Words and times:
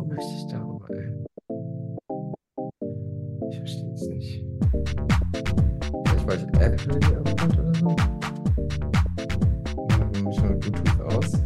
Warum 0.00 0.14
möchte 0.14 0.32
ich 0.34 0.46
darüber, 0.46 0.88
ey? 0.96 1.12
Ich 3.50 3.58
verstehe 3.58 3.92
es 3.92 4.08
nicht. 4.08 4.46
Vielleicht 6.06 6.26
weil 6.26 6.38
ich 6.38 6.44
Apple 6.58 6.98
hier 7.06 7.18
abkommt 7.18 7.58
oder 7.58 7.74
so? 7.74 7.88
Machen 9.90 10.24
wir 10.24 10.32
schon 10.32 10.58
Bluetooth 10.58 11.00
aus. 11.02 11.42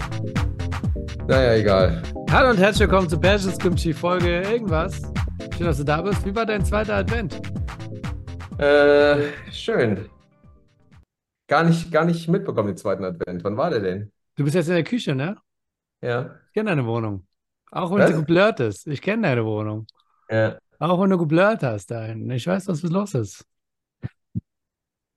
Naja, 1.26 1.54
egal. 1.54 2.00
Hallo 2.30 2.50
und 2.50 2.58
herzlich 2.58 2.88
willkommen 2.88 3.08
zu 3.08 3.18
Persians 3.18 3.58
Kimchi 3.58 3.92
Folge 3.92 4.42
irgendwas. 4.42 5.02
Schön, 5.56 5.66
dass 5.66 5.78
du 5.78 5.84
da 5.84 6.00
bist. 6.02 6.24
Wie 6.24 6.36
war 6.36 6.46
dein 6.46 6.64
zweiter 6.64 6.94
Advent? 6.94 7.40
Äh, 8.58 9.32
schön. 9.50 10.08
Gar 11.48 11.64
nicht, 11.64 11.90
gar 11.90 12.04
nicht 12.04 12.28
mitbekommen, 12.28 12.68
den 12.68 12.76
zweiten 12.76 13.02
Advent. 13.02 13.42
Wann 13.42 13.56
war 13.56 13.70
der 13.70 13.80
denn? 13.80 14.12
Du 14.36 14.44
bist 14.44 14.54
jetzt 14.54 14.68
in 14.68 14.74
der 14.74 14.84
Küche, 14.84 15.16
ne? 15.16 15.38
Ja. 16.00 16.36
Ich 16.46 16.52
kenne 16.52 16.70
deine 16.70 16.86
Wohnung. 16.86 17.26
Auch 17.74 17.90
wenn 17.90 17.98
Was? 17.98 18.10
sie 18.10 18.16
geblurrt 18.16 18.60
ist. 18.60 18.86
Ich 18.86 19.02
kenne 19.02 19.22
deine 19.22 19.44
Wohnung. 19.44 19.86
Ja. 20.30 20.58
Auch 20.78 21.00
wenn 21.02 21.10
du 21.10 21.18
geblurrt 21.18 21.62
hast 21.64 21.90
da 21.90 22.04
hinten. 22.04 22.30
Ich 22.30 22.46
weiß, 22.46 22.68
was 22.68 22.82
los 22.82 23.14
ist. 23.14 23.44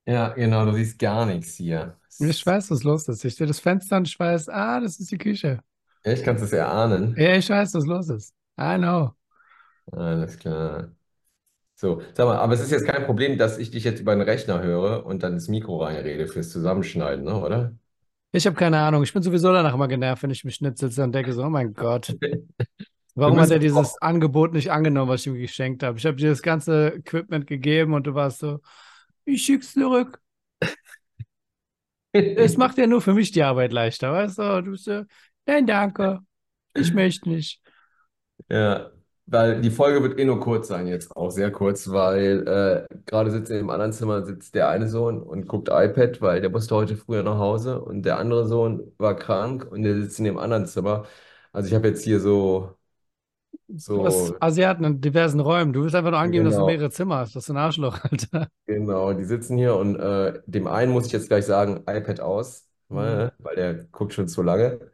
Ja, 0.08 0.30
genau, 0.30 0.66
du 0.66 0.74
siehst 0.74 0.98
gar 0.98 1.26
nichts 1.26 1.56
hier. 1.56 1.98
Ich 2.20 2.44
weiß, 2.46 2.72
was 2.72 2.84
los 2.84 3.08
ist. 3.10 3.24
Ich 3.26 3.36
sehe 3.36 3.46
das 3.46 3.60
Fenster 3.60 3.98
und 3.98 4.08
ich 4.08 4.20
weiß, 4.20 4.50
ah, 4.50 4.80
das 4.80 5.00
ist 5.00 5.12
die 5.12 5.18
Küche. 5.20 5.60
Echt, 6.02 6.24
kannst 6.24 6.42
du 6.42 6.46
es 6.46 6.54
erahnen? 6.54 7.16
Ja, 7.16 7.36
ich 7.36 7.48
weiß, 7.50 7.76
was 7.76 7.86
los 7.86 8.10
ist. 8.10 8.34
I 8.60 8.78
know. 8.78 9.12
Alles 9.92 10.38
klar. 10.40 10.96
So, 11.76 12.02
sag 12.16 12.26
mal, 12.28 12.38
aber 12.38 12.54
es 12.54 12.62
ist 12.62 12.72
jetzt 12.72 12.88
kein 12.88 13.06
Problem, 13.06 13.38
dass 13.38 13.58
ich 13.60 13.72
dich 13.72 13.84
jetzt 13.84 14.00
über 14.02 14.16
den 14.16 14.22
Rechner 14.22 14.64
höre 14.64 15.06
und 15.06 15.24
dann 15.24 15.34
ins 15.34 15.48
Mikro 15.48 15.84
reinrede 15.84 16.28
fürs 16.28 16.50
Zusammenschneiden, 16.50 17.26
ne, 17.26 17.36
oder? 17.40 17.74
Ich 18.32 18.46
habe 18.46 18.56
keine 18.56 18.80
Ahnung. 18.80 19.04
Ich 19.04 19.14
bin 19.14 19.24
sowieso 19.24 19.52
danach 19.52 19.74
immer 19.74 19.88
genervt, 19.88 20.24
wenn 20.24 20.32
ich 20.32 20.44
mich 20.44 20.56
schnitzel 20.56 20.92
und 21.02 21.14
denke 21.14 21.34
so, 21.34 21.44
oh 21.44 21.50
mein 21.50 21.74
Gott. 21.74 22.16
Warum 23.16 23.40
hat 23.40 23.50
er 23.50 23.60
dieses 23.60 24.00
Angebot 24.00 24.54
nicht 24.54 24.72
angenommen, 24.72 25.10
was 25.10 25.22
ich 25.22 25.28
ihm 25.28 25.40
geschenkt 25.40 25.82
habe? 25.82 25.98
Ich 25.98 26.06
habe 26.06 26.18
dir 26.18 26.30
das 26.30 26.44
ganze 26.44 26.90
Equipment 26.90 27.48
gegeben 27.48 27.94
und 27.94 28.06
du 28.06 28.14
warst 28.14 28.40
so, 28.40 28.60
ich 29.26 29.44
schick's 29.44 29.74
zurück. 29.74 30.22
Es 32.12 32.58
macht 32.58 32.78
ja 32.78 32.86
nur 32.86 33.02
für 33.02 33.14
mich 33.14 33.32
die 33.32 33.44
Arbeit 33.44 33.74
leichter, 33.74 34.12
weißt 34.12 34.38
du? 34.38 34.62
Du 34.62 34.72
bist 34.72 34.86
so, 34.86 35.04
nein, 35.46 35.66
danke. 35.66 36.20
Ich 36.76 36.94
möchte 36.94 37.30
nicht. 37.30 37.60
Ja, 38.50 38.92
weil 39.28 39.62
die 39.62 39.70
Folge 39.72 40.02
wird 40.04 40.18
eh 40.20 40.26
nur 40.26 40.40
kurz 40.40 40.68
sein 40.70 40.88
jetzt, 40.88 41.16
auch 41.16 41.30
sehr 41.32 41.52
kurz, 41.52 41.90
weil 41.92 42.88
äh, 42.90 42.96
gerade 43.06 43.32
sitzt 43.32 43.52
im 43.52 43.70
anderen 43.70 43.94
Zimmer 43.94 44.26
sitzt 44.26 44.56
der 44.56 44.70
eine 44.70 44.88
Sohn 44.90 45.22
und 45.22 45.48
guckt 45.48 45.70
iPad, 45.72 46.22
weil 46.22 46.42
der 46.42 46.50
musste 46.50 46.76
heute 46.76 46.98
früher 46.98 47.24
nach 47.24 47.38
Hause 47.38 47.82
und 47.82 48.04
der 48.04 48.18
andere 48.20 48.48
Sohn 48.48 48.92
war 48.98 49.16
krank 49.16 49.68
und 49.72 49.84
der 49.84 49.96
sitzt 50.02 50.20
in 50.20 50.26
dem 50.26 50.38
anderen 50.38 50.66
Zimmer. 50.66 51.06
Also 51.54 51.68
ich 51.70 51.76
habe 51.76 51.88
jetzt 51.90 52.04
hier 52.04 52.20
so, 52.20 52.76
Du 53.94 54.06
so, 54.08 54.38
Asiaten 54.40 54.84
in 54.86 55.02
diversen 55.02 55.40
Räumen. 55.40 55.74
Du 55.74 55.84
willst 55.84 55.96
einfach 55.96 56.12
nur 56.12 56.20
angeben, 56.20 56.46
dass 56.46 56.56
du 56.56 56.62
genau. 56.62 56.66
mehrere 56.66 56.90
Zimmer 56.92 57.18
hast. 57.18 57.36
Das 57.36 57.44
ist 57.46 57.50
ein 57.50 57.58
Arschloch, 57.58 58.00
Alter. 58.04 58.48
Genau, 58.66 59.14
die 59.14 59.24
sitzen 59.24 59.58
hier 59.58 59.76
und 59.78 59.96
äh, 59.98 60.42
dem 60.46 60.68
einen 60.68 60.92
muss 60.92 61.06
ich 61.06 61.14
jetzt 61.14 61.30
gleich 61.30 61.46
sagen, 61.46 61.78
iPad 61.88 62.20
aus, 62.20 62.68
Mhm. 62.90 63.30
weil, 63.30 63.32
weil 63.38 63.56
der 63.56 63.74
guckt 63.86 64.14
schon 64.14 64.28
zu 64.28 64.42
lange. 64.44 64.92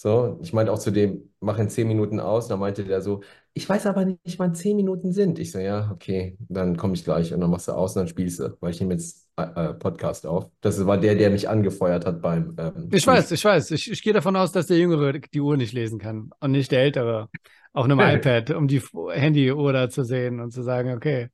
So, 0.00 0.38
ich 0.40 0.52
meinte 0.52 0.70
auch 0.72 0.78
zu 0.78 0.92
dem, 0.92 1.28
mach 1.40 1.58
in 1.58 1.68
zehn 1.68 1.88
Minuten 1.88 2.20
aus. 2.20 2.46
Dann 2.46 2.60
meinte 2.60 2.84
der 2.84 3.00
so, 3.02 3.20
ich 3.52 3.68
weiß 3.68 3.84
aber 3.86 4.04
nicht, 4.04 4.38
wann 4.38 4.54
zehn 4.54 4.76
Minuten 4.76 5.10
sind. 5.12 5.40
Ich 5.40 5.50
so, 5.50 5.58
ja, 5.58 5.90
okay, 5.92 6.38
dann 6.48 6.76
komme 6.76 6.94
ich 6.94 7.02
gleich 7.02 7.34
und 7.34 7.40
dann 7.40 7.50
machst 7.50 7.66
du 7.66 7.72
aus 7.72 7.96
und 7.96 8.02
dann 8.02 8.08
spielst 8.08 8.38
du, 8.38 8.56
weil 8.60 8.70
ich 8.70 8.78
nehme 8.78 8.94
jetzt 8.94 9.26
äh, 9.36 9.42
äh, 9.42 9.74
Podcast 9.74 10.24
auf. 10.24 10.52
Das 10.60 10.86
war 10.86 10.98
der, 10.98 11.16
der 11.16 11.30
mich 11.30 11.48
angefeuert 11.48 12.06
hat 12.06 12.22
beim 12.22 12.54
ähm, 12.60 12.88
Ich 12.92 13.04
weiß, 13.04 13.32
ich 13.32 13.44
weiß. 13.44 13.72
Ich, 13.72 13.90
ich 13.90 14.00
gehe 14.00 14.12
davon 14.12 14.36
aus, 14.36 14.52
dass 14.52 14.68
der 14.68 14.78
Jüngere 14.78 15.14
die 15.14 15.40
Uhr 15.40 15.56
nicht 15.56 15.72
lesen 15.72 15.98
kann 15.98 16.30
und 16.38 16.52
nicht 16.52 16.70
der 16.70 16.82
Ältere. 16.82 17.28
Auf 17.72 17.86
einem 17.86 17.98
iPad, 18.18 18.52
um 18.52 18.68
die 18.68 18.80
Handyuhr 19.10 19.72
da 19.72 19.90
zu 19.90 20.04
sehen 20.04 20.38
und 20.38 20.52
zu 20.52 20.62
sagen, 20.62 20.92
okay. 20.92 21.30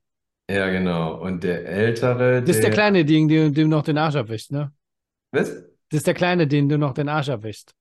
Ja, 0.49 0.71
genau. 0.71 1.21
Und 1.21 1.45
der 1.45 1.67
Ältere, 1.67 2.41
Das 2.41 2.57
ist 2.57 2.63
der 2.63 2.71
der, 2.71 2.71
kleine 2.71 3.05
Ding, 3.05 3.29
dem, 3.29 3.53
dem 3.53 3.69
noch 3.69 3.83
den 3.83 3.99
Arsch 3.99 4.17
abwischt, 4.17 4.53
ne? 4.53 4.73
was? 5.33 5.51
Das 5.91 5.99
ist 5.99 6.07
der 6.07 6.15
kleine, 6.15 6.47
den 6.47 6.71
du 6.71 6.79
noch 6.79 6.95
den 6.95 7.11
Arsch 7.11 7.29
abwischst. 7.29 7.75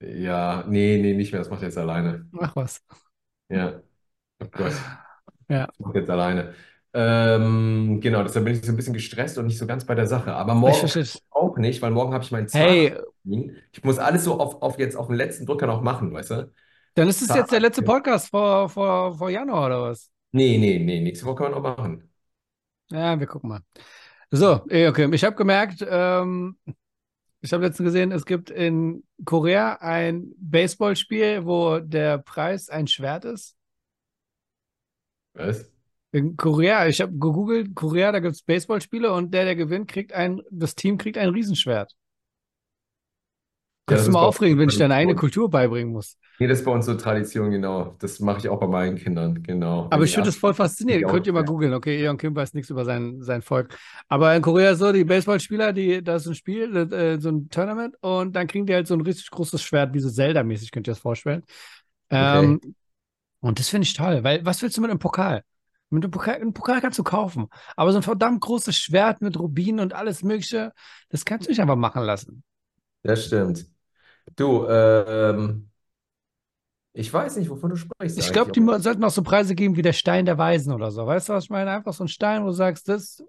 Ja, 0.00 0.64
nee, 0.68 0.98
nee, 0.98 1.14
nicht 1.14 1.32
mehr. 1.32 1.40
Das 1.40 1.50
macht 1.50 1.62
er 1.62 1.68
jetzt 1.68 1.78
alleine. 1.78 2.26
Ach 2.40 2.54
was. 2.56 2.82
Ja. 3.48 3.82
Oh 4.40 4.46
Gott. 4.50 4.74
Ja. 5.48 5.68
Ich 5.78 5.80
mache 5.80 5.98
jetzt 5.98 6.10
alleine. 6.10 6.54
Ähm, 6.94 8.00
genau, 8.02 8.22
deshalb 8.22 8.44
bin 8.46 8.54
ich 8.54 8.64
so 8.64 8.72
ein 8.72 8.76
bisschen 8.76 8.94
gestresst 8.94 9.38
und 9.38 9.46
nicht 9.46 9.58
so 9.58 9.66
ganz 9.66 9.84
bei 9.86 9.94
der 9.94 10.06
Sache. 10.06 10.32
Aber 10.34 10.54
Ich 10.54 10.60
morgen 10.60 10.80
verstehe 10.80 11.06
auch 11.30 11.56
nicht, 11.58 11.82
weil 11.82 11.90
morgen 11.90 12.14
habe 12.14 12.24
ich 12.24 12.30
meinen 12.32 12.48
Hey, 12.52 12.94
Zahnarzttermin. 13.24 13.56
Ich 13.72 13.84
muss 13.84 13.98
alles 13.98 14.24
so 14.24 14.40
auf, 14.40 14.62
auf 14.62 14.78
jetzt 14.78 14.96
auf 14.96 15.08
den 15.08 15.16
letzten 15.16 15.46
Drücker 15.46 15.66
noch 15.66 15.82
machen, 15.82 16.12
weißt 16.12 16.30
du? 16.30 16.52
dann 16.94 17.08
ist 17.08 17.22
es 17.22 17.28
jetzt 17.34 17.52
der 17.52 17.60
letzte. 17.60 17.82
Podcast 17.82 18.28
vor, 18.30 18.68
vor, 18.68 19.16
vor 19.16 19.30
Januar 19.30 19.66
oder 19.66 19.82
was? 19.82 20.10
Nee, 20.32 20.58
nee, 20.58 20.78
nee, 20.78 21.00
nächste 21.00 21.24
Woche 21.26 21.36
können 21.36 21.54
wir 21.54 21.60
noch 21.60 21.76
machen. 21.76 22.12
Ja, 22.90 23.18
wir 23.18 23.26
gucken 23.26 23.48
mal. 23.50 23.60
So, 24.30 24.62
eh, 24.70 24.88
okay. 24.88 25.08
Ich 25.14 25.24
habe 25.24 25.36
gemerkt, 25.36 25.84
ähm, 25.88 26.58
ich 27.46 27.52
habe 27.52 27.64
letztens 27.64 27.86
gesehen, 27.86 28.10
es 28.10 28.26
gibt 28.26 28.50
in 28.50 29.04
Korea 29.24 29.74
ein 29.74 30.32
Baseballspiel, 30.36 31.46
wo 31.46 31.78
der 31.78 32.18
Preis 32.18 32.68
ein 32.68 32.88
Schwert 32.88 33.24
ist. 33.24 33.56
Was? 35.34 35.70
In 36.10 36.36
Korea, 36.36 36.88
ich 36.88 37.00
habe 37.00 37.12
gegoogelt, 37.12 37.76
Korea, 37.76 38.10
da 38.10 38.18
gibt 38.18 38.34
es 38.34 38.42
Baseballspiele 38.42 39.12
und 39.12 39.32
der, 39.32 39.44
der 39.44 39.54
gewinnt, 39.54 39.86
kriegt 39.86 40.12
ein, 40.12 40.42
das 40.50 40.74
Team 40.74 40.98
kriegt 40.98 41.18
ein 41.18 41.28
Riesenschwert. 41.28 41.94
Ja, 43.88 43.94
Könntest 43.94 44.06
das 44.06 44.08
du 44.08 44.10
ist 44.10 44.12
mal 44.12 44.20
aufregen, 44.22 44.58
wenn 44.58 44.68
ich 44.68 44.76
deine 44.76 44.94
eigene 44.94 45.14
Tradition. 45.14 45.16
Kultur 45.16 45.50
beibringen 45.50 45.92
muss. 45.92 46.18
Nee, 46.38 46.48
das 46.48 46.58
ist 46.58 46.64
bei 46.66 46.70
uns 46.72 46.84
so 46.84 46.94
Tradition, 46.94 47.50
genau. 47.50 47.96
Das 47.98 48.20
mache 48.20 48.38
ich 48.40 48.48
auch 48.48 48.60
bei 48.60 48.66
meinen 48.66 48.96
Kindern, 48.96 49.42
genau. 49.42 49.86
Aber 49.90 50.04
ich 50.04 50.12
finde 50.12 50.28
das 50.28 50.36
voll 50.36 50.52
faszinierend. 50.52 51.08
Könnt 51.08 51.26
ihr 51.26 51.32
mal 51.32 51.44
googeln. 51.44 51.72
Okay, 51.72 52.02
Eon 52.02 52.18
Kim 52.18 52.34
weiß 52.36 52.52
nichts 52.54 52.68
über 52.70 52.84
sein, 52.84 53.22
sein 53.22 53.40
Volk. 53.40 53.78
Aber 54.08 54.34
in 54.34 54.42
Korea 54.42 54.74
so, 54.74 54.92
die 54.92 55.04
Baseballspieler, 55.04 55.72
die, 55.72 56.02
da 56.02 56.16
ist 56.16 56.26
ein 56.26 56.34
Spiel, 56.34 56.76
äh, 56.76 57.18
so 57.20 57.30
ein 57.30 57.48
Tournament 57.48 57.96
und 58.02 58.34
dann 58.36 58.46
kriegen 58.48 58.66
die 58.66 58.74
halt 58.74 58.86
so 58.86 58.94
ein 58.94 59.00
richtig 59.00 59.30
großes 59.30 59.62
Schwert, 59.62 59.94
wie 59.94 60.00
so 60.00 60.10
Zelda-mäßig, 60.10 60.72
könnt 60.72 60.88
ihr 60.88 60.92
das 60.92 60.98
vorstellen. 60.98 61.42
Okay. 62.18 62.18
Ähm, 62.44 62.60
und 63.40 63.58
das 63.58 63.68
finde 63.68 63.84
ich 63.86 63.94
toll, 63.94 64.24
weil 64.24 64.44
was 64.44 64.60
willst 64.62 64.76
du 64.76 64.82
mit 64.82 64.90
einem 64.90 64.98
Pokal? 64.98 65.42
Mit 65.90 66.04
einem 66.04 66.10
Pokal, 66.10 66.34
einen 66.36 66.52
Pokal 66.52 66.80
kannst 66.80 66.98
du 66.98 67.04
kaufen. 67.04 67.46
Aber 67.76 67.92
so 67.92 67.98
ein 67.98 68.02
verdammt 68.02 68.40
großes 68.42 68.76
Schwert 68.76 69.22
mit 69.22 69.38
Rubinen 69.38 69.80
und 69.80 69.94
alles 69.94 70.22
Mögliche, 70.22 70.72
das 71.10 71.24
kannst 71.24 71.46
du 71.46 71.50
nicht 71.52 71.60
einfach 71.60 71.76
machen 71.76 72.02
lassen. 72.02 72.42
Das 73.02 73.24
stimmt. 73.26 73.66
Du, 74.36 74.66
ähm, 74.68 75.70
ich 76.92 77.12
weiß 77.12 77.36
nicht, 77.36 77.50
wovon 77.50 77.70
du 77.70 77.76
sprichst 77.76 78.18
Ich 78.18 78.32
glaube, 78.32 78.52
die 78.52 78.60
sollten 78.82 79.04
auch 79.04 79.10
so 79.10 79.22
Preise 79.22 79.54
geben 79.54 79.76
wie 79.76 79.82
der 79.82 79.92
Stein 79.92 80.24
der 80.26 80.38
Weisen 80.38 80.72
oder 80.72 80.90
so. 80.90 81.06
Weißt 81.06 81.28
du, 81.28 81.34
was 81.34 81.44
ich 81.44 81.50
meine? 81.50 81.70
Einfach 81.70 81.92
so 81.92 82.04
ein 82.04 82.08
Stein, 82.08 82.42
wo 82.42 82.46
du 82.46 82.52
sagst, 82.52 82.88
das 82.88 83.22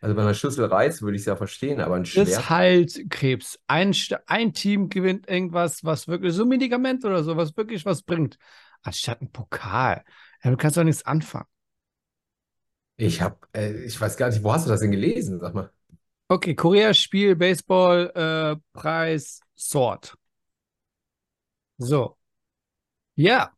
Also 0.00 0.14
bei 0.16 0.22
einer 0.22 0.34
Schüssel 0.34 0.64
Reis 0.66 1.02
würde 1.02 1.14
ich 1.16 1.22
es 1.22 1.26
ja 1.26 1.36
verstehen, 1.36 1.80
aber 1.80 1.94
ein 1.96 2.04
Das 2.12 2.48
Schwert? 2.48 2.50
heilt 2.50 3.10
Krebs. 3.10 3.58
Ein, 3.66 3.94
ein 4.26 4.52
Team 4.54 4.88
gewinnt 4.88 5.28
irgendwas, 5.28 5.84
was 5.84 6.08
wirklich, 6.08 6.32
so 6.34 6.42
ein 6.42 6.48
Medikament 6.48 7.04
oder 7.04 7.22
so, 7.22 7.36
was 7.36 7.56
wirklich 7.56 7.84
was 7.84 8.02
bringt. 8.02 8.38
Anstatt 8.82 9.20
ein 9.22 9.30
Pokal. 9.30 10.04
Ja, 10.42 10.50
du 10.50 10.56
kannst 10.56 10.76
doch 10.76 10.84
nichts 10.84 11.04
anfangen. 11.04 11.46
Ich 12.96 13.20
habe, 13.22 13.36
äh, 13.54 13.72
ich 13.84 13.98
weiß 14.00 14.16
gar 14.16 14.28
nicht, 14.30 14.42
wo 14.42 14.52
hast 14.52 14.66
du 14.66 14.70
das 14.70 14.80
denn 14.80 14.90
gelesen? 14.90 15.38
Sag 15.40 15.54
mal. 15.54 15.70
Okay, 16.30 16.54
Korea 16.54 16.92
Spiel, 16.92 17.34
Baseball, 17.36 18.10
äh, 18.14 18.56
Preis, 18.78 19.40
Sword. 19.56 20.14
So. 21.78 22.16
Ja. 23.16 23.52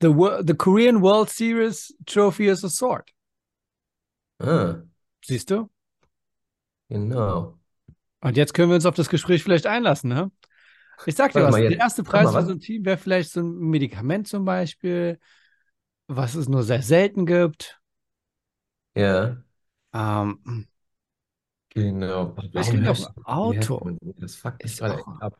The, 0.00 0.42
the 0.42 0.54
Korean 0.54 1.00
World 1.00 1.30
Series 1.30 1.92
Trophy 2.06 2.48
is 2.48 2.64
a 2.64 2.68
sword. 2.68 3.10
Ah, 4.40 4.82
Siehst 5.24 5.50
du? 5.50 5.70
genau. 6.88 7.58
Und 8.20 8.36
jetzt 8.36 8.54
können 8.54 8.68
wir 8.70 8.76
uns 8.76 8.86
auf 8.86 8.94
das 8.94 9.08
Gespräch 9.08 9.42
vielleicht 9.42 9.66
einlassen, 9.66 10.08
ne? 10.10 10.30
Ich 11.06 11.16
sag 11.16 11.32
dir 11.32 11.40
Warte 11.40 11.46
was, 11.48 11.52
mal 11.52 11.68
der 11.68 11.78
erste 11.78 12.02
Preis 12.04 12.24
mal 12.26 12.40
für 12.40 12.46
so 12.46 12.52
ein 12.52 12.60
Team 12.60 12.84
wäre 12.84 12.96
vielleicht 12.98 13.32
so 13.32 13.40
ein 13.40 13.58
Medikament 13.58 14.28
zum 14.28 14.44
Beispiel, 14.44 15.18
was 16.06 16.34
es 16.34 16.48
nur 16.48 16.62
sehr 16.62 16.82
selten 16.82 17.26
gibt. 17.26 17.80
Ja, 18.94 19.42
Ähm, 19.94 20.68
genau. 21.70 22.36
wir 22.36 22.64
höre 22.64 22.90
auch 22.90 23.16
ein 23.16 23.24
Auto. 23.24 23.84
man 23.84 23.98
das? 24.02 24.16
Das 24.20 24.34
fuckt 24.36 24.64
Ist 24.64 24.82
auch. 24.82 25.06
ab. 25.20 25.38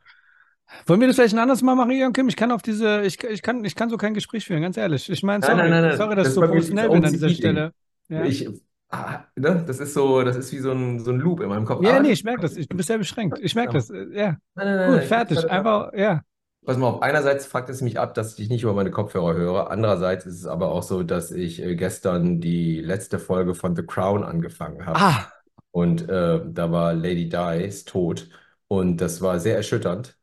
Wollen 0.85 0.99
wir 1.01 1.07
das 1.07 1.15
vielleicht 1.17 1.33
ein 1.35 1.39
anderes 1.39 1.61
Mal 1.61 1.75
machen, 1.75 1.91
Ian 1.91 2.13
Kim? 2.13 2.27
Ich 2.27 2.35
kann 2.35 2.51
auf 2.51 2.61
diese, 2.61 3.01
ich, 3.03 3.23
ich 3.23 3.41
kann, 3.41 3.63
ich 3.65 3.75
kann 3.75 3.89
so 3.89 3.97
kein 3.97 4.13
Gespräch 4.13 4.45
führen, 4.45 4.61
ganz 4.61 4.77
ehrlich. 4.77 5.09
Ich 5.09 5.23
meine, 5.23 5.39
Nein, 5.41 5.57
nein, 5.57 5.69
sorry, 5.69 5.69
nein, 5.69 5.81
nein. 5.83 5.97
sorry, 5.97 6.15
dass 6.15 6.23
Das 6.23 6.29
ich 6.29 6.33
so 6.33 6.41
professionell 6.41 6.89
bin 6.89 7.05
an 7.05 7.11
dieser 7.13 7.29
OCD-Ding. 7.29 7.35
Stelle. 7.35 7.73
Ja. 8.09 8.23
Ich, 8.25 8.47
ah, 8.89 9.23
ne, 9.35 9.63
das 9.65 9.79
ist 9.79 9.93
so, 9.93 10.23
das 10.23 10.35
ist 10.37 10.51
wie 10.51 10.59
so 10.59 10.71
ein, 10.71 10.99
so 10.99 11.11
ein 11.11 11.19
Loop 11.19 11.41
in 11.41 11.49
meinem 11.49 11.65
Kopf. 11.65 11.83
Ja, 11.83 11.97
Ah, 11.97 11.99
nee, 11.99 12.11
ich 12.11 12.23
merke 12.23 12.41
das. 12.41 12.55
Ich, 12.57 12.67
du 12.67 12.77
bist 12.77 12.87
sehr 12.87 12.97
beschränkt. 12.97 13.39
Ich 13.39 13.55
merke 13.55 13.73
Nein, 13.73 13.77
das. 13.77 13.89
äh, 13.89 14.05
Ja, 14.13 14.37
nein, 14.55 14.75
nein, 14.77 14.91
gut, 14.91 15.03
fertig. 15.03 15.49
Einfach, 15.49 15.93
ja. 15.93 16.21
Pass 16.65 16.77
mal 16.77 16.87
auf, 16.87 17.01
einerseits 17.01 17.45
fuckt 17.45 17.69
es 17.69 17.81
mich 17.81 17.99
ab, 17.99 18.13
dass 18.13 18.39
ich 18.39 18.49
nicht 18.49 18.63
über 18.63 18.73
meine 18.73 18.91
Kopfhörer 18.91 19.33
höre. 19.33 19.69
Andererseits 19.69 20.25
ist 20.25 20.35
es 20.39 20.45
aber 20.45 20.69
auch 20.71 20.83
so, 20.83 21.03
dass 21.03 21.31
ich 21.31 21.61
äh, 21.61 21.75
gestern 21.75 22.39
die 22.39 22.79
letzte 22.79 23.19
Folge 23.19 23.53
von 23.53 23.75
The 23.75 23.83
Crown 23.85 24.23
angefangen 24.23 24.85
habe. 24.85 24.97
Ah, 24.99 25.31
Und 25.71 26.07
äh, 26.09 26.41
da 26.45 26.71
war 26.71 26.93
Lady 26.93 27.27
Di 27.29 27.63
ist 27.65 27.89
tot. 27.89 28.29
Und 28.67 28.97
das 28.97 29.21
war 29.21 29.39
sehr 29.39 29.57
erschütternd. 29.57 30.17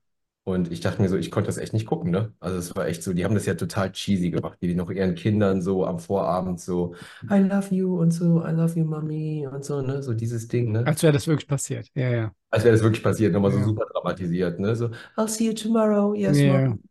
Und 0.45 0.73
ich 0.73 0.81
dachte 0.81 1.03
mir 1.03 1.09
so, 1.09 1.17
ich 1.17 1.31
konnte 1.31 1.49
das 1.49 1.59
echt 1.59 1.73
nicht 1.75 1.87
gucken, 1.87 2.11
ne? 2.11 2.35
Also 2.41 2.59
es 2.59 2.75
war 2.75 2.87
echt 2.87 3.03
so, 3.03 3.13
die 3.13 3.25
haben 3.25 3.35
das 3.35 3.47
ja 3.47 3.55
total 3.55 3.93
cheesy 3.93 4.31
gemacht, 4.31 4.59
die 4.63 4.75
noch 4.75 4.91
ihren 4.91 5.15
Kindern 5.15 5.63
so 5.63 5.85
am 5.87 5.99
Vorabend 5.99 6.61
so, 6.61 6.95
I 7.31 7.39
love 7.39 7.73
you 7.75 7.99
und 8.01 8.11
so, 8.13 8.43
I 8.45 8.51
love 8.53 8.77
you, 8.79 8.85
Mommy 8.85 9.47
und 9.47 9.65
so, 9.65 9.81
ne? 9.83 10.03
So 10.03 10.15
dieses 10.15 10.49
Ding, 10.49 10.73
ne? 10.73 10.83
Als 10.85 11.03
wäre 11.03 11.13
das 11.13 11.27
wirklich 11.27 11.49
passiert. 11.49 11.91
Ja, 11.95 12.11
ja. 12.11 12.35
Als 12.51 12.65
wäre 12.65 12.75
das 12.75 12.83
wirklich 12.83 13.03
passiert, 13.03 13.33
nochmal 13.33 13.53
so 13.53 13.59
Ja. 13.59 13.65
super 13.65 13.85
dramatisiert, 13.87 14.59
ne? 14.59 14.75
So, 14.75 14.91
I'll 15.17 15.29
see 15.29 15.47
you 15.47 15.53
tomorrow, 15.55 16.15
yes, 16.15 16.39
Ja. 16.39 16.47
Mom. 16.47 16.83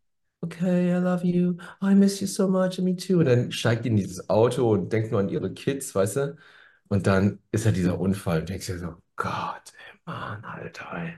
Okay, 0.41 0.93
I 0.93 0.99
love 0.99 1.25
you. 1.25 1.57
Oh, 1.81 1.87
I 1.87 1.95
miss 1.95 2.21
you 2.21 2.27
so 2.27 2.47
much, 2.47 2.77
and 2.77 2.85
me 2.85 2.95
too. 2.95 3.19
Und 3.19 3.25
dann 3.25 3.51
steigt 3.51 3.83
die 3.85 3.89
in 3.89 3.97
dieses 3.97 4.29
Auto 4.29 4.71
und 4.71 4.91
denkt 4.93 5.11
nur 5.11 5.19
an 5.19 5.27
ihre 5.29 5.53
Kids, 5.53 5.93
weißt 5.93 6.15
du? 6.17 6.37
Und 6.87 7.07
dann 7.07 7.39
ist 7.51 7.65
ja 7.65 7.71
dieser 7.71 7.99
Unfall. 7.99 8.39
Und 8.41 8.49
denkst 8.49 8.67
dir 8.67 8.79
so, 8.79 8.95
Gott, 9.17 9.73
ey, 9.73 9.99
Mann, 10.05 10.43
Alter, 10.45 10.85
ey. 10.93 11.13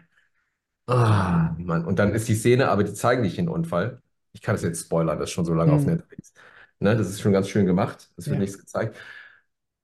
Ah, 0.87 1.55
Mann. 1.57 1.85
Und 1.85 1.99
dann 1.99 2.13
ist 2.13 2.27
die 2.27 2.35
Szene, 2.35 2.69
aber 2.69 2.83
die 2.83 2.93
zeigen 2.93 3.21
nicht 3.21 3.37
den 3.37 3.47
Unfall. 3.49 4.01
Ich 4.33 4.41
kann 4.41 4.55
das 4.55 4.63
jetzt 4.63 4.81
spoilern, 4.85 5.19
das 5.19 5.29
ist 5.29 5.33
schon 5.33 5.45
so 5.45 5.53
lange 5.53 5.71
auf 5.73 5.85
Hm. 5.85 5.85
Netflix. 5.85 6.33
Ne, 6.79 6.95
das 6.97 7.09
ist 7.09 7.21
schon 7.21 7.31
ganz 7.33 7.49
schön 7.49 7.65
gemacht. 7.65 8.09
Es 8.17 8.29
wird 8.29 8.39
Ja. 8.39 8.41
nichts 8.41 8.57
gezeigt. 8.57 8.97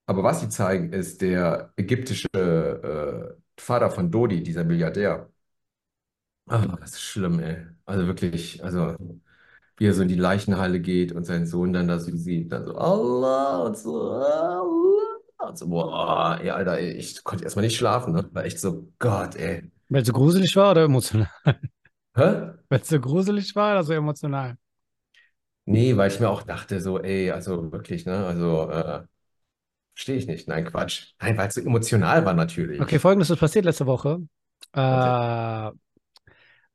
Aber 0.05 0.23
was 0.23 0.41
sie 0.41 0.49
zeigen, 0.49 0.94
ist 0.94 1.21
der 1.21 1.73
ägyptische 1.77 2.27
äh, 2.33 3.61
Vater 3.61 3.91
von 3.91 4.11
Dodi, 4.11 4.44
dieser 4.44 4.63
Milliardär. 4.63 5.29
Ah, 6.49 6.77
das 6.79 6.91
ist 6.94 7.01
schlimm, 7.01 7.39
ey. 7.39 7.65
Also 7.85 8.07
wirklich, 8.07 8.63
also 8.63 8.95
wie 9.77 9.85
er 9.88 9.94
so 9.94 10.01
in 10.03 10.07
die 10.07 10.15
Leichenhalle 10.15 10.79
geht 10.81 11.11
und 11.11 11.25
seinen 11.25 11.45
Sohn 11.47 11.73
dann 11.73 11.88
da 11.88 11.99
so 11.99 12.15
sieht, 12.15 12.51
dann 12.51 12.65
so 12.65 12.75
Allah 12.75 13.63
und 13.65 13.77
so 13.77 14.11
Allah 14.11 15.49
und 15.49 15.57
so, 15.57 15.67
boah, 15.67 16.39
ey, 16.41 16.49
Alter, 16.51 16.77
ey, 16.79 16.91
ich 16.94 17.23
konnte 17.23 17.44
erstmal 17.44 17.65
nicht 17.65 17.77
schlafen, 17.77 18.13
ne? 18.13 18.29
War 18.33 18.45
echt 18.45 18.59
so, 18.59 18.91
Gott, 18.99 19.35
ey. 19.35 19.71
Weil 19.89 20.01
es 20.01 20.07
so 20.07 20.13
gruselig 20.13 20.56
war 20.56 20.72
oder 20.72 20.84
emotional? 20.84 21.30
Hä? 22.16 22.28
Weil 22.69 22.81
es 22.81 22.88
so 22.88 23.00
gruselig 23.00 23.56
war 23.56 23.74
oder 23.74 23.84
so 23.84 23.94
emotional? 23.94 24.57
Nee, 25.66 25.98
weil 25.98 26.10
ich 26.10 26.19
mir 26.19 26.30
auch 26.30 26.44
dachte, 26.44 26.80
so, 26.80 27.00
ey, 27.01 27.30
also 27.31 27.72
wirklich, 27.74 28.06
ne? 28.06 28.25
Also, 28.25 28.69
äh, 28.72 29.04
verstehe 29.94 30.18
ich 30.18 30.28
nicht. 30.28 30.48
Nein, 30.48 30.66
Quatsch. 30.66 31.13
Nein, 31.19 31.38
weil 31.38 31.50
es 31.50 31.56
so 31.56 31.62
emotional 31.62 32.25
war 32.25 32.34
natürlich. 32.34 32.81
Okay, 32.81 33.00
folgendes 33.00 33.30
ist 33.30 33.39
passiert 33.39 33.66
letzte 33.66 33.86
Woche. 33.86 34.22
Äh, 34.74 34.80
wir 34.80 35.75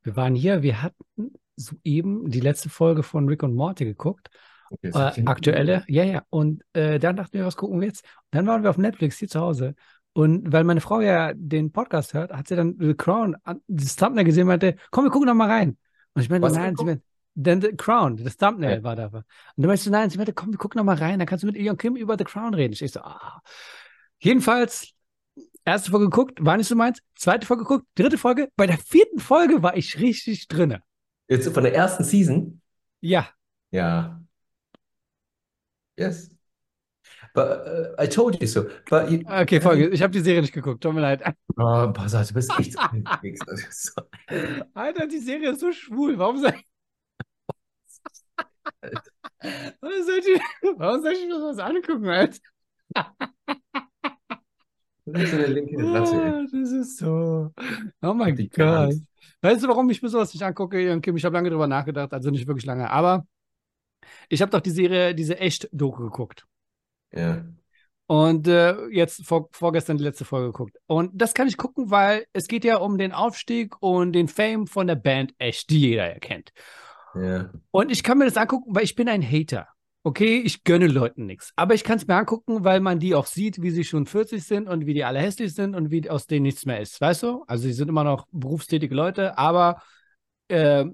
waren 0.03 0.35
hier, 0.35 0.61
wir 0.63 0.81
hatten 0.81 1.33
soeben 1.55 2.29
die 2.29 2.39
letzte 2.39 2.69
Folge 2.69 3.03
von 3.03 3.27
Rick 3.27 3.43
und 3.43 3.55
Morty 3.55 3.85
geguckt. 3.85 4.29
Okay, 4.71 4.89
Äh, 4.93 5.23
aktuelle, 5.25 5.83
ja, 5.87 6.03
ja. 6.03 6.23
Und 6.29 6.63
äh, 6.73 6.99
dann 6.99 7.15
dachten 7.15 7.33
wir, 7.33 7.45
was 7.45 7.55
gucken 7.55 7.79
wir 7.79 7.87
jetzt? 7.87 8.03
Und 8.05 8.35
dann 8.35 8.47
waren 8.47 8.63
wir 8.63 8.69
auf 8.69 8.77
Netflix 8.77 9.17
hier 9.17 9.27
zu 9.27 9.39
Hause. 9.39 9.75
Und 10.13 10.51
weil 10.51 10.63
meine 10.63 10.81
Frau 10.81 11.01
ja 11.01 11.33
den 11.33 11.71
Podcast 11.71 12.13
hört, 12.13 12.31
hat 12.31 12.47
sie 12.47 12.55
dann 12.55 12.77
The 12.79 12.93
Crown, 12.93 13.35
das 13.67 13.95
Thumbnail 13.95 14.25
gesehen 14.25 14.43
und 14.43 14.49
meinte, 14.49 14.75
komm, 14.91 15.05
wir 15.05 15.11
gucken 15.11 15.27
noch 15.27 15.33
mal 15.33 15.49
rein. 15.49 15.77
Und 16.13 16.21
ich 16.21 16.29
meinte, 16.29 16.47
Was 16.47 16.53
nein, 16.53 16.75
sie 16.75 16.85
meinte, 16.85 17.03
dann 17.35 17.61
The 17.61 17.75
Crown, 17.75 18.17
das 18.17 18.37
Thumbnail 18.37 18.77
Ja. 18.77 18.83
war 18.83 18.95
da. 18.95 19.07
Und 19.07 19.23
dann 19.57 19.67
meinte 19.67 19.83
sie, 19.83 19.89
nein, 19.89 20.09
sie 20.11 20.17
meinte, 20.17 20.33
komm, 20.33 20.51
wir 20.51 20.59
gucken 20.59 20.77
noch 20.77 20.85
mal 20.85 20.95
rein, 20.97 21.17
dann 21.17 21.27
kannst 21.27 21.41
du 21.43 21.47
mit 21.47 21.57
Ian 21.57 21.77
Kim 21.77 21.95
über 21.95 22.15
The 22.17 22.25
Crown 22.25 22.53
reden. 22.53 22.73
Ich 22.79 22.91
so, 22.91 22.99
ah. 22.99 23.41
Jedenfalls, 24.19 24.93
erste 25.65 25.89
Folge 25.89 26.05
geguckt, 26.05 26.45
war 26.45 26.57
nicht 26.57 26.67
so 26.67 26.75
meins. 26.75 26.99
Zweite 27.15 27.47
Folge 27.47 27.63
geguckt, 27.63 27.87
dritte 27.95 28.19
Folge. 28.19 28.49
Bei 28.55 28.67
der 28.67 28.77
vierten 28.77 29.19
Folge 29.19 29.63
war 29.63 29.75
ich 29.75 29.99
richtig 29.99 30.47
drinne. 30.47 30.83
Jetzt 31.27 31.51
von 31.51 31.63
der 31.63 31.73
ersten 31.73 32.03
Season? 32.03 32.61
Ja, 33.01 33.29
Ja. 33.71 34.21
Yes. 35.97 36.29
But 37.33 37.65
uh, 37.65 37.95
I 37.97 38.07
told 38.07 38.39
you 38.39 38.47
so. 38.47 38.67
But 38.89 39.09
you, 39.09 39.23
okay, 39.27 39.59
Folge. 39.59 39.89
Ich 39.89 40.03
habe 40.03 40.13
die 40.13 40.19
Serie 40.19 40.41
nicht 40.41 40.53
geguckt, 40.53 40.83
tut 40.83 40.93
mir 40.93 41.01
leid. 41.01 41.23
Oh, 41.57 41.91
pass 41.91 42.13
auf, 42.13 42.27
du 42.27 42.35
bist 42.35 42.51
echt 42.59 42.73
so. 42.73 42.79
Das 43.01 43.67
ist 43.67 43.95
Alter, 44.75 45.07
die 45.07 45.17
Serie 45.19 45.51
ist 45.51 45.59
so 45.59 45.71
schwul. 45.71 46.17
Warum 46.19 46.37
soll 46.37 46.53
ich. 46.55 46.67
Warum 49.81 50.03
soll 50.05 50.19
ich, 50.19 50.41
warum 50.77 51.01
soll 51.01 51.13
ich 51.13 51.27
mir 51.27 51.39
sowas 51.39 51.57
angucken, 51.57 52.07
Alter? 52.07 52.39
Ratte, 55.05 55.45
ey. 55.47 55.75
Ah, 55.81 56.43
das 56.51 56.71
ist 56.71 56.97
so. 56.97 57.51
Oh 58.01 58.13
mein 58.13 58.35
Die 58.35 58.47
Gott. 58.49 58.93
Weißt 59.41 59.63
du, 59.63 59.67
warum 59.67 59.89
ich 59.89 60.01
mir 60.01 60.09
sowas 60.09 60.33
nicht 60.33 60.43
angucke, 60.43 61.01
Kim? 61.01 61.17
Ich 61.17 61.25
habe 61.25 61.35
lange 61.35 61.49
drüber 61.49 61.67
nachgedacht, 61.67 62.13
also 62.13 62.29
nicht 62.29 62.47
wirklich 62.47 62.65
lange. 62.65 62.89
Aber 62.89 63.25
ich 64.29 64.41
habe 64.41 64.51
doch 64.51 64.61
die 64.61 64.69
Serie, 64.69 65.15
diese 65.15 65.39
Echt-Doku 65.39 66.03
geguckt. 66.03 66.45
Ja. 67.15 67.43
Und 68.07 68.47
äh, 68.47 68.87
jetzt 68.87 69.25
vor, 69.25 69.49
vorgestern 69.51 69.97
die 69.97 70.03
letzte 70.03 70.25
Folge 70.25 70.47
geguckt. 70.47 70.77
Und 70.87 71.11
das 71.13 71.33
kann 71.33 71.47
ich 71.47 71.57
gucken, 71.57 71.89
weil 71.89 72.25
es 72.33 72.47
geht 72.47 72.65
ja 72.65 72.77
um 72.77 72.97
den 72.97 73.11
Aufstieg 73.11 73.81
und 73.81 74.13
den 74.13 74.27
Fame 74.27 74.67
von 74.67 74.87
der 74.87 74.95
Band 74.95 75.33
Echt, 75.37 75.69
die 75.69 75.79
jeder 75.79 76.11
ja 76.11 76.19
kennt. 76.19 76.51
Ja. 77.15 77.51
Und 77.71 77.91
ich 77.91 78.03
kann 78.03 78.17
mir 78.17 78.25
das 78.25 78.37
angucken, 78.37 78.75
weil 78.75 78.83
ich 78.83 78.95
bin 78.95 79.07
ein 79.07 79.23
Hater. 79.23 79.67
Okay, 80.05 80.41
ich 80.43 80.65
gönne 80.65 80.87
Leuten 80.87 81.25
nichts. 81.25 81.53
Aber 81.55 81.75
ich 81.75 81.85
kann 81.85 81.97
es 81.97 82.07
mir 82.07 82.15
angucken, 82.15 82.65
weil 82.65 82.81
man 82.81 82.99
die 82.99 83.15
auch 83.15 83.25
sieht, 83.25 83.61
wie 83.61 83.71
sie 83.71 83.85
schon 83.85 84.05
40 84.05 84.43
sind 84.43 84.67
und 84.67 84.85
wie 84.85 84.93
die 84.93 85.05
alle 85.05 85.19
hässlich 85.19 85.55
sind 85.55 85.75
und 85.75 85.91
wie 85.91 86.09
aus 86.09 86.27
denen 86.27 86.43
nichts 86.43 86.65
mehr 86.65 86.81
ist. 86.81 86.99
Weißt 86.99 87.23
du? 87.23 87.45
Also, 87.47 87.63
sie 87.63 87.73
sind 87.73 87.87
immer 87.87 88.03
noch 88.03 88.27
berufstätige 88.31 88.93
Leute, 88.93 89.37
aber 89.37 89.81
äh, 90.49 90.85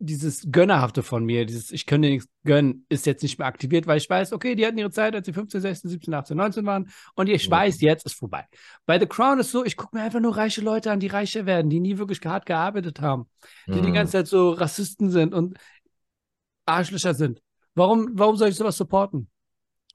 dieses 0.00 0.46
Gönnerhafte 0.50 1.02
von 1.02 1.24
mir, 1.24 1.44
dieses 1.44 1.70
Ich 1.72 1.86
könnte 1.86 2.08
nichts 2.08 2.28
gönnen, 2.44 2.86
ist 2.88 3.06
jetzt 3.06 3.22
nicht 3.22 3.38
mehr 3.38 3.48
aktiviert, 3.48 3.86
weil 3.86 3.98
ich 3.98 4.08
weiß, 4.08 4.32
okay, 4.32 4.54
die 4.54 4.64
hatten 4.64 4.78
ihre 4.78 4.90
Zeit, 4.90 5.14
als 5.14 5.26
sie 5.26 5.32
15, 5.32 5.60
16, 5.60 5.90
17, 5.90 6.14
18, 6.14 6.36
19 6.36 6.66
waren 6.66 6.88
und 7.14 7.28
ich 7.28 7.46
Ja. 7.46 7.50
weiß, 7.50 7.80
jetzt 7.80 8.06
ist 8.06 8.14
vorbei. 8.14 8.46
Bei 8.86 8.98
The 9.00 9.06
Crown 9.06 9.40
ist 9.40 9.50
so, 9.50 9.64
ich 9.64 9.76
gucke 9.76 9.96
mir 9.96 10.02
einfach 10.02 10.20
nur 10.20 10.36
reiche 10.36 10.60
Leute 10.60 10.90
an, 10.92 11.00
die 11.00 11.08
reicher 11.08 11.46
werden, 11.46 11.68
die 11.68 11.80
nie 11.80 11.98
wirklich 11.98 12.20
hart 12.24 12.46
gearbeitet 12.46 13.00
haben 13.00 13.28
die 13.74 13.80
die 13.82 13.88
Hm. 13.88 13.94
ganze 13.94 14.12
Zeit 14.12 14.28
so 14.28 14.50
Rassisten 14.50 15.10
sind 15.10 15.34
und 15.34 15.58
Arschlöcher 16.66 17.14
sind. 17.14 17.42
Warum, 17.74 18.10
warum 18.12 18.36
soll 18.36 18.48
ich 18.48 18.56
sowas 18.56 18.76
supporten? 18.76 19.30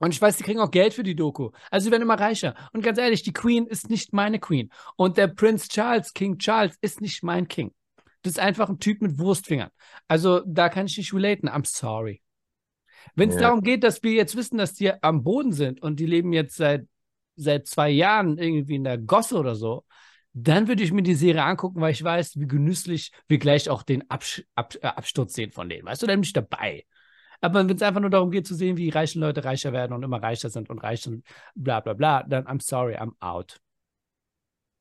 Und 0.00 0.12
ich 0.12 0.20
weiß, 0.20 0.36
die 0.36 0.42
kriegen 0.42 0.60
auch 0.60 0.70
Geld 0.70 0.94
für 0.94 1.04
die 1.04 1.14
Doku. 1.14 1.50
Also 1.70 1.84
sie 1.84 1.90
werden 1.92 2.02
immer 2.02 2.18
reicher. 2.18 2.54
Und 2.72 2.82
ganz 2.82 2.98
ehrlich, 2.98 3.22
die 3.22 3.32
Queen 3.32 3.66
ist 3.66 3.88
nicht 3.90 4.12
meine 4.12 4.40
Queen. 4.40 4.70
Und 4.96 5.16
der 5.16 5.28
Prinz 5.28 5.68
Charles, 5.68 6.12
King 6.12 6.38
Charles, 6.38 6.76
ist 6.80 7.00
nicht 7.00 7.22
mein 7.22 7.46
King. 7.46 7.72
Das 8.24 8.32
ist 8.32 8.38
einfach 8.38 8.70
ein 8.70 8.80
Typ 8.80 9.02
mit 9.02 9.18
Wurstfingern. 9.18 9.68
Also 10.08 10.40
da 10.46 10.70
kann 10.70 10.86
ich 10.86 10.96
nicht 10.96 11.12
relaten. 11.12 11.48
I'm 11.48 11.66
sorry. 11.66 12.22
Wenn 13.14 13.28
es 13.28 13.34
Ja. 13.34 13.42
darum 13.42 13.60
geht, 13.60 13.84
dass 13.84 14.02
wir 14.02 14.12
jetzt 14.12 14.34
wissen, 14.34 14.56
dass 14.56 14.72
die 14.72 14.90
am 15.02 15.22
Boden 15.22 15.52
sind 15.52 15.82
und 15.82 16.00
die 16.00 16.06
leben 16.06 16.32
jetzt 16.32 16.56
seit, 16.56 16.86
seit 17.36 17.66
zwei 17.66 17.90
Jahren 17.90 18.38
irgendwie 18.38 18.76
in 18.76 18.84
der 18.84 18.96
Gosse 18.96 19.36
oder 19.38 19.54
so, 19.54 19.84
dann 20.32 20.68
würde 20.68 20.82
ich 20.82 20.90
mir 20.90 21.02
die 21.02 21.14
Serie 21.14 21.44
angucken, 21.44 21.82
weil 21.82 21.92
ich 21.92 22.02
weiß, 22.02 22.40
wie 22.40 22.46
genüsslich 22.46 23.12
wir 23.28 23.38
gleich 23.38 23.68
auch 23.68 23.82
den 23.82 24.10
Absch 24.10 24.42
Ab 24.54 24.74
äh, 24.80 24.86
Absturz 24.86 25.34
sehen 25.34 25.52
von 25.52 25.68
denen. 25.68 25.84
Weißt 25.86 26.02
du, 26.02 26.06
dann 26.06 26.16
bin 26.16 26.24
ich 26.24 26.32
dabei. 26.32 26.86
Aber 27.42 27.68
wenn 27.68 27.76
es 27.76 27.82
einfach 27.82 28.00
nur 28.00 28.08
darum 28.08 28.30
geht 28.30 28.46
zu 28.46 28.54
sehen, 28.54 28.78
wie 28.78 28.88
reiche 28.88 29.18
Leute 29.18 29.44
reicher 29.44 29.74
werden 29.74 29.92
und 29.92 30.02
immer 30.02 30.22
reicher 30.22 30.48
sind 30.48 30.70
und 30.70 30.78
reich 30.78 31.02
sind, 31.02 31.26
bla 31.54 31.80
bla 31.80 31.92
bla, 31.92 32.22
dann 32.22 32.46
I'm 32.46 32.62
sorry, 32.62 32.96
I'm 32.96 33.12
out. 33.20 33.60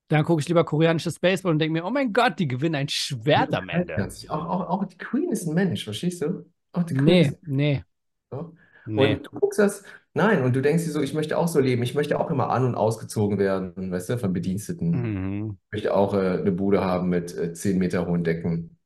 Dann 0.09 0.23
gucke 0.25 0.41
ich 0.41 0.47
lieber 0.47 0.63
koreanisches 0.63 1.19
Baseball 1.19 1.51
und 1.53 1.59
denke 1.59 1.73
mir, 1.73 1.85
oh 1.85 1.89
mein 1.89 2.13
Gott, 2.13 2.37
die 2.39 2.47
gewinnen 2.47 2.75
ein 2.75 2.89
Schwert 2.89 3.53
am 3.55 3.69
Ende. 3.69 4.07
Auch, 4.29 4.45
auch, 4.45 4.69
auch 4.69 4.85
die 4.85 4.97
Queen 4.97 5.31
ist 5.31 5.47
ein 5.47 5.53
Mensch, 5.55 5.83
verstehst 5.83 6.21
du? 6.21 6.45
Auch 6.71 6.83
die 6.83 6.95
Queen 6.95 7.15
Nee, 7.15 7.21
ist 7.21 7.37
nee, 7.41 7.83
so. 8.31 8.55
nee. 8.85 9.19
Und 9.19 9.25
du 9.27 9.29
guckst 9.39 9.59
das, 9.59 9.83
nein, 10.13 10.43
und 10.43 10.55
du 10.55 10.61
denkst 10.61 10.83
dir 10.85 10.91
so, 10.91 11.01
ich 11.01 11.13
möchte 11.13 11.37
auch 11.37 11.47
so 11.47 11.59
leben, 11.59 11.83
ich 11.83 11.95
möchte 11.95 12.19
auch 12.19 12.29
immer 12.31 12.49
an- 12.49 12.65
und 12.65 12.75
ausgezogen 12.75 13.39
werden, 13.39 13.91
weißt 13.91 14.09
du, 14.09 14.17
von 14.19 14.33
Bediensteten. 14.33 14.91
Mhm. 14.91 15.57
Ich 15.71 15.73
möchte 15.77 15.93
auch 15.95 16.13
äh, 16.13 16.39
eine 16.39 16.51
Bude 16.51 16.81
haben 16.83 17.09
mit 17.09 17.35
äh, 17.37 17.53
10 17.53 17.77
Meter 17.79 18.07
hohen 18.07 18.23
Decken, 18.23 18.77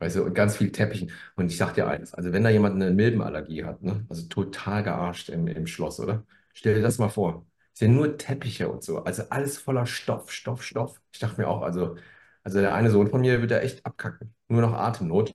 weißt 0.00 0.16
du, 0.18 0.24
und 0.24 0.34
ganz 0.34 0.56
viel 0.56 0.72
Teppichen. 0.72 1.12
Und 1.36 1.48
ich 1.52 1.58
sag 1.58 1.74
dir 1.74 1.88
eins, 1.88 2.14
also 2.14 2.32
wenn 2.32 2.44
da 2.44 2.50
jemand 2.50 2.76
eine 2.76 2.92
Milbenallergie 2.92 3.64
hat, 3.64 3.82
ne, 3.82 4.06
also 4.10 4.28
total 4.28 4.82
gearscht 4.84 5.30
im, 5.30 5.48
im 5.48 5.66
Schloss, 5.66 6.00
oder? 6.00 6.26
Stell 6.54 6.76
dir 6.76 6.82
das 6.82 6.98
mal 6.98 7.08
vor. 7.10 7.46
Sind 7.74 7.94
nur 7.94 8.18
Teppiche 8.18 8.68
und 8.68 8.82
so, 8.82 8.98
also 9.04 9.22
alles 9.30 9.58
voller 9.58 9.86
Stoff, 9.86 10.30
Stoff, 10.30 10.62
Stoff. 10.62 11.00
Ich 11.12 11.18
dachte 11.20 11.40
mir 11.40 11.48
auch, 11.48 11.62
also, 11.62 11.96
also 12.42 12.60
der 12.60 12.74
eine 12.74 12.90
Sohn 12.90 13.08
von 13.08 13.20
mir 13.22 13.40
wird 13.40 13.50
da 13.50 13.60
echt 13.60 13.86
abkacken, 13.86 14.34
nur 14.48 14.60
noch 14.60 14.74
Atemnot 14.74 15.32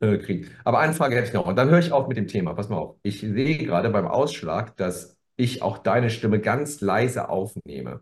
äh, 0.00 0.18
kriegen. 0.18 0.50
Aber 0.64 0.78
eine 0.78 0.94
Frage 0.94 1.16
hätte 1.16 1.28
ich 1.28 1.34
noch, 1.34 1.46
und 1.46 1.56
dann 1.56 1.68
höre 1.68 1.78
ich 1.78 1.92
auf 1.92 2.08
mit 2.08 2.16
dem 2.16 2.28
Thema. 2.28 2.54
Pass 2.54 2.68
mal 2.68 2.76
auf. 2.78 2.96
Ich 3.02 3.20
sehe 3.20 3.58
gerade 3.58 3.90
beim 3.90 4.06
Ausschlag, 4.06 4.76
dass 4.76 5.16
ich 5.36 5.62
auch 5.62 5.78
deine 5.78 6.10
Stimme 6.10 6.40
ganz 6.40 6.80
leise 6.80 7.28
aufnehme. 7.28 8.00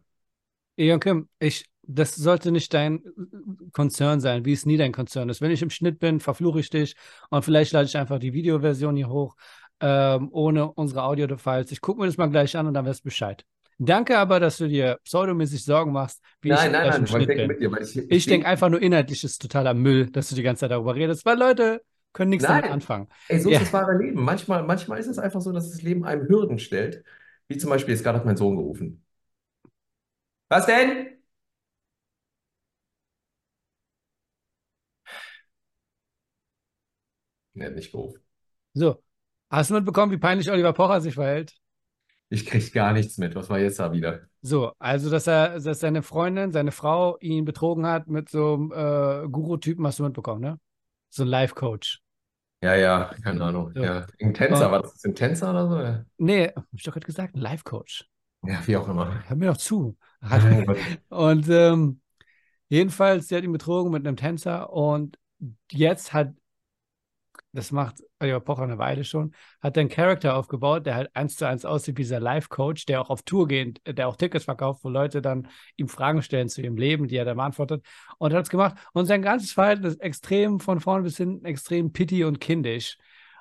Eon 0.76 1.00
Kim, 1.00 1.28
ich, 1.38 1.66
das 1.82 2.14
sollte 2.16 2.50
nicht 2.50 2.72
dein 2.74 3.02
Konzern 3.72 4.20
sein, 4.20 4.44
wie 4.44 4.52
es 4.52 4.66
nie 4.66 4.76
dein 4.76 4.92
Konzern 4.92 5.28
ist. 5.28 5.40
Wenn 5.40 5.50
ich 5.50 5.62
im 5.62 5.70
Schnitt 5.70 5.98
bin, 5.98 6.20
verfluche 6.20 6.60
ich 6.60 6.70
dich 6.70 6.96
und 7.30 7.44
vielleicht 7.44 7.72
lade 7.72 7.86
ich 7.86 7.96
einfach 7.96 8.18
die 8.18 8.32
Videoversion 8.32 8.96
hier 8.96 9.08
hoch, 9.08 9.36
ähm, 9.80 10.28
ohne 10.32 10.72
unsere 10.72 11.04
Audio-Files. 11.04 11.70
Ich 11.72 11.80
gucke 11.80 12.00
mir 12.00 12.06
das 12.06 12.16
mal 12.16 12.30
gleich 12.30 12.56
an 12.56 12.66
und 12.66 12.74
dann 12.74 12.86
weißt 12.86 13.00
du 13.00 13.04
Bescheid. 13.04 13.44
Danke 13.78 14.18
aber, 14.18 14.40
dass 14.40 14.56
du 14.58 14.68
dir 14.68 14.98
pseudomäßig 15.04 15.64
Sorgen 15.64 15.92
machst, 15.92 16.20
wie 16.40 16.52
ich 16.52 16.60
Nein, 16.60 16.72
nein, 16.72 16.86
nein, 16.86 17.00
weil 17.10 17.22
ich 17.22 17.26
Schnitt 17.26 17.28
denke 17.28 17.42
bin. 17.42 17.48
mit 17.48 17.60
dir, 17.60 17.72
weil 17.72 17.82
ich, 17.82 17.90
Ich 18.08 18.24
sehe- 18.24 18.34
denke 18.34 18.46
einfach 18.46 18.68
nur 18.68 18.80
inhaltlich 18.80 19.24
ist 19.24 19.40
totaler 19.42 19.74
Müll, 19.74 20.10
dass 20.10 20.28
du 20.28 20.34
die 20.34 20.42
ganze 20.42 20.60
Zeit 20.60 20.70
darüber 20.70 20.94
redest, 20.94 21.24
weil 21.24 21.38
Leute 21.38 21.82
können 22.12 22.30
nichts 22.30 22.46
damit 22.46 22.64
Nein. 22.64 22.72
anfangen. 22.72 23.08
Ey, 23.28 23.40
so 23.40 23.50
Ja. 23.50 23.58
ist 23.58 23.62
das 23.66 23.72
wahre 23.72 23.96
Leben. 23.98 24.22
Manchmal, 24.22 24.62
manchmal 24.62 24.98
ist 25.00 25.06
es 25.08 25.18
einfach 25.18 25.40
so, 25.40 25.52
dass 25.52 25.70
das 25.70 25.82
Leben 25.82 26.04
einem 26.04 26.28
Hürden 26.28 26.58
stellt. 26.58 27.04
Wie 27.48 27.56
zum 27.58 27.70
Beispiel, 27.70 27.94
jetzt 27.94 28.04
gerade 28.04 28.18
hat 28.18 28.24
mein 28.26 28.36
Sohn 28.36 28.56
gerufen. 28.56 29.04
Was 30.48 30.66
denn? 30.66 31.18
Er 37.54 37.66
hat 37.66 37.74
nicht 37.74 37.90
gerufen. 37.90 38.20
So. 38.74 39.02
Hast 39.50 39.70
du 39.70 39.74
mitbekommen, 39.74 40.12
wie 40.12 40.18
peinlich 40.18 40.50
Oliver 40.50 40.72
Pocher 40.72 41.00
sich 41.00 41.14
verhält? 41.14 41.54
Ich 42.30 42.46
krieg 42.46 42.72
gar 42.72 42.92
nichts 42.92 43.18
mit. 43.18 43.34
Was 43.34 43.48
war 43.50 43.58
jetzt 43.58 43.78
da 43.78 43.92
wieder? 43.92 44.20
So, 44.42 44.72
also 44.78 45.10
dass 45.10 45.26
er, 45.26 45.60
dass 45.60 45.80
seine 45.80 46.02
Freundin, 46.02 46.52
seine 46.52 46.72
Frau 46.72 47.16
ihn 47.20 47.44
betrogen 47.44 47.86
hat 47.86 48.08
mit 48.08 48.28
so 48.28 48.54
einem 48.54 48.72
äh, 48.72 49.28
Guru-Typen, 49.28 49.86
hast 49.86 49.98
du 49.98 50.04
mitbekommen, 50.04 50.40
ne? 50.40 50.58
So 51.10 51.22
ein 51.22 51.28
Life-Coach. 51.28 52.00
Ja, 52.62 52.74
ja, 52.74 53.14
keine 53.22 53.44
Ahnung. 53.44 53.72
So. 53.74 53.82
Ja. 53.82 54.06
Ein 54.20 54.34
Tänzer, 54.34 54.66
Und- 54.66 54.72
war 54.72 54.82
das 54.82 55.04
ein 55.04 55.14
Tänzer 55.14 55.50
oder 55.50 55.68
so? 55.68 56.04
Nee, 56.16 56.48
hab 56.54 56.64
ich 56.72 56.82
doch 56.82 56.92
gerade 56.92 57.06
gesagt, 57.06 57.34
ein 57.36 57.40
Life-Coach. 57.40 58.08
Ja, 58.46 58.58
wie 58.66 58.76
auch 58.76 58.88
immer. 58.88 59.22
Hör 59.26 59.36
mir 59.36 59.46
doch 59.46 59.56
zu. 59.56 59.96
Und 61.08 61.48
ähm, 61.48 62.00
jedenfalls, 62.68 63.28
sie 63.28 63.36
hat 63.36 63.44
ihn 63.44 63.52
betrogen 63.52 63.92
mit 63.92 64.06
einem 64.06 64.16
Tänzer 64.16 64.72
und 64.72 65.18
jetzt 65.70 66.12
hat, 66.12 66.32
das 67.54 67.70
macht 67.70 68.02
Oliver 68.18 68.40
Pocher 68.40 68.64
eine 68.64 68.78
Weile 68.78 69.04
schon, 69.04 69.32
hat 69.60 69.78
einen 69.78 69.88
Charakter 69.88 70.36
aufgebaut, 70.36 70.86
der 70.86 70.96
halt 70.96 71.14
eins 71.14 71.36
zu 71.36 71.46
eins 71.46 71.64
aussieht 71.64 71.96
wie 71.96 72.02
dieser 72.02 72.18
Life-Coach, 72.18 72.84
der 72.86 73.00
auch 73.00 73.10
auf 73.10 73.22
Tour 73.22 73.46
geht, 73.46 73.80
der 73.86 74.08
auch 74.08 74.16
Tickets 74.16 74.44
verkauft, 74.44 74.82
wo 74.82 74.88
Leute 74.88 75.22
dann 75.22 75.48
ihm 75.76 75.88
Fragen 75.88 76.20
stellen 76.22 76.48
zu 76.48 76.62
ihrem 76.62 76.76
Leben, 76.76 77.06
die 77.06 77.16
er 77.16 77.24
dann 77.24 77.36
beantwortet. 77.36 77.84
Und 78.18 78.34
hat 78.34 78.44
es 78.44 78.50
gemacht. 78.50 78.76
Und 78.92 79.06
sein 79.06 79.22
ganzes 79.22 79.52
Verhalten 79.52 79.84
ist 79.84 80.00
extrem 80.00 80.58
von 80.58 80.80
vorn 80.80 81.04
bis 81.04 81.16
hinten 81.16 81.44
extrem 81.44 81.92
pitty 81.92 82.24
und 82.24 82.40
kindisch. 82.40 82.98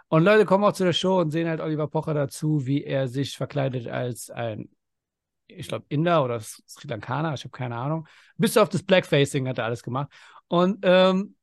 Und 0.10 0.24
Leute 0.24 0.46
kommen 0.46 0.64
auch 0.64 0.74
zu 0.74 0.84
der 0.84 0.94
Show 0.94 1.20
und 1.20 1.32
sehen 1.32 1.50
halt 1.50 1.60
Oliver 1.60 1.88
Pocher 1.88 2.14
dazu, 2.14 2.68
wie 2.68 2.84
er 2.84 3.08
sich 3.08 3.36
verkleidet 3.36 3.88
als 3.88 4.30
ein, 4.30 4.70
ich 5.48 5.68
glaube, 5.68 5.86
Inder 5.90 6.24
oder 6.24 6.40
Sri 6.40 6.88
Lankaner, 6.88 7.34
ich 7.34 7.44
habe 7.44 7.52
keine 7.52 7.78
Ahnung. 7.78 8.08
Bis 8.38 8.58
auf 8.58 8.70
das 8.70 8.84
Blackfacing 8.84 9.48
hat 9.48 9.58
er 9.58 9.66
alles 9.66 9.82
gemacht. 9.82 10.12
Und 10.48 10.80
ähm, 10.84 11.36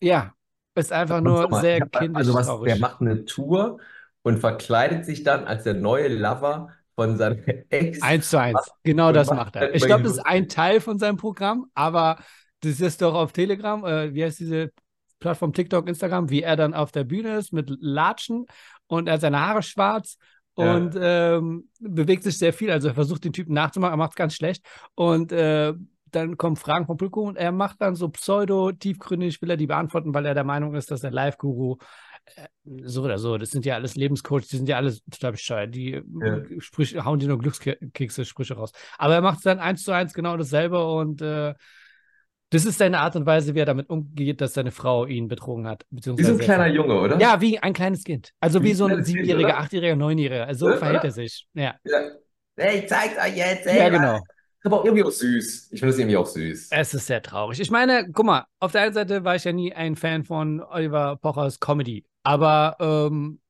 ja, 0.00 0.34
ist 0.74 0.92
einfach 0.92 1.20
nur 1.20 1.48
sehr 1.60 1.80
kindisch 1.80 2.16
Also 2.16 2.34
was, 2.34 2.46
der 2.64 2.78
macht 2.78 3.00
eine 3.00 3.24
Tour 3.24 3.78
und 4.22 4.38
verkleidet 4.38 5.04
sich 5.04 5.22
dann 5.22 5.44
als 5.44 5.64
der 5.64 5.74
neue 5.74 6.08
Lover 6.08 6.70
von 6.94 7.16
seiner 7.16 7.36
Ex. 7.70 8.00
Eins 8.02 8.30
zu 8.30 8.38
eins. 8.38 8.60
Genau 8.82 9.12
das 9.12 9.30
macht 9.30 9.56
er. 9.56 9.74
Ich 9.74 9.84
glaube, 9.84 10.04
das 10.04 10.12
ist 10.12 10.26
ein 10.26 10.48
Teil 10.48 10.80
von 10.80 10.98
seinem 10.98 11.16
Programm, 11.16 11.66
aber 11.74 12.18
das 12.60 12.80
ist 12.80 13.02
doch 13.02 13.14
auf 13.14 13.32
Telegram, 13.32 13.84
äh, 13.84 14.14
wie 14.14 14.24
heißt 14.24 14.40
diese 14.40 14.70
Plattform 15.18 15.52
TikTok, 15.52 15.88
Instagram, 15.88 16.30
wie 16.30 16.42
er 16.42 16.56
dann 16.56 16.74
auf 16.74 16.92
der 16.92 17.04
Bühne 17.04 17.36
ist 17.36 17.52
mit 17.52 17.70
Latschen 17.80 18.46
und 18.86 19.06
er 19.08 19.14
hat 19.14 19.20
seine 19.20 19.40
Haare 19.40 19.62
schwarz 19.62 20.16
Ja. 20.56 20.74
und 20.74 20.96
ähm, 21.00 21.68
bewegt 21.80 22.24
sich 22.24 22.38
sehr 22.38 22.52
viel. 22.52 22.70
Also 22.70 22.88
er 22.88 22.94
versucht 22.94 23.24
den 23.24 23.32
Typen 23.32 23.54
nachzumachen, 23.54 23.94
er 23.94 23.96
macht 23.96 24.10
es 24.12 24.16
ganz 24.16 24.34
schlecht 24.34 24.64
und 24.94 25.32
äh, 25.32 25.74
dann 26.14 26.36
kommen 26.36 26.56
Fragen 26.56 26.86
vom 26.86 26.96
Publikum 26.96 27.28
und 27.28 27.36
er 27.36 27.52
macht 27.52 27.80
dann 27.80 27.94
so 27.94 28.08
pseudo-tiefgründig, 28.08 29.40
will 29.42 29.50
er 29.50 29.56
die 29.56 29.66
beantworten, 29.66 30.14
weil 30.14 30.26
er 30.26 30.34
der 30.34 30.44
Meinung 30.44 30.74
ist, 30.74 30.90
dass 30.90 31.00
der 31.00 31.10
Live-Guru 31.10 31.76
äh, 32.36 32.46
so 32.84 33.02
oder 33.02 33.18
so, 33.18 33.38
das 33.38 33.50
sind 33.50 33.64
ja 33.66 33.74
alles 33.74 33.96
Lebenscoaches, 33.96 34.48
die 34.48 34.56
sind 34.56 34.68
ja 34.68 34.76
alles 34.76 35.02
total 35.10 35.32
bescheuert, 35.32 35.74
die 35.74 35.94
äh, 35.94 36.60
Sprüche, 36.60 37.04
hauen 37.04 37.18
die 37.18 37.26
nur 37.26 37.38
Glückskekse, 37.38 38.24
Sprüche 38.24 38.54
raus. 38.54 38.72
Aber 38.98 39.14
er 39.14 39.20
macht 39.20 39.38
es 39.38 39.44
dann 39.44 39.58
eins 39.58 39.82
zu 39.82 39.92
eins 39.92 40.14
genau 40.14 40.36
dasselbe 40.36 40.84
und 40.86 41.22
äh, 41.22 41.54
das 42.50 42.66
ist 42.66 42.76
seine 42.76 42.98
Art 43.00 43.16
und 43.16 43.24
Weise, 43.24 43.54
wie 43.54 43.60
er 43.60 43.66
damit 43.66 43.88
umgeht, 43.88 44.42
dass 44.42 44.52
seine 44.52 44.72
Frau 44.72 45.06
ihn 45.06 45.26
betrogen 45.26 45.66
hat. 45.66 45.86
Wie 45.90 46.02
so 46.22 46.32
ein 46.32 46.38
kleiner 46.38 46.66
Junge, 46.66 47.00
oder? 47.00 47.18
Ja, 47.18 47.40
wie 47.40 47.58
ein 47.58 47.72
kleines 47.72 48.04
Kind. 48.04 48.32
Also 48.40 48.62
wie, 48.62 48.68
Wie 48.68 48.74
so 48.74 48.84
ein 48.84 49.02
Siebenjähriger? 49.02 49.56
Achtjähriger, 49.56 49.96
Neunjähriger. 49.96 50.46
Also 50.46 50.66
so 50.66 50.72
Ja, 50.72 50.78
verhält 50.78 50.98
oder? 50.98 51.04
er 51.04 51.12
sich. 51.12 51.46
Ja, 51.54 51.74
Ja. 51.84 51.98
Hey, 52.56 52.80
ich 52.80 52.88
zeig's 52.88 53.16
euch 53.16 53.36
jetzt, 53.36 53.66
ey. 53.66 53.78
ja 53.78 53.88
genau. 53.88 54.20
Aber 54.64 54.80
auch 54.80 54.84
irgendwie 54.84 55.02
auch 55.04 55.10
süß. 55.10 55.72
Ich 55.72 55.80
finde 55.80 55.92
es 55.92 55.98
irgendwie 55.98 56.16
auch 56.16 56.26
süß. 56.26 56.68
Es 56.70 56.94
ist 56.94 57.06
sehr 57.06 57.20
traurig. 57.22 57.58
Ich 57.60 57.70
meine, 57.70 58.10
guck 58.12 58.26
mal, 58.26 58.46
auf 58.60 58.72
der 58.72 58.82
einen 58.82 58.94
Seite 58.94 59.24
war 59.24 59.34
ich 59.34 59.44
ja 59.44 59.52
nie 59.52 59.72
ein 59.72 59.96
Fan 59.96 60.24
von 60.24 60.60
Oliver 60.62 61.16
Pochers 61.16 61.58
Comedy. 61.58 62.04
Aber, 62.22 62.76
ähm, 62.78 63.40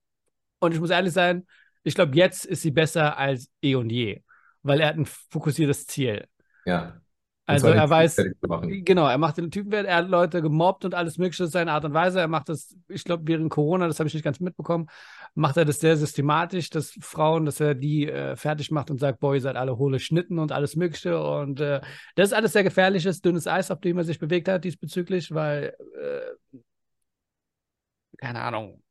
und 0.61 0.73
ich 0.73 0.81
muss 0.81 0.91
ehrlich 0.91 1.13
sein, 1.13 1.47
ich 1.83 1.95
glaube, 1.95 2.17
jetzt 2.17 2.47
ist 2.47 2.63
sie 2.63 2.71
besser 2.71 3.19
als 3.19 3.51
eh 3.63 3.75
und 3.75 3.91
je. 3.91 4.23
Weil 4.63 4.81
er 4.81 4.89
hat 4.89 4.97
ein 4.97 5.07
fokussiertes 5.07 5.87
Ziel. 5.87 6.27
Ja. 6.65 7.02
Also 7.45 7.69
er 7.69 7.91
weiß, 7.91 8.23
genau, 8.85 9.09
er 9.09 9.19
macht 9.19 9.37
den 9.37 9.51
Typen 9.51 9.73
wert, 9.73 9.87
er 9.87 9.97
hat 9.97 10.09
Leute 10.09 10.43
gemobbt 10.43 10.85
und 10.85 10.95
alles 10.95 11.19
mögliche, 11.19 11.45
ist 11.45 11.53
seine 11.53 11.73
Art 11.73 11.85
und 11.85 11.93
Weise. 11.93 12.21
Er 12.21 12.29
macht 12.29 12.49
das, 12.49 12.77
ich 12.89 13.03
glaube, 13.03 13.25
während 13.27 13.51
Corona, 13.51 13.89
das 13.89 13.99
habe 13.99 14.07
ich 14.07 14.15
nicht 14.15 14.23
ganz 14.23 14.39
mitbekommen, 14.39 14.87
macht 15.35 15.57
er 15.57 15.65
das 15.65 15.81
sehr 15.81 15.97
systematisch, 15.97 16.71
dass 16.71 16.93
Frauen, 17.01 17.45
dass 17.45 17.59
er 17.59 17.75
die 17.75 18.09
äh, 18.09 18.37
fertig 18.37 18.71
macht 18.71 18.91
und 18.91 18.99
sagt, 18.99 19.19
boah, 19.19 19.35
ihr 19.35 19.41
seid 19.41 19.57
alle 19.57 19.77
hohle 19.77 19.99
Schnitten 19.99 20.39
und 20.39 20.53
alles 20.53 20.77
mögliche. 20.77 21.21
Und 21.21 21.61
äh, 21.61 21.81
das 22.15 22.29
ist 22.29 22.33
alles 22.33 22.53
sehr 22.53 22.63
gefährliches, 22.63 23.21
dünnes 23.21 23.49
Eis, 23.49 23.73
auf 23.73 23.81
dem 23.81 23.99
er 23.99 24.05
sich 24.05 24.21
bewegt 24.21 24.47
hat 24.47 24.63
diesbezüglich, 24.65 25.35
weil, 25.35 25.75
äh, 26.01 26.59
keine 28.19 28.41
Ahnung, 28.43 28.83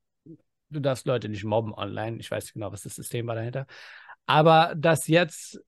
du 0.70 0.82
darfst 0.82 1.06
Leute 1.06 1.30
nicht 1.30 1.46
mobben 1.46 1.74
online. 1.74 2.18
Ich 2.20 2.30
weiß 2.30 2.44
nicht 2.44 2.54
genau, 2.54 2.72
was 2.74 2.84
das 2.84 2.96
System 2.96 3.28
war 3.28 3.36
dahinter. 3.36 3.66
Aber 4.26 4.74
das 4.76 5.08
jetzt 5.08 5.62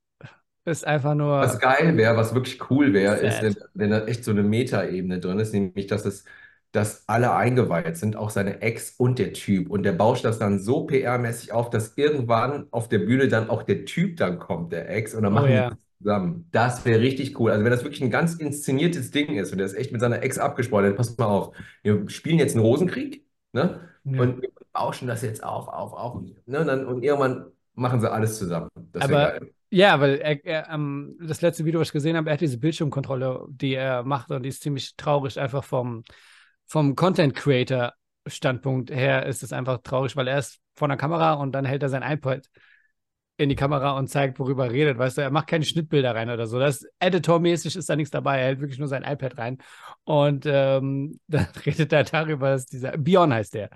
ist 0.65 0.85
einfach 0.85 1.15
nur. 1.15 1.39
Was 1.39 1.59
geil 1.59 1.97
wäre, 1.97 2.15
was 2.15 2.33
wirklich 2.33 2.69
cool 2.69 2.93
wäre, 2.93 3.17
ist, 3.17 3.41
wenn, 3.73 3.89
da 3.91 4.05
echt 4.05 4.23
so 4.23 4.31
eine 4.31 4.43
Metaebene 4.43 5.19
drin 5.19 5.39
ist, 5.39 5.53
nämlich, 5.53 5.87
dass 5.87 6.05
es, 6.05 6.25
dass 6.71 7.07
alle 7.07 7.33
eingeweiht 7.35 7.97
sind, 7.97 8.15
auch 8.15 8.29
seine 8.29 8.61
Ex 8.61 8.95
und 8.97 9.19
der 9.19 9.33
Typ. 9.33 9.69
Und 9.69 9.83
der 9.83 9.91
bauscht 9.93 10.25
das 10.25 10.39
dann 10.39 10.59
so 10.59 10.87
PR-mäßig 10.87 11.51
auf, 11.51 11.69
dass 11.69 11.97
irgendwann 11.97 12.67
auf 12.71 12.89
der 12.89 12.99
Bühne 12.99 13.27
dann 13.27 13.49
auch 13.49 13.63
der 13.63 13.85
Typ 13.85 14.17
dann 14.17 14.39
kommt, 14.39 14.71
der 14.71 14.89
Ex, 14.89 15.13
und 15.13 15.23
dann 15.23 15.33
Oh 15.33 15.35
machen 15.35 15.47
die 15.47 15.53
ja. 15.53 15.69
das 15.69 15.77
zusammen. 15.99 16.47
Das 16.51 16.85
wäre 16.85 16.99
richtig 17.01 17.39
cool. 17.39 17.51
Also 17.51 17.63
wenn 17.63 17.71
das 17.71 17.83
wirklich 17.83 18.01
ein 18.01 18.11
ganz 18.11 18.35
inszeniertes 18.35 19.11
Ding 19.11 19.35
ist 19.37 19.51
und 19.51 19.57
der 19.57 19.67
ist 19.67 19.75
echt 19.75 19.91
mit 19.91 20.01
seiner 20.01 20.21
Ex 20.23 20.37
abgesprochen, 20.39 20.85
dann 20.85 20.95
passt 20.95 21.19
mal 21.19 21.25
auf. 21.27 21.55
Wir 21.83 22.09
spielen 22.09 22.39
jetzt 22.39 22.55
einen 22.55 22.65
Rosenkrieg, 22.65 23.25
ne? 23.51 23.89
Ja. 24.05 24.21
Und 24.21 24.41
wir 24.41 24.49
bauschen 24.73 25.07
das 25.07 25.21
jetzt 25.21 25.43
auf, 25.43 25.67
auf, 25.67 25.93
auf. 25.93 26.21
Ne? 26.45 26.59
Und, 26.59 26.67
dann, 26.67 26.85
und 26.85 27.03
irgendwann 27.03 27.45
machen 27.75 28.01
sie 28.01 28.11
alles 28.11 28.37
zusammen. 28.37 28.69
Das 28.91 29.07
wäre 29.07 29.31
Aber 29.31 29.39
geil. 29.39 29.53
Ja, 29.75 29.99
weil 29.99 30.19
er, 30.19 30.45
er, 30.45 30.69
ähm, 30.69 31.17
das 31.19 31.41
letzte 31.41 31.65
Video, 31.65 31.79
was 31.79 31.87
ich 31.87 31.93
gesehen 31.93 32.15
habe, 32.15 32.29
er 32.29 32.33
hat 32.33 32.41
diese 32.41 32.59
Bildschirmkontrolle, 32.59 33.47
die 33.49 33.73
er 33.73 34.03
macht 34.03 34.29
und 34.29 34.43
die 34.43 34.49
ist 34.49 34.61
ziemlich 34.61 34.95
traurig, 34.97 35.39
einfach 35.39 35.63
vom, 35.63 36.03
vom 36.67 36.95
Content 36.95 37.33
Creator 37.33 37.93
Standpunkt 38.27 38.91
her 38.91 39.25
ist 39.25 39.41
es 39.41 39.51
einfach 39.51 39.79
traurig, 39.81 40.15
weil 40.15 40.27
er 40.27 40.37
ist 40.37 40.59
vor 40.75 40.87
der 40.87 40.97
Kamera 40.97 41.33
und 41.33 41.53
dann 41.53 41.65
hält 41.65 41.81
er 41.81 41.89
sein 41.89 42.03
iPad 42.03 42.47
in 43.37 43.49
die 43.49 43.55
Kamera 43.55 43.97
und 43.97 44.09
zeigt, 44.09 44.37
worüber 44.37 44.65
er 44.67 44.71
redet. 44.71 44.99
Weißt 44.99 45.17
du, 45.17 45.21
er 45.21 45.31
macht 45.31 45.47
keine 45.47 45.65
Schnittbilder 45.65 46.13
rein 46.13 46.29
oder 46.29 46.45
so. 46.45 46.59
Das 46.59 46.85
editormäßig 46.99 47.75
ist 47.75 47.89
da 47.89 47.95
nichts 47.95 48.11
dabei. 48.11 48.37
Er 48.41 48.45
hält 48.45 48.59
wirklich 48.59 48.77
nur 48.77 48.87
sein 48.87 49.03
iPad 49.03 49.39
rein. 49.39 49.57
Und 50.03 50.45
ähm, 50.45 51.19
dann 51.27 51.47
redet 51.65 51.91
er 51.91 52.03
darüber, 52.03 52.51
dass 52.51 52.67
dieser 52.67 52.95
Bion 52.95 53.33
heißt 53.33 53.55
der. 53.55 53.71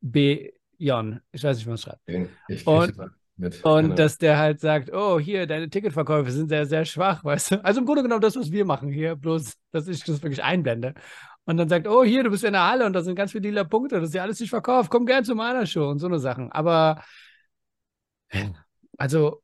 B-Jon. 0.00 1.20
Ich 1.32 1.42
weiß 1.42 1.56
nicht, 1.56 1.66
wie 1.66 1.70
man 1.70 1.74
es 1.74 1.82
schreibt. 1.82 2.08
Ich 2.46 2.64
Und- 2.64 2.94
krieg 2.94 2.96
das 2.96 3.21
mit. 3.42 3.64
Und 3.64 3.82
Keine 3.82 3.94
dass 3.94 4.18
der 4.18 4.38
halt 4.38 4.60
sagt, 4.60 4.92
oh, 4.92 5.18
hier, 5.18 5.46
deine 5.46 5.68
Ticketverkäufe 5.68 6.30
sind 6.30 6.48
sehr, 6.48 6.66
sehr 6.66 6.84
schwach, 6.84 7.24
weißt 7.24 7.52
du? 7.52 7.64
Also 7.64 7.80
im 7.80 7.86
Grunde 7.86 8.02
genommen 8.02 8.22
das, 8.22 8.36
was 8.36 8.50
wir 8.50 8.64
machen 8.64 8.90
hier, 8.90 9.16
bloß, 9.16 9.54
dass 9.72 9.88
ich 9.88 10.02
das 10.04 10.22
wirklich 10.22 10.42
einblende. 10.42 10.94
Und 11.44 11.56
dann 11.56 11.68
sagt, 11.68 11.88
oh, 11.88 12.04
hier, 12.04 12.22
du 12.22 12.30
bist 12.30 12.44
in 12.44 12.52
der 12.52 12.68
Halle 12.68 12.86
und 12.86 12.92
da 12.92 13.02
sind 13.02 13.16
ganz 13.16 13.32
viele 13.32 13.48
lila 13.48 13.64
Punkte, 13.64 14.00
das 14.00 14.10
ist 14.10 14.14
ja 14.14 14.22
alles 14.22 14.38
nicht 14.40 14.50
verkauft, 14.50 14.90
komm 14.90 15.06
gern 15.06 15.24
zu 15.24 15.34
meiner 15.34 15.66
Show 15.66 15.88
und 15.90 15.98
so 15.98 16.06
eine 16.06 16.20
Sachen. 16.20 16.52
Aber, 16.52 17.02
also, 18.96 19.41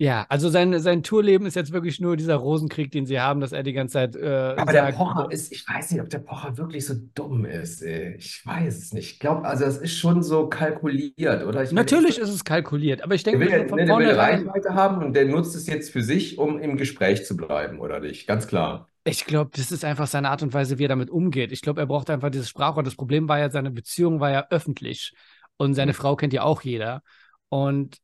ja, 0.00 0.26
also 0.28 0.48
sein, 0.48 0.78
sein 0.80 1.02
Tourleben 1.02 1.44
ist 1.46 1.56
jetzt 1.56 1.72
wirklich 1.72 2.00
nur 2.00 2.16
dieser 2.16 2.36
Rosenkrieg, 2.36 2.92
den 2.92 3.04
sie 3.06 3.20
haben, 3.20 3.40
dass 3.40 3.52
er 3.52 3.62
die 3.64 3.72
ganze 3.72 3.94
Zeit 3.94 4.14
äh, 4.16 4.54
Aber 4.56 4.72
der 4.72 4.92
Pocher 4.92 5.30
ist, 5.32 5.50
ich 5.52 5.68
weiß 5.68 5.90
nicht, 5.90 6.00
ob 6.00 6.08
der 6.08 6.20
Pocher 6.20 6.56
wirklich 6.56 6.86
so 6.86 6.94
dumm 7.14 7.44
ist. 7.44 7.82
Ey. 7.82 8.14
Ich 8.16 8.44
weiß 8.46 8.76
es 8.78 8.92
nicht. 8.92 9.12
Ich 9.14 9.18
glaube, 9.20 9.44
also 9.46 9.64
das 9.64 9.78
ist 9.78 9.96
schon 9.98 10.22
so 10.22 10.48
kalkuliert, 10.48 11.44
oder? 11.44 11.62
Ich 11.64 11.72
meine, 11.72 11.80
natürlich 11.84 12.14
der 12.16 12.24
ist 12.24 12.30
es 12.30 12.44
kalkuliert, 12.44 13.02
aber 13.02 13.14
ich 13.14 13.24
will, 13.32 13.32
denke 13.38 13.50
ja- 13.50 13.58
mir 13.64 13.68
von 13.68 13.78
ne, 13.78 13.86
der 13.86 13.96
will 13.98 14.10
Reichweite 14.12 14.74
haben 14.74 15.04
und 15.04 15.14
der 15.14 15.26
nutzt 15.26 15.54
es 15.56 15.66
jetzt 15.66 15.90
für 15.90 16.02
sich, 16.02 16.38
um 16.38 16.58
im 16.60 16.76
Gespräch 16.76 17.24
zu 17.26 17.36
bleiben, 17.36 17.80
oder 17.80 18.00
nicht? 18.00 18.26
Ganz 18.26 18.46
klar. 18.46 18.88
Ich 19.04 19.24
glaube, 19.24 19.50
das 19.54 19.72
ist 19.72 19.84
einfach 19.84 20.06
seine 20.06 20.28
Art 20.30 20.42
und 20.42 20.52
Weise, 20.52 20.78
wie 20.78 20.84
er 20.84 20.88
damit 20.88 21.08
umgeht. 21.10 21.50
Ich 21.52 21.62
glaube, 21.62 21.80
er 21.80 21.86
braucht 21.86 22.10
einfach 22.10 22.30
dieses 22.30 22.48
Sprachrohr. 22.48 22.82
Das 22.82 22.94
Problem 22.96 23.28
war 23.28 23.38
ja, 23.38 23.50
seine 23.50 23.70
Beziehung 23.70 24.20
war 24.20 24.30
ja 24.30 24.46
öffentlich 24.50 25.14
und 25.56 25.74
seine 25.74 25.92
Mhm. 25.92 25.96
Frau 25.96 26.14
kennt 26.16 26.32
ja 26.34 26.42
auch 26.42 26.62
jeder. 26.62 27.02
Und 27.48 27.96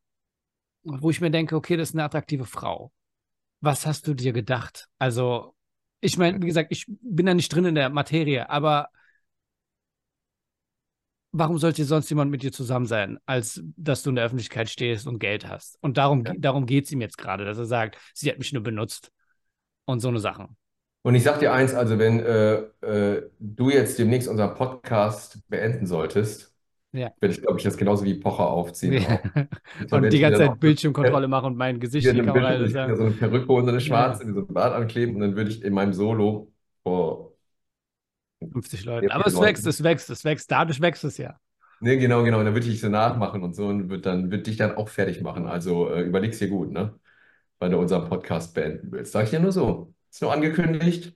wo 0.85 1.11
ich 1.11 1.21
mir 1.21 1.31
denke, 1.31 1.57
okay, 1.57 1.77
das 1.77 1.91
ist 1.91 1.95
eine 1.95 2.05
attraktive 2.05 2.45
Frau. 2.45 2.93
Was 3.61 3.87
hast 3.87 4.07
du 4.07 4.15
dir 4.15 4.33
gedacht? 4.33 4.89
Also, 4.99 5.55
ich 6.01 6.19
meine, 6.19 6.41
wie 6.43 6.47
gesagt, 6.47 6.71
ich 6.71 6.87
bin 6.89 7.27
da 7.27 7.35
nicht 7.35 7.53
drin 7.55 7.65
in 7.65 7.75
der 7.75 7.91
Materie, 7.91 8.49
aber 8.51 8.89
warum 11.33 11.59
sollte 11.59 11.85
sonst 11.85 12.09
jemand 12.11 12.31
mit 12.31 12.43
dir 12.43 12.53
zusammen 12.53 12.87
sein, 12.87 13.19
als 13.27 13.61
dass 13.77 14.03
du 14.03 14.11
in 14.11 14.17
der 14.17 14.25
Öffentlichkeit 14.25 14.69
stehst 14.71 15.07
und 15.07 15.19
Geld 15.19 15.49
hast? 15.49 15.79
Und 15.81 15.97
darum, 15.97 16.25
Ja. 16.25 16.35
darum 16.39 16.67
geht 16.67 16.85
es 16.85 16.93
ihm 16.93 17.01
jetzt 17.01 17.19
gerade, 17.19 17.45
dass 17.45 17.59
er 17.59 17.65
sagt, 17.67 17.99
sie 18.15 18.31
hat 18.31 18.39
mich 18.39 18.53
nur 18.53 18.63
benutzt 18.63 19.11
und 19.87 20.01
so 20.01 20.09
eine 20.09 20.21
Sachen. 20.21 20.57
Und 21.03 21.15
ich 21.15 21.23
sag 21.23 21.39
dir 21.41 21.53
eins, 21.53 21.75
also 21.75 21.99
wenn 21.99 22.21
äh, 22.21 22.55
äh, 22.83 23.31
du 23.39 23.69
jetzt 23.69 23.99
demnächst 23.99 24.29
unseren 24.29 24.55
Podcast 24.55 25.39
beenden 25.49 25.87
solltest, 25.87 26.54
Ja. 26.95 27.11
werde 27.21 27.35
ich, 27.35 27.43
glaube 27.43 27.59
ich, 27.59 27.65
das 27.65 27.77
genauso 27.77 28.05
wie 28.05 28.15
Pocher 28.15 28.47
aufziehen. 28.49 28.93
Ja. 28.95 29.19
auch. 29.91 29.97
Und 29.99 30.13
die 30.13 30.21
ganze 30.21 30.39
Zeit 30.39 30.61
Bildschirmkontrolle 30.61 31.27
machen 31.27 31.47
und 31.47 31.57
mein 31.57 31.81
Gesicht 31.81 32.07
in 32.07 32.15
die 32.17 32.23
Kamera 32.23 32.57
Bild- 32.57 32.73
mir 32.73 32.97
so 32.97 33.03
eine 33.03 33.11
Perücke 33.13 33.53
und 33.53 33.65
so 33.65 33.69
eine 33.71 33.79
Ja. 33.79 33.85
schwarze, 33.85 34.27
wie 34.29 34.33
so 34.33 34.41
ein 34.41 34.47
Bart 34.55 34.73
ankleben 34.75 35.17
und 35.17 35.21
dann 35.23 35.37
würde 35.37 35.51
ich 35.51 35.63
in 35.65 35.73
meinem 35.75 35.93
Solo 35.93 36.53
vor 36.85 37.33
50 38.53 38.85
Leuten. 38.85 39.09
Ja, 39.09 39.15
Aber 39.15 39.27
es 39.27 39.35
Leuten. 39.35 39.47
wächst, 39.47 39.67
es 39.67 39.83
wächst, 39.83 40.11
es 40.11 40.25
wächst. 40.25 40.51
Dadurch 40.51 40.81
wächst 40.81 41.05
es 41.05 41.19
ja. 41.19 41.37
Ne, 41.81 41.99
genau, 41.99 42.23
genau. 42.23 42.39
Und 42.39 42.45
dann 42.45 42.55
würde 42.55 42.67
ich 42.69 42.81
so 42.81 42.89
nachmachen 42.89 43.43
und 43.43 43.55
so 43.57 43.67
und 43.67 43.91
wird 43.91 44.07
dann, 44.07 44.31
wird 44.31 44.47
dich 44.47 44.57
dann 44.57 44.77
auch 44.77 44.89
fertig 44.89 45.21
machen. 45.23 45.47
Also 45.47 45.91
äh, 45.91 46.03
überleg's 46.03 46.39
dir 46.39 46.49
gut, 46.49 46.71
ne? 46.71 46.95
Weil 47.59 47.71
du 47.71 47.79
unseren 47.79 48.09
Podcast 48.09 48.55
beenden 48.55 48.93
willst. 48.93 49.13
Sag 49.13 49.25
ich 49.25 49.31
dir 49.31 49.41
nur 49.41 49.53
so. 49.53 49.93
Ist 50.11 50.23
nur 50.23 50.33
angekündigt. 50.33 51.15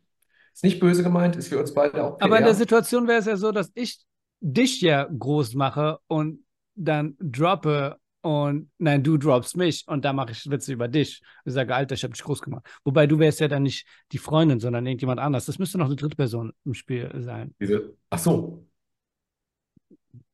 Ist 0.54 0.64
nicht 0.64 0.80
böse 0.80 1.02
gemeint, 1.04 1.37
ist 1.37 1.49
für 1.49 1.58
uns 1.61 1.73
beide 1.73 2.02
auch 2.02 2.20
Aber 2.20 2.37
in 2.38 2.42
der 2.44 2.50
PR. 2.50 2.54
Situation 2.54 3.06
wäre 3.06 3.20
es 3.20 3.26
ja 3.26 3.37
so, 3.37 3.52
dass 3.52 3.70
ich 3.75 4.00
dich 4.40 4.80
ja 4.80 5.04
groß 5.04 5.54
mache 5.54 5.99
und 6.07 6.40
dann 6.75 7.16
droppe 7.21 7.99
und 8.21 8.71
nein, 8.78 9.02
du 9.02 9.16
droppst 9.16 9.57
mich 9.57 9.85
und 9.87 10.04
da 10.04 10.12
mache 10.12 10.33
ich 10.33 10.49
Witze 10.50 10.73
über 10.73 10.88
dich. 10.88 11.23
Ich 11.45 11.52
sage, 11.52 11.75
Alter, 11.75 11.95
ich 11.95 12.02
habe 12.02 12.12
dich 12.12 12.23
groß 12.23 12.42
gemacht. 12.42 12.66
Wobei 12.85 13.07
du 13.07 13.18
wärst 13.18 13.40
ja 13.40 13.49
dann 13.49 13.62
nicht 13.62 13.87
die 14.12 14.18
Freundin, 14.18 14.61
sondern 14.61 14.87
irgendjemand 14.87 15.21
anders. 15.21 15.47
Das 15.47 15.59
müsste 15.59 15.78
noch 15.78 15.87
eine 15.87 15.97
dritte 15.97 16.16
Person 16.16 16.52
im 16.64 16.75
Spiel 16.75 17.11
sein. 17.23 17.54
Diese, 17.61 17.97
ach 18.11 18.18
so. 18.18 18.66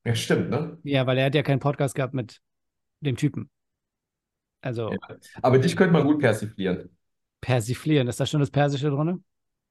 Ja, 0.04 0.14
stimmt, 0.14 0.50
ne? 0.50 0.78
Ja, 0.82 1.06
weil 1.06 1.18
er 1.18 1.26
hat 1.26 1.34
ja 1.34 1.42
keinen 1.42 1.60
Podcast 1.60 1.94
gehabt 1.94 2.14
mit 2.14 2.40
dem 3.00 3.16
Typen. 3.16 3.50
Also 4.60 4.90
Ja. 4.90 4.98
Aber 5.42 5.58
dich 5.58 5.76
könnte 5.76 5.92
man 5.92 6.04
gut 6.04 6.20
persiflieren. 6.20 6.90
persiflieren, 7.40 8.08
ist 8.08 8.18
da 8.20 8.26
schon 8.26 8.40
das 8.40 8.50
Persische 8.50 8.90
drin? 8.90 9.24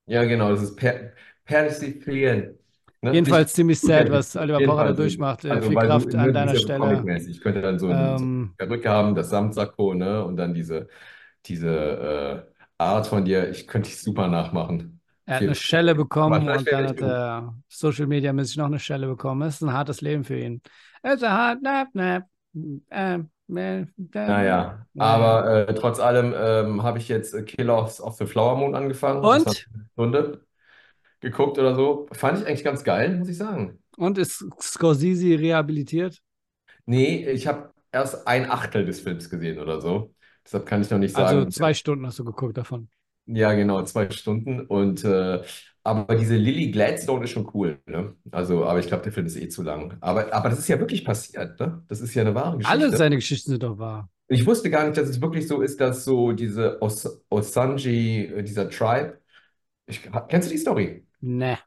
Ja, 0.06 0.24
genau, 0.24 0.50
das 0.50 0.62
ist 0.62 0.76
per 0.76 1.14
persiflieren. 1.46 2.58
Ne? 3.04 3.14
Jedenfalls 3.14 3.48
Nicht 3.50 3.56
ziemlich 3.56 3.80
sad, 3.82 4.10
was 4.12 4.36
Oliver 4.38 4.60
Pocher 4.60 4.68
da 4.68 4.76
Fall 4.76 4.96
so. 4.96 5.02
durchmacht. 5.04 5.46
Äh, 5.46 5.52
Also, 5.52 5.68
viel 5.68 5.76
weil 5.76 5.84
du, 5.84 5.90
Kraft 5.90 6.16
an 6.16 6.28
ne, 6.28 6.34
deiner 6.34 6.56
Stelle. 6.56 7.18
Ich 7.30 7.42
könnte 7.42 7.62
dann 7.62 7.78
so, 7.78 7.90
Ähm, 7.90 8.54
eine 8.58 8.68
Perücke 8.70 8.90
haben, 8.90 9.16
das 9.16 9.30
Samtsakko, 9.30 9.94
ne? 9.94 10.24
Und 10.24 10.38
dann 10.38 10.54
diese, 10.54 10.88
diese 11.46 11.68
äh, 11.70 12.42
Art 12.78 13.08
von 13.08 13.26
dir, 13.26 13.50
ich 13.50 13.68
könnte 13.68 13.90
dich 13.90 14.00
super 14.00 14.28
nachmachen. 14.28 15.02
Er 15.26 15.36
hat 15.36 15.42
eine. 15.44 15.56
Schelle 15.56 15.96
bekommen 15.96 16.42
und 16.42 16.46
dann 16.48 16.60
hat 16.60 16.94
ich 16.96 17.02
er 17.02 17.54
Social 17.70 18.08
Media 18.08 18.34
mäßig 18.34 18.58
noch 18.58 18.66
eine 18.66 18.80
Schelle 18.80 19.08
bekommen. 19.08 19.42
Es 19.44 19.56
ist 19.56 19.62
ein 19.62 19.74
hartes 19.74 20.02
Leben 20.02 20.24
für 20.24 20.38
ihn. 20.38 20.62
Es 21.02 21.16
ist 21.16 21.24
ein 21.24 21.32
hart, 21.32 21.62
nap, 21.62 21.88
nap. 21.94 22.24
Ähm, 22.54 23.30
äh, 23.54 23.82
äh, 23.82 23.86
Naja, 24.14 24.86
ja. 24.94 25.04
aber 25.04 25.68
äh, 25.68 25.74
trotz 25.74 26.00
allem 26.00 26.34
ähm, 26.38 26.84
habe 26.84 27.00
ich 27.00 27.08
jetzt 27.08 27.34
äh, 27.34 27.44
Killers 27.44 28.02
of 28.02 28.16
the 28.16 28.26
Flower 28.26 28.58
Moon 28.58 28.76
angefangen. 28.76 29.24
Und? 29.24 29.48
eine 29.48 29.56
Stunde 29.94 30.42
geguckt 31.24 31.58
oder 31.60 31.76
so. 31.76 32.08
Fand 32.14 32.40
ich 32.40 32.48
eigentlich 32.48 32.64
ganz 32.66 32.84
geil, 32.86 33.18
muss 33.18 33.30
ich 33.30 33.38
sagen. 33.38 33.80
Und 33.98 34.18
ist 34.20 34.46
Scorsese 34.62 35.40
rehabilitiert? 35.40 36.22
Nee, 36.86 37.28
ich 37.30 37.48
habe 37.48 37.74
erst 37.92 38.28
ein 38.28 38.50
Achtel 38.50 38.86
des 38.86 39.02
Films 39.02 39.30
gesehen 39.30 39.60
oder 39.60 39.82
so. 39.82 40.14
Deshalb 40.46 40.66
kann 40.66 40.82
ich 40.82 40.90
noch 40.90 40.98
nicht 41.00 41.16
Also 41.16 41.46
sagen. 41.46 41.50
zwei 41.50 41.74
Stunden 41.74 42.06
hast 42.06 42.20
du 42.20 42.24
geguckt 42.26 42.58
davon. 42.58 42.90
Ja, 43.26 43.54
genau, 43.54 43.84
zwei 43.84 44.10
Stunden. 44.10 44.62
Und 44.66 45.04
äh, 45.06 45.42
aber 45.84 46.16
diese 46.16 46.36
Lily 46.36 46.72
Gladstone 46.72 47.24
ist 47.26 47.32
schon 47.32 47.50
cool, 47.54 47.80
ne? 47.86 48.16
Also, 48.32 48.66
aber 48.66 48.80
ich 48.80 48.88
glaube, 48.88 49.04
der 49.04 49.14
Film 49.14 49.26
ist 49.26 49.38
eh 49.38 49.48
zu 49.50 49.64
lang. 49.64 49.98
Aber, 50.02 50.34
aber 50.34 50.50
das 50.50 50.60
ist 50.60 50.68
ja 50.68 50.80
wirklich 50.80 51.06
passiert, 51.06 51.60
ne? 51.60 51.84
Das 51.88 52.02
ist 52.02 52.14
ja 52.16 52.22
eine 52.24 52.36
wahre 52.36 52.58
Alle 52.62 52.92
Geschichte. 52.92 52.98
seine 52.98 53.16
Geschichten 53.18 53.52
sind 53.52 53.64
doch 53.64 53.78
wahr. 53.78 54.10
Ich 54.28 54.46
wusste 54.46 54.70
gar 54.70 54.86
nicht, 54.86 54.98
dass 54.98 55.10
es 55.10 55.22
wirklich 55.22 55.48
so 55.48 55.62
ist, 55.62 55.80
dass 55.80 56.06
so 56.06 56.32
diese 56.32 56.82
Os 56.82 57.24
Osanji, 57.30 58.26
äh, 58.26 58.44
dieser 58.44 58.70
Tribe, 58.70 59.20
ich, 59.88 60.02
kennst 60.30 60.50
du 60.50 60.54
die 60.54 60.60
Story? 60.60 61.08
Ne. 61.24 61.58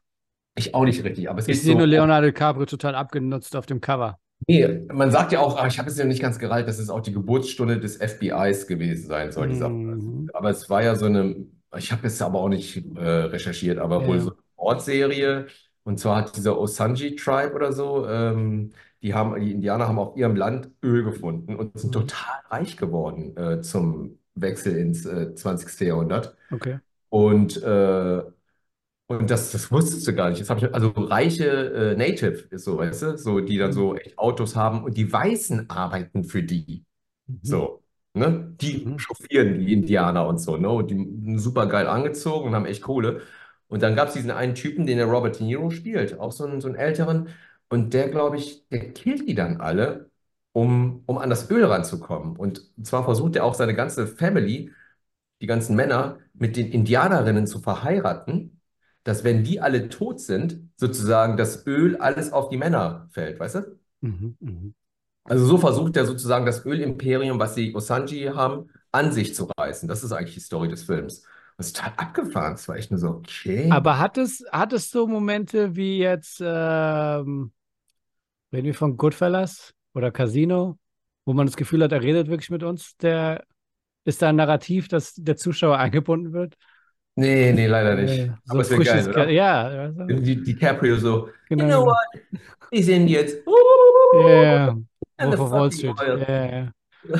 Ich 0.55 0.73
auch 0.75 0.83
nicht 0.85 1.03
richtig, 1.03 1.29
aber 1.29 1.39
es 1.39 1.47
Ich 1.47 1.57
ist 1.57 1.63
sehe 1.63 1.73
so, 1.73 1.77
nur 1.77 1.87
Leonardo 1.87 2.27
DiCaprio 2.27 2.65
total 2.65 2.95
abgenutzt 2.95 3.55
auf 3.55 3.65
dem 3.65 3.81
Cover. 3.81 4.19
nee, 4.47 4.67
man 4.91 5.11
sagt 5.11 5.31
ja 5.31 5.39
auch, 5.39 5.65
ich 5.65 5.79
habe 5.79 5.89
es 5.89 5.97
ja 5.97 6.05
nicht 6.05 6.21
ganz 6.21 6.39
gereilt, 6.39 6.67
dass 6.67 6.79
es 6.79 6.89
auch 6.89 7.01
die 7.01 7.13
Geburtsstunde 7.13 7.79
des 7.79 7.97
FBIs 7.97 8.67
gewesen 8.67 9.07
sein 9.07 9.31
soll, 9.31 9.47
Mhm. 9.49 10.29
Aber 10.33 10.49
es 10.49 10.69
war 10.69 10.83
ja 10.83 10.95
so 10.95 11.05
eine, 11.05 11.35
ich 11.77 11.91
habe 11.91 12.07
es 12.07 12.21
aber 12.21 12.39
auch 12.39 12.49
nicht 12.49 12.77
äh, 12.95 12.99
recherchiert, 13.01 13.79
aber 13.79 14.05
wohl 14.05 14.17
Ja. 14.17 14.21
so 14.23 14.29
eine 14.31 14.37
Mordserie. 14.57 15.47
Und 15.83 15.99
zwar 15.99 16.17
hat 16.17 16.35
dieser 16.35 16.59
Osanji 16.59 17.15
Tribe 17.15 17.53
oder 17.55 17.71
so, 17.71 18.07
ähm, 18.07 18.71
die 19.01 19.13
haben, 19.13 19.39
die 19.39 19.51
Indianer 19.53 19.87
haben 19.87 19.99
auf 19.99 20.17
ihrem 20.17 20.35
Land 20.35 20.69
Öl 20.83 21.03
gefunden 21.03 21.55
und 21.55 21.77
sind 21.79 21.91
Mhm. 21.91 21.93
total 21.93 22.41
reich 22.49 22.75
geworden 22.77 23.35
äh, 23.37 23.61
zum 23.61 24.19
Wechsel 24.35 24.75
ins 24.77 25.05
äh, 25.05 25.33
20. 25.35 25.85
Jahrhundert. 25.85 26.35
Okay. 26.51 26.79
Und, 27.09 27.61
äh, 27.63 28.23
und 29.07 29.29
das, 29.29 29.51
das 29.51 29.71
wusstest 29.71 30.07
du 30.07 30.13
gar 30.15 30.29
nicht. 30.29 30.41
Das 30.47 30.57
ich, 30.63 30.73
also 30.73 30.89
reiche 30.89 31.45
äh, 31.45 31.95
Native 31.95 32.47
ist 32.51 32.65
so, 32.65 32.77
weißt 32.77 33.01
du, 33.03 33.17
so, 33.17 33.39
die 33.39 33.57
dann 33.57 33.71
so 33.73 33.95
echt 33.95 34.17
Autos 34.17 34.55
haben 34.55 34.83
und 34.83 34.97
die 34.97 35.11
Weißen 35.11 35.69
arbeiten 35.69 36.23
für 36.25 36.43
die. 36.43 36.85
Mhm. 37.27 37.39
So, 37.43 37.83
ne? 38.13 38.55
Die 38.61 38.85
Mhm. 38.85 38.97
chauffieren 38.99 39.59
die 39.59 39.73
Indianer 39.73 40.27
und 40.27 40.39
so, 40.39 40.57
ne? 40.57 40.69
Und 40.69 40.91
die 40.91 40.95
sind 40.97 41.39
super 41.39 41.67
geil 41.67 41.87
angezogen 41.87 42.47
und 42.49 42.55
haben 42.55 42.65
echt 42.65 42.81
Kohle. 42.83 43.21
Und 43.67 43.81
dann 43.83 43.95
gab 43.95 44.07
es 44.09 44.13
diesen 44.15 44.31
einen 44.31 44.55
Typen, 44.55 44.85
den 44.85 44.97
der 44.97 45.07
Robert 45.07 45.39
De 45.39 45.45
Niro 45.45 45.69
spielt, 45.69 46.19
auch 46.19 46.31
so 46.31 46.45
einen, 46.45 46.61
so 46.61 46.67
einen 46.67 46.77
älteren. 46.77 47.29
Und 47.69 47.93
der, 47.93 48.09
glaube 48.09 48.37
ich, 48.37 48.67
der 48.69 48.93
killt 48.93 49.27
die 49.27 49.35
dann 49.35 49.59
alle, 49.61 50.09
um, 50.53 51.03
um 51.05 51.17
an 51.17 51.29
das 51.29 51.49
Öl 51.51 51.65
ranzukommen. 51.65 52.35
Und 52.37 52.61
zwar 52.85 53.03
versucht 53.03 53.35
er 53.35 53.43
auch 53.45 53.53
seine 53.55 53.75
ganze 53.75 54.07
Family, 54.07 54.71
die 55.41 55.47
ganzen 55.47 55.75
Männer, 55.75 56.19
mit 56.33 56.55
den 56.57 56.71
Indianerinnen 56.71 57.47
zu 57.47 57.59
verheiraten, 57.59 58.56
dass 59.07 59.23
wenn 59.23 59.43
die 59.43 59.61
alle 59.61 59.87
tot 59.87 60.19
sind, 60.19 60.59
sozusagen 60.75 61.37
das 61.37 61.65
Öl 61.65 61.95
alles 61.95 62.33
auf 62.33 62.49
die 62.49 62.57
Männer 62.57 63.07
fällt, 63.11 63.39
weißt 63.39 63.55
du? 63.55 63.79
Mhm. 64.01 64.35
Mhm. 64.41 64.75
Also 65.23 65.45
so 65.45 65.57
versucht 65.57 65.95
er 65.95 66.05
sozusagen 66.05 66.45
das 66.45 66.65
Ölimperium, 66.65 67.39
was 67.39 67.55
die 67.55 67.73
Osanji 67.73 68.25
haben, 68.25 68.69
an 68.91 69.13
sich 69.13 69.33
zu 69.33 69.45
reißen. 69.57 69.87
Das 69.87 70.03
ist 70.03 70.11
eigentlich 70.11 70.33
die 70.33 70.41
Story 70.41 70.67
des 70.67 70.83
Films. 70.83 71.23
Das 71.55 71.67
ist 71.67 71.77
total 71.77 71.93
abgefahren. 71.95 72.53
Das 72.53 72.67
war 72.67 72.75
echt 72.75 72.91
nur 72.91 72.99
so, 72.99 73.09
okay. 73.09 73.69
Aber 73.71 73.97
hat 73.97 74.17
es, 74.17 74.43
hat 74.51 74.73
es 74.73 74.91
so 74.91 75.07
Momente 75.07 75.77
wie 75.77 75.99
jetzt, 75.99 76.41
ähm, 76.43 77.53
reden 78.51 78.65
wir 78.65 78.75
von 78.75 78.97
Goodfellas 78.97 79.73
oder 79.93 80.11
Casino, 80.11 80.77
wo 81.23 81.31
man 81.31 81.45
das 81.45 81.55
Gefühl 81.55 81.81
hat, 81.81 81.93
er 81.93 82.01
redet 82.01 82.27
wirklich 82.27 82.49
mit 82.49 82.63
uns? 82.63 82.97
Der, 82.97 83.45
ist 84.03 84.21
da 84.21 84.29
ein 84.29 84.35
Narrativ, 84.35 84.89
dass 84.89 85.13
der 85.13 85.37
Zuschauer 85.37 85.77
eingebunden 85.79 86.33
wird? 86.33 86.55
Nee, 87.17 87.51
nee, 87.51 87.67
leider 87.67 87.95
nicht. 87.95 88.31
So 88.45 88.53
Aber 88.53 88.61
es 88.61 88.69
wäre 88.69 88.83
geil, 88.83 89.09
oder? 89.09 89.29
ja, 89.29 89.87
Die, 89.89 90.43
DiCaprio 90.43 90.97
so, 90.97 91.27
you 91.49 91.57
genau. 91.57 91.65
know 91.65 91.85
what? 91.87 91.97
Wir 92.71 92.83
sind 92.83 93.07
jetzt 93.07 93.37
the 93.43 93.51
Wolf 95.19 95.39
of 95.39 95.51
Wall 95.51 95.71
Street. 95.71 95.95
ja. 96.27 96.71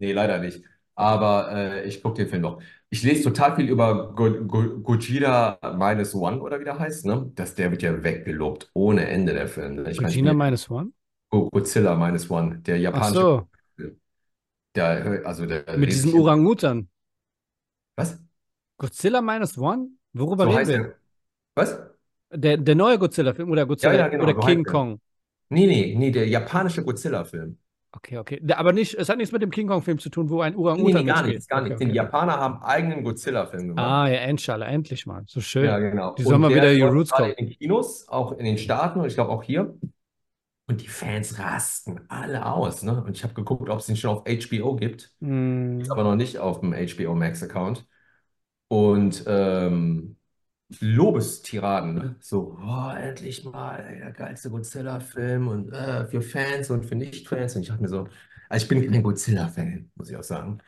Nee, 0.00 0.12
leider 0.12 0.38
nicht. 0.38 0.62
Aber 0.94 1.50
äh, 1.52 1.84
ich 1.88 2.02
gucke 2.02 2.18
den 2.18 2.28
Film 2.28 2.42
noch. 2.42 2.62
Ich 2.90 3.02
lese 3.02 3.24
total 3.24 3.56
viel 3.56 3.68
über 3.68 4.12
Go 4.14 4.30
Go 4.46 4.78
Gojira 4.80 5.58
Minus 5.76 6.14
One 6.14 6.40
oder 6.40 6.60
wie 6.60 6.64
der 6.64 6.78
heißt, 6.78 7.04
ne? 7.06 7.30
Das, 7.34 7.54
der 7.56 7.70
wird 7.72 7.82
ja 7.82 8.02
weggelobt 8.02 8.70
ohne 8.74 9.08
Ende, 9.08 9.32
der 9.34 9.48
Film. 9.48 9.76
ne? 9.82 9.90
Ich 9.90 9.98
bin 9.98 10.36
Minus 10.36 10.70
One? 10.70 10.90
Go 11.30 11.50
Godzilla 11.50 11.96
Minus 11.96 12.30
One, 12.30 12.58
der 12.60 12.76
Ach 12.76 12.80
japanische 12.80 13.14
so, 13.14 13.48
Film. 13.76 14.00
Der, 14.76 15.22
also 15.24 15.46
der 15.46 15.64
mit 15.76 15.90
diesem. 15.90 16.14
Orang-Utan. 16.14 16.88
Was? 17.98 18.16
Godzilla 18.78 19.20
Minus 19.20 19.58
One? 19.58 19.88
Worüber 20.12 20.44
So 20.44 20.50
reden 20.50 20.68
wir? 20.68 20.78
der. 20.78 20.94
Was? 21.54 21.80
Der, 22.30 22.56
der 22.56 22.74
neue 22.74 22.98
Godzilla-Film 22.98 23.50
oder 23.50 23.62
Ja, 23.62 23.66
Godzilla 23.66 23.94
ja, 23.94 24.08
genau, 24.08 24.24
oder 24.24 24.34
so 24.34 24.40
King. 24.40 24.64
Kong? 24.64 25.00
Nee, 25.50 25.66
nee, 25.66 25.94
nee, 25.96 26.10
der 26.10 26.28
japanische 26.28 26.84
Godzilla-Film. 26.84 27.58
Okay, 27.90 28.18
okay. 28.18 28.40
Aber 28.52 28.72
nicht, 28.72 28.94
es 28.94 29.08
hat 29.08 29.16
nichts 29.16 29.32
mit 29.32 29.42
dem 29.42 29.50
King 29.50 29.66
Kong-Film 29.66 29.98
zu 29.98 30.10
tun, 30.10 30.28
wo 30.30 30.42
ein 30.42 30.52
Nee, 30.52 30.58
nee, 30.58 30.62
Orang-Utan 30.62 31.06
gar 31.06 31.22
nichts, 31.26 31.48
gar 31.48 31.60
Okay, 31.60 31.68
nichts. 31.70 31.80
Die 31.80 31.86
okay. 31.86 31.96
Japaner 31.96 32.36
haben 32.38 32.62
eigenen 32.62 33.02
Godzilla-Film 33.02 33.68
gemacht. 33.68 33.84
Ah, 33.84 34.08
ja, 34.08 34.18
Endschale, 34.18 34.66
endlich 34.66 35.06
mal. 35.06 35.24
So 35.26 35.40
schön. 35.40 35.64
Ja, 35.64 35.78
genau. 35.78 36.14
Die 36.14 36.22
sollen 36.22 36.40
mal 36.42 36.48
der 36.48 36.56
wieder 36.58 36.74
die 36.74 36.80
läuft 36.80 36.94
Roots 36.94 37.10
kommen. 37.10 37.32
in 37.32 37.46
den 37.46 37.58
Kinos, 37.58 38.08
auch 38.08 38.32
in 38.32 38.44
den 38.44 38.58
Staaten 38.58 39.00
und 39.00 39.06
ich 39.06 39.14
glaube 39.14 39.30
auch 39.30 39.42
hier. 39.42 39.74
Und 40.68 40.82
die 40.82 40.88
Fans 40.88 41.38
rasten 41.38 42.00
alle 42.10 42.46
aus, 42.46 42.82
ne? 42.82 43.02
Und 43.02 43.16
ich 43.16 43.24
habe 43.24 43.34
geguckt, 43.34 43.68
ob 43.70 43.80
es 43.80 43.86
den 43.86 43.96
schon 43.96 44.10
auf 44.18 44.26
HBO 44.26 44.76
gibt. 44.76 45.14
Ist 45.78 45.90
Hm, 45.90 45.90
aber 45.90 46.04
noch 46.04 46.16
nicht 46.16 46.38
auf 46.38 46.60
dem 46.60 46.74
HBO 46.74 47.14
Max-Account. 47.14 47.86
Und 48.68 49.24
ähm, 49.26 50.18
Lobestiraden, 50.80 51.94
ne? 51.94 52.16
So, 52.20 52.58
oh, 52.60 52.90
endlich 52.96 53.44
mal 53.44 53.78
ey, 53.80 53.98
der 54.00 54.12
geilste 54.12 54.50
Godzilla-Film 54.50 55.48
und 55.48 55.72
äh, 55.72 56.06
für 56.06 56.20
Fans 56.20 56.70
und 56.70 56.84
für 56.84 56.94
Nicht-Fans. 56.96 57.54
Und 57.56 57.62
ich 57.62 57.68
dachte 57.68 57.82
mir 57.82 57.88
so, 57.88 58.08
also 58.48 58.62
ich 58.64 58.68
bin 58.68 58.90
kein 58.90 59.02
Godzilla-Fan, 59.02 59.90
muss 59.94 60.10
ich 60.10 60.16
auch 60.16 60.22
sagen. 60.22 60.58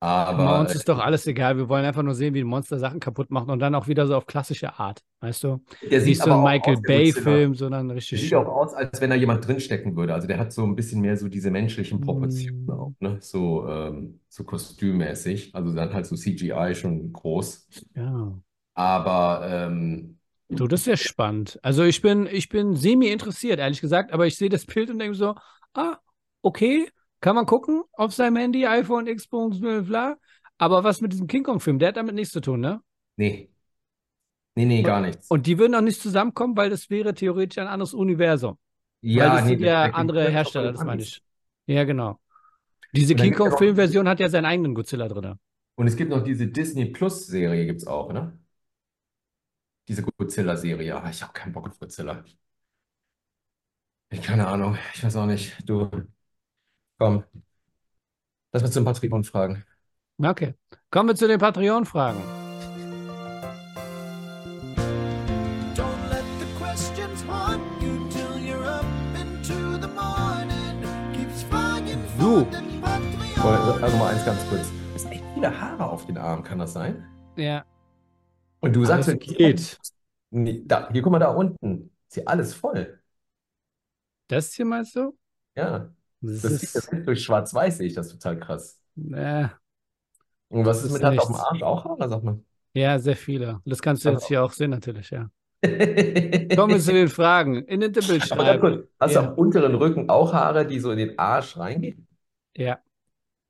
Aber 0.00 0.58
Aber 0.58 0.58
uns 0.58 0.74
ist 0.74 0.88
doch 0.88 0.98
alles 0.98 1.26
egal. 1.26 1.56
Wir 1.56 1.68
wollen 1.68 1.84
einfach 1.84 2.02
nur 2.02 2.14
sehen, 2.14 2.34
wie 2.34 2.40
ein 2.40 2.46
Monster 2.46 2.78
Sachen 2.78 3.00
kapput 3.00 3.30
macht 3.30 3.48
und 3.48 3.58
dann 3.58 3.74
auch 3.74 3.88
wieder 3.88 4.06
so 4.06 4.16
auf 4.16 4.26
klassische 4.26 4.78
Art. 4.78 5.02
Weißt 5.20 5.42
du? 5.44 5.62
der 5.82 6.00
Nicht 6.02 6.22
so 6.22 6.32
ein 6.32 6.42
Michael. 6.42 6.76
Bay-Film, 6.78 7.54
sondern 7.54 7.90
Der 8.12 8.18
richtig 8.18 8.20
sieht 8.20 8.34
auch 8.34 8.46
aus, 8.48 8.74
als 8.74 9.00
wenn 9.00 9.10
da 9.10 9.16
jemand 9.16 9.46
drinstecken 9.46 9.96
würde. 9.96 10.14
Also 10.14 10.26
der 10.26 10.38
hat 10.38 10.52
so 10.52 10.64
ein 10.64 10.74
bisschen 10.76 11.00
mehr 11.00 11.16
so 11.16 11.28
diese 11.28 11.50
menschlichen 11.50 12.00
Proportionen 12.00 12.52
Hm, 12.66 12.70
auch, 12.70 12.92
ne? 13.00 13.18
So, 13.20 13.68
ähm, 13.68 14.20
so 14.28 14.44
kostümmäßig. 14.44 15.54
Also 15.54 15.72
dann 15.74 15.92
halt 15.94 16.06
so 16.06 16.16
CGI 16.16 16.74
schon 16.74 17.12
groß. 17.12 17.68
ja. 17.94 18.40
Aber 18.74 19.42
ähm, 19.48 20.18
Du, 20.48 20.66
das 20.66 20.80
ist 20.80 20.86
ja 20.86 20.96
spannend. 20.96 21.58
Also 21.62 21.84
ich 21.84 22.02
bin, 22.02 22.26
ich 22.26 22.48
bin 22.48 22.74
semi 22.76 23.08
interessiert, 23.08 23.60
ehrlich 23.60 23.80
gesagt, 23.80 24.12
aber 24.12 24.26
ich 24.26 24.36
sehe 24.36 24.48
das 24.48 24.66
Bild 24.66 24.90
und 24.90 24.98
denke 24.98 25.14
so, 25.16 25.34
ah, 25.74 25.96
okay, 26.42 26.90
kann 27.20 27.36
man 27.36 27.46
gucken 27.46 27.82
auf 27.92 28.12
seinem 28.14 28.36
Handy, 28.36 28.66
iPhone, 28.66 29.06
Xbox, 29.06 29.60
bla. 29.60 30.16
Aber 30.58 30.84
was 30.84 31.00
mit 31.00 31.12
diesem 31.12 31.26
King 31.26 31.42
Kong-Film, 31.44 31.78
der 31.78 31.88
hat 31.88 31.96
damit 31.96 32.14
nichts 32.14 32.32
zu 32.32 32.40
tun, 32.40 32.60
ne? 32.60 32.82
nee. 33.16 33.50
Nee, 34.56 34.64
nee, 34.66 34.82
gar 34.82 35.00
nichts. 35.00 35.28
und 35.28 35.46
die 35.46 35.58
würden 35.58 35.74
auch 35.74 35.80
nicht 35.80 36.00
zusammenkommen, 36.00 36.56
weil 36.56 36.70
das 36.70 36.90
wäre 36.90 37.14
theoretisch 37.14 37.58
ein 37.58 37.68
anderes 37.68 37.94
Universum. 37.94 38.58
Weil 39.16 39.30
Ja, 39.30 39.30
das 39.30 39.44
nee, 39.44 39.50
sind 39.50 39.60
ja 39.62 39.90
andere 39.92 40.28
Hersteller, 40.30 40.72
das 40.72 40.84
meine 40.84 41.02
ich. 41.02 41.22
Ja, 41.66 41.84
genau. 41.84 42.20
Diese 42.92 43.14
King 43.16 43.34
Kong-Filmversion 43.34 44.08
hat 44.08 44.20
ja 44.20 44.28
seinen 44.28 44.46
eigenen 44.46 44.74
Godzilla 44.74 45.08
drin. 45.08 45.36
und 45.76 45.86
es 45.88 45.96
gibt 45.96 46.10
noch 46.10 46.22
diese 46.22 46.46
Disney 46.48 46.86
Plus 46.86 47.26
Serie, 47.26 47.66
gibt 47.66 47.80
es 47.82 47.86
auch, 47.86 48.12
ne? 48.12 48.38
Diese 49.88 50.02
Godzilla-Serie. 50.02 50.96
Aber 50.96 51.10
ich 51.10 51.22
habe 51.22 51.32
keinen 51.34 51.52
Bock 51.52 51.68
auf 51.68 51.78
Godzilla. 51.78 52.24
Ich 54.10 54.22
keine 54.22 54.46
Ahnung. 54.46 54.76
Ich 54.94 55.02
weiß 55.04 55.16
auch 55.16 55.26
nicht. 55.26 55.56
Du, 55.68 55.90
komm, 57.00 57.24
lass 58.52 58.62
mal 58.62 58.70
zum 58.70 58.84
Patreon 58.84 59.24
fragen. 59.24 59.64
Okay. 60.22 60.54
Kommen 60.90 61.08
wir 61.08 61.16
zu 61.16 61.26
den 61.26 61.38
Patreon-Fragen. 61.38 62.20
Du. 72.18 72.46
So, 73.36 73.48
Also 73.48 73.96
mal 73.96 74.14
eins 74.14 74.24
ganz 74.26 74.46
kurz. 74.50 74.70
Es 74.94 75.02
sind 75.02 75.12
echt 75.12 75.24
viele 75.32 75.58
Haare 75.58 75.88
auf 75.88 76.04
den 76.04 76.18
Armen, 76.18 76.44
kann 76.44 76.58
das 76.58 76.74
sein? 76.74 77.02
Ja. 77.36 77.64
Und 78.60 78.76
du 78.76 78.84
sagst, 78.84 79.08
Alles 79.08 79.20
geht. 79.20 79.78
Nee, 80.28 80.62
da, 80.66 80.90
hier, 80.92 81.00
guck 81.00 81.12
mal 81.12 81.18
da 81.18 81.30
unten. 81.30 81.96
Ist 82.08 82.14
hier 82.14 82.28
alles 82.28 82.52
voll. 82.52 83.00
Das 84.28 84.52
hier 84.52 84.66
meinst 84.66 84.94
du? 84.94 85.16
Ja. 85.56 85.90
Das 86.20 86.42
Das 86.42 86.60
sieht 86.60 86.74
das 86.74 86.84
ist. 86.86 87.06
durch 87.06 87.22
Schwarz-Weiß, 87.24 87.78
sehe 87.78 87.86
ich 87.86 87.94
das 87.94 88.08
total 88.08 88.38
krass. 88.38 88.80
Äh, 89.12 89.48
Und 90.48 90.64
was 90.66 90.78
ist 90.78 90.86
ist 90.86 90.92
mit 90.92 91.02
Hand 91.02 91.18
auf 91.18 91.26
dem. 91.26 91.34
Arsch? 91.36 91.62
Auch 91.62 91.84
Haare, 91.84 92.08
sag 92.08 92.22
mal. 92.24 92.40
ja, 92.74 92.98
sehr 92.98 93.16
viele. 93.16 93.60
Das 93.64 93.82
kannst 93.82 94.04
du 94.04 94.10
jetzt 94.10 94.26
hier 94.26 94.42
auch 94.44 94.52
sehen, 94.52 94.70
natürlich, 94.70 95.10
ja. 95.10 95.30
Kommen 95.62 96.72
wir 96.74 96.80
zu 96.80 96.92
den 96.92 97.08
Fragen. 97.08 97.64
In 97.64 97.80
den 97.80 97.92
Tippel 97.92 98.18
ganz 98.18 98.28
schreiben. 98.28 98.88
hast 98.98 99.14
Ja. 99.14 99.22
du 99.22 99.28
am 99.28 99.34
unteren 99.34 99.74
Rücken 99.74 100.08
auch 100.08 100.32
Haare, 100.32 100.66
die 100.66 100.78
so 100.80 100.90
in 100.90 100.98
den 100.98 101.18
Arsch 101.18 101.56
reingehen? 101.56 102.06
Ja. 102.56 102.80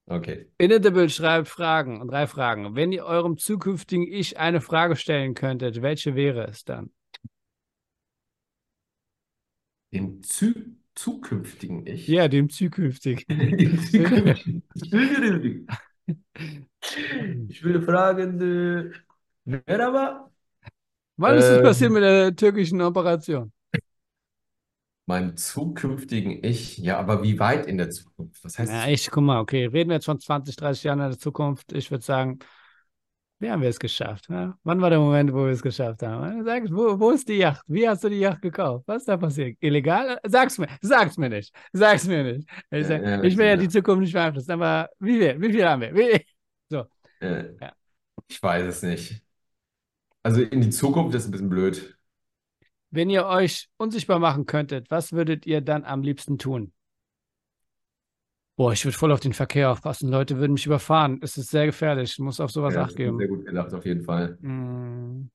Okay. 0.07 0.51
Inedible 0.59 1.09
schreibt 1.09 1.49
Fragen, 1.49 2.07
drei 2.09 2.27
Fragen. 2.27 2.75
Wenn 2.75 2.91
ihr 2.93 3.05
eurem 3.05 3.39
zukünftigen 3.39 4.07
Ich 4.09 4.39
eine 4.39 4.61
Frage 4.61 4.97
stellen 4.97 5.35
könntet, 5.35 5.83
welche 5.83 6.17
wäre 6.17 6.49
es 6.49 6.65
dann? 6.65 6.91
Dem 9.93 10.23
zu 10.25 10.53
zukünftigen 11.01 11.87
Ich. 11.87 12.07
Ja, 12.09 12.29
dem 12.29 12.51
zukünftigen. 12.51 13.25
Zukünftigen. 14.77 15.67
Ich 17.49 17.63
würde 17.63 17.83
fragen, 17.83 18.41
äh, 18.41 18.91
wer 19.45 19.87
aber? 19.87 20.31
Wann 21.17 21.37
ist 21.39 21.47
es 21.47 21.59
Ähm. 21.59 21.65
passiert 21.65 21.93
mit 21.93 22.03
der 22.03 22.35
türkischen 22.35 22.81
Operation? 22.81 23.53
Meinem 25.07 25.37
zukünftigen 25.37 26.45
Ich. 26.45 26.79
Ja, 26.79 26.99
aber 26.99 27.23
wie 27.23 27.39
weit 27.39 27.67
in 27.67 27.79
der 27.79 27.91
Zukunft? 27.91 28.45
Was 28.45 28.59
heißt 28.59 28.71
Ja, 28.73 28.87
ich, 28.89 29.11
guck 29.11 29.25
mal, 29.25 29.41
okay, 29.41 29.67
reden 29.67 29.91
wir 29.91 29.97
jetzt 29.97 30.05
von 30.05 30.21
20, 30.21 30.57
30 30.57 30.85
Jahren 30.85 31.01
in 31.01 31.09
der 31.11 31.19
Zukunft. 31.19 31.73
Ich 31.73 31.91
würde 31.91 32.05
sagen, 32.05 32.39
wie 33.41 33.51
haben 33.51 33.63
wir 33.63 33.69
es 33.71 33.79
geschafft? 33.79 34.29
Ja? 34.29 34.57
Wann 34.65 34.81
war 34.81 34.91
der 34.91 34.99
Moment, 35.01 35.33
wo 35.33 35.45
wir 35.45 35.53
es 35.53 35.63
geschafft 35.63 36.03
haben? 36.03 36.45
Sag, 36.45 36.65
wo, 36.71 36.99
wo 37.01 37.11
ist 37.11 37.29
die 37.29 37.39
Yacht? 37.39 37.63
Wie 37.67 37.89
hast 37.89 38.05
du 38.05 38.09
die 38.09 38.21
Yacht 38.21 38.43
gekauft? 38.43 38.85
Was 38.87 39.03
ist 39.03 39.09
da 39.09 39.17
passiert? 39.17 39.57
Illegal? 39.61 40.19
Sag's 40.27 40.59
mir, 40.59 40.69
sag's 40.83 41.17
mir 41.17 41.31
nicht. 41.31 41.53
Sag's 41.73 42.07
mir 42.07 42.23
nicht. 42.23 42.49
Ich, 42.71 42.87
sag, 42.87 43.03
Ja, 43.03 43.11
ja, 43.11 43.23
ich 43.23 43.37
will 43.37 43.47
ja 43.47 43.57
die 43.57 43.69
Zukunft 43.69 44.03
nicht 44.03 44.13
beeinflussen, 44.13 44.53
aber 44.53 44.89
wie 44.99 45.19
viel, 45.19 45.41
wie 45.41 45.51
viel 45.53 45.67
haben 45.67 45.83
wir? 45.83 45.95
Wie, 45.95 46.25
Äh, 47.21 47.55
Ja. 47.61 47.73
Ich 48.29 48.43
weiß 48.43 48.65
es 48.67 48.83
nicht. 48.83 49.23
Also 50.23 50.43
in 50.43 50.61
die 50.61 50.71
Zukunft 50.71 51.15
ist 51.15 51.27
ein 51.27 51.31
bisschen 51.31 51.49
blöd. 51.49 51.97
Wenn 52.91 53.11
ihr 53.11 53.27
euch 53.27 53.69
unsichtbar 53.77 54.19
machen 54.19 54.47
könntet, 54.47 54.91
was 54.91 55.13
würdet 55.13 55.47
ihr 55.47 55.61
dann 55.61 55.85
am 55.85 56.03
liebsten 56.03 56.39
tun? 56.39 56.73
Boah, 58.61 58.75
ich 58.75 58.85
würde 58.85 58.99
voll 58.99 59.11
auf 59.11 59.21
den 59.21 59.33
Verkehr 59.33 59.71
aufpassen. 59.71 60.11
Leute 60.11 60.37
würden 60.37 60.53
mich 60.53 60.67
überfahren. 60.67 61.19
Es 61.23 61.39
ist 61.39 61.49
sehr 61.49 61.65
gefährlich. 61.65 62.13
Ich 62.13 62.19
muss 62.19 62.41
auf 62.41 62.51
sowas 62.51 62.75
Ja, 62.75 62.83
Acht 62.83 62.95
geben. 62.95 63.17
sehr 63.17 63.29
gut 63.29 63.47
gedacht, 63.47 63.73
auf 63.73 63.87
jeden 63.87 64.03
Fall. 64.03 64.37
Mm, 64.43 65.31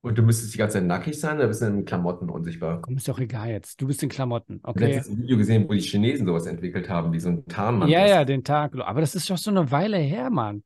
Und 0.00 0.16
du 0.16 0.22
müsstest 0.22 0.54
die 0.54 0.56
ganze 0.56 0.78
Zeit 0.78 0.86
nackig 0.86 1.20
sein 1.20 1.36
oder 1.36 1.48
bist 1.48 1.60
du 1.60 1.66
in 1.66 1.84
Klamotten 1.84 2.30
unsichtbar? 2.30 2.80
komm, 2.80 2.96
ist 2.96 3.06
doch 3.06 3.18
egal 3.18 3.50
jetzt. 3.50 3.82
Du 3.82 3.86
bist 3.86 4.02
in 4.02 4.08
Klamotten, 4.08 4.60
Ich 4.60 4.64
habe 4.64 4.70
okay? 4.86 5.02
ein 5.06 5.18
Video 5.18 5.36
gesehen, 5.36 5.68
wo 5.68 5.74
die 5.74 5.80
Chinesen 5.80 6.26
sowas 6.26 6.46
entwickelt 6.46 6.88
haben, 6.88 7.12
wie 7.12 7.20
so 7.20 7.28
ein 7.28 7.44
Tarnmantel. 7.44 7.92
Ja, 7.92 8.06
ja, 8.06 8.24
den 8.24 8.44
Tag. 8.44 8.74
Aber 8.78 9.02
das 9.02 9.14
ist 9.14 9.28
doch 9.28 9.36
so 9.36 9.50
eine 9.50 9.70
Weile 9.70 9.98
her, 9.98 10.30
Mann. 10.30 10.62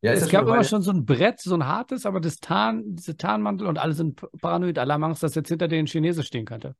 Ja, 0.00 0.12
es 0.12 0.26
gab 0.30 0.46
schon 0.46 0.54
immer 0.54 0.64
schon 0.64 0.80
so 0.80 0.90
ein 0.90 1.04
Brett, 1.04 1.38
so 1.38 1.54
ein 1.54 1.66
hartes, 1.66 2.06
aber 2.06 2.20
das 2.20 2.36
Tarn, 2.36 2.82
diese 2.96 3.14
Tarnmantel 3.18 3.66
und 3.66 3.76
alle 3.76 3.92
sind 3.92 4.22
paranoid. 4.40 4.78
Alle 4.78 4.94
haben 4.94 5.04
Angst, 5.04 5.22
dass 5.22 5.34
jetzt 5.34 5.48
hinter 5.50 5.68
denen 5.68 5.86
Chinese 5.86 6.22
stehen 6.22 6.46
könnte. 6.46 6.74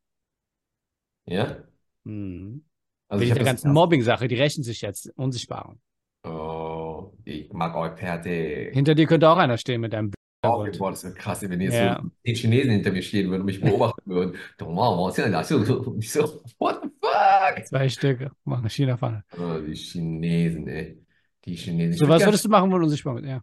Ja? 1.26 1.58
Mhm. 2.04 2.62
Also 3.08 3.24
Wegen 3.24 3.34
der 3.34 3.44
ganzen 3.44 3.72
Mobbing-Sache, 3.72 4.28
die 4.28 4.34
rächen 4.36 4.62
sich 4.62 4.82
jetzt, 4.82 5.10
unsichtbaren. 5.16 5.80
Oh, 6.24 7.12
ich 7.24 7.50
mag 7.52 7.74
euch 7.76 7.98
fertig. 7.98 8.74
Hinter 8.74 8.94
dir 8.94 9.06
könnte 9.06 9.28
auch 9.28 9.38
einer 9.38 9.56
stehen 9.56 9.80
mit 9.80 9.94
einem 9.94 10.12
Oh, 10.44 10.64
boah, 10.78 10.90
das 10.90 11.02
wäre 11.02 11.14
krass, 11.14 11.42
wenn 11.42 11.60
jetzt 11.60 11.74
Ja. 11.74 12.00
so 12.00 12.10
die 12.24 12.34
Chinesen 12.34 12.70
hinter 12.70 12.92
mir 12.92 13.02
stehen 13.02 13.28
würden 13.28 13.40
und 13.40 13.46
mich 13.46 13.60
beobachten 13.60 14.08
würden. 14.08 14.36
Doch, 14.58 14.68
wow, 14.68 15.06
was 15.08 15.18
ist 15.18 15.24
denn 15.24 15.32
das? 15.32 15.50
Und 15.50 15.98
ich 15.98 16.12
so, 16.12 16.42
what 16.60 16.80
the 16.82 16.88
fuck? 17.00 17.66
Zwei 17.66 17.88
Stück 17.88 18.30
machen 18.44 18.68
China-Pfanne. 18.70 19.24
Oh, 19.36 19.58
die 19.58 19.74
Chinesen, 19.74 20.68
ey. 20.68 21.04
Die 21.44 21.56
Chinesen. 21.56 21.98
So, 21.98 22.08
was 22.08 22.24
würdest 22.24 22.44
du 22.44 22.50
machen, 22.50 22.70
wenn 22.70 22.78
du 22.78 22.84
unsichtbar 22.84 23.14
bist? 23.14 23.26
Ja. 23.26 23.40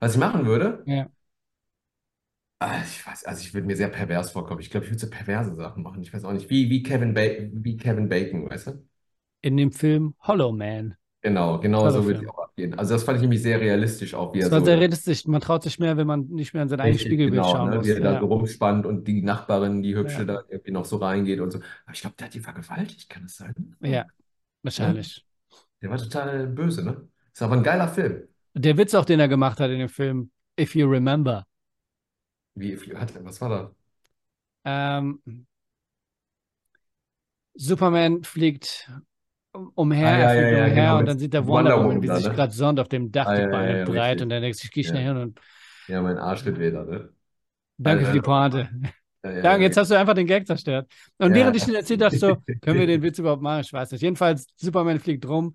was 0.00 0.12
ich 0.14 0.20
machen 0.20 0.44
würde? 0.44 0.82
Ja. 0.86 1.08
Ah, 2.62 2.82
ich 2.84 3.06
weiß, 3.06 3.24
also 3.24 3.40
ich 3.42 3.54
würde 3.54 3.66
mir 3.66 3.76
sehr 3.76 3.88
pervers 3.88 4.30
vorkommen. 4.32 4.60
Ich 4.60 4.70
glaube, 4.70 4.84
ich 4.84 4.92
würde 4.92 5.00
so 5.00 5.08
perverse 5.10 5.54
Sachen 5.56 5.82
machen. 5.82 6.02
Ich 6.02 6.12
weiß 6.12 6.24
auch 6.24 6.32
nicht. 6.32 6.50
Wie, 6.50 6.68
wie 6.70 6.82
Kevin 6.82 7.14
ba 7.14 7.22
wie 7.52 7.76
Kevin 7.76 8.08
Bacon, 8.08 8.48
weißt 8.50 8.66
du? 8.68 8.86
In 9.42 9.58
dem 9.58 9.70
Film 9.70 10.14
Hollow 10.22 10.50
Man. 10.52 10.96
Genau, 11.22 11.60
genau 11.60 11.80
Toller 11.80 11.90
so 11.90 12.04
würde 12.06 12.20
ich 12.22 12.28
auch 12.30 12.38
abgehen. 12.38 12.78
Also 12.78 12.94
das 12.94 13.04
fand 13.04 13.16
ich 13.16 13.22
nämlich 13.22 13.42
sehr 13.42 13.60
realistisch 13.60 14.14
auch, 14.14 14.32
wie 14.34 14.40
Das 14.40 14.48
er 14.48 14.50
war 14.50 14.60
so 14.60 14.64
sehr 14.64 14.78
realistisch. 14.78 15.26
Man 15.26 15.40
traut 15.40 15.62
sich 15.62 15.78
mehr, 15.78 15.96
wenn 15.96 16.06
man 16.06 16.26
nicht 16.28 16.54
mehr 16.54 16.62
in 16.62 16.68
sein 16.68 16.80
eigenes 16.80 17.02
Spiegelbild 17.02 17.44
genau, 17.44 17.52
schauen 17.52 17.70
ne? 17.70 17.76
muss. 17.76 17.86
Wie 17.86 17.90
er 17.90 18.00
da 18.00 18.14
Ja. 18.14 18.20
so 18.20 18.26
rumspannt 18.26 18.86
und 18.86 19.06
die 19.06 19.22
Nachbarin, 19.22 19.82
die 19.82 19.94
Hübsche, 19.96 20.22
Ja. 20.22 20.24
da 20.24 20.44
irgendwie 20.48 20.70
noch 20.72 20.84
so 20.86 20.96
reingeht 20.96 21.40
und 21.40 21.50
so. 21.50 21.58
Aber 21.84 21.94
ich 21.94 22.00
glaube, 22.00 22.16
der 22.18 22.26
hat 22.26 22.34
die 22.34 22.40
vergewaltigt, 22.40 23.10
kann 23.10 23.22
das 23.24 23.36
sein? 23.36 23.76
ja, 23.80 24.06
wahrscheinlich. 24.62 25.26
Der 25.82 25.90
war 25.90 25.98
total 25.98 26.46
böse, 26.46 26.84
ne? 26.84 27.08
Ist 27.32 27.42
aber 27.42 27.54
ein 27.56 27.62
geiler 27.62 27.88
Film. 27.88 28.28
Der 28.54 28.76
Witz 28.76 28.94
auch, 28.94 29.04
den 29.04 29.18
er 29.20 29.26
gemacht 29.28 29.58
hat 29.60 29.70
in 29.70 29.78
dem 29.80 29.88
Film, 29.88 30.30
If 30.58 30.74
You 30.76 30.86
Remember. 30.88 31.46
Wie, 32.60 32.76
was 33.24 33.40
war 33.40 33.48
da? 33.48 33.74
Ähm, 34.64 35.20
Superman 37.54 38.24
fliegt 38.24 38.90
umher, 39.74 40.08
Ah, 40.08 40.16
er 40.16 40.28
ja, 40.30 40.30
fliegt 40.30 40.52
ja, 40.52 40.66
ja, 40.66 40.68
umher 40.68 40.70
genau, 40.70 40.98
und 40.98 41.06
dann 41.06 41.18
sieht 41.18 41.34
der 41.34 41.46
Wonder 41.46 41.74
Wonder 41.74 41.76
Woman, 41.76 42.02
wie 42.02 42.08
da, 42.08 42.18
sich 42.18 42.32
ne? 42.32 42.32
gerade 42.32 42.52
sonnt 42.54 42.80
auf 42.80 42.88
dem 42.88 43.12
Dach, 43.12 43.32
Ah, 43.32 43.34
die 43.34 43.44
Beine 43.44 43.76
ja, 43.76 43.78
ja, 43.78 43.84
breit 43.84 44.20
richtig. 44.20 44.22
und 44.22 44.30
dann 44.30 44.42
denkt 44.42 44.58
sich, 44.58 44.70
geh 44.70 44.82
Ja. 44.82 44.84
schnell 44.84 45.04
hin 45.04 45.16
und 45.16 45.40
Ja, 45.88 46.02
mein 46.02 46.18
Arsch 46.18 46.44
wird 46.46 46.58
wieder, 46.60 46.84
ne? 46.86 47.14
danke 47.78 48.06
für 48.06 48.12
die 48.12 48.20
Pointe. 48.20 48.68
Ja, 49.22 49.30
ja, 49.32 49.42
Danke, 49.42 49.62
ja. 49.62 49.64
jetzt 49.64 49.76
hast 49.78 49.90
du 49.90 49.98
einfach 49.98 50.14
den 50.14 50.26
Gag 50.26 50.46
zerstört. 50.46 50.90
Und 51.18 51.34
Ja. 51.34 51.36
während 51.36 51.56
ich 51.56 51.66
ihn 51.66 51.74
erzählt 51.74 52.02
dachte 52.02 52.14
ich 52.14 52.20
so, 52.20 52.36
können 52.60 52.78
wir 52.78 52.86
den 52.86 53.02
Witz 53.02 53.18
überhaupt 53.18 53.40
machen? 53.42 53.62
Ich 53.62 53.72
weiß 53.72 53.90
nicht. 53.92 54.02
Jedenfalls, 54.02 54.46
Superman 54.56 55.00
fliegt 55.00 55.26
rum 55.26 55.54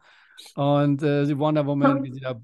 und 0.56 1.04
äh, 1.04 1.26
die 1.28 1.38
Wonder 1.38 1.66
Woman, 1.68 2.04
wie 2.04 2.12
sie 2.12 2.20
da 2.22 2.42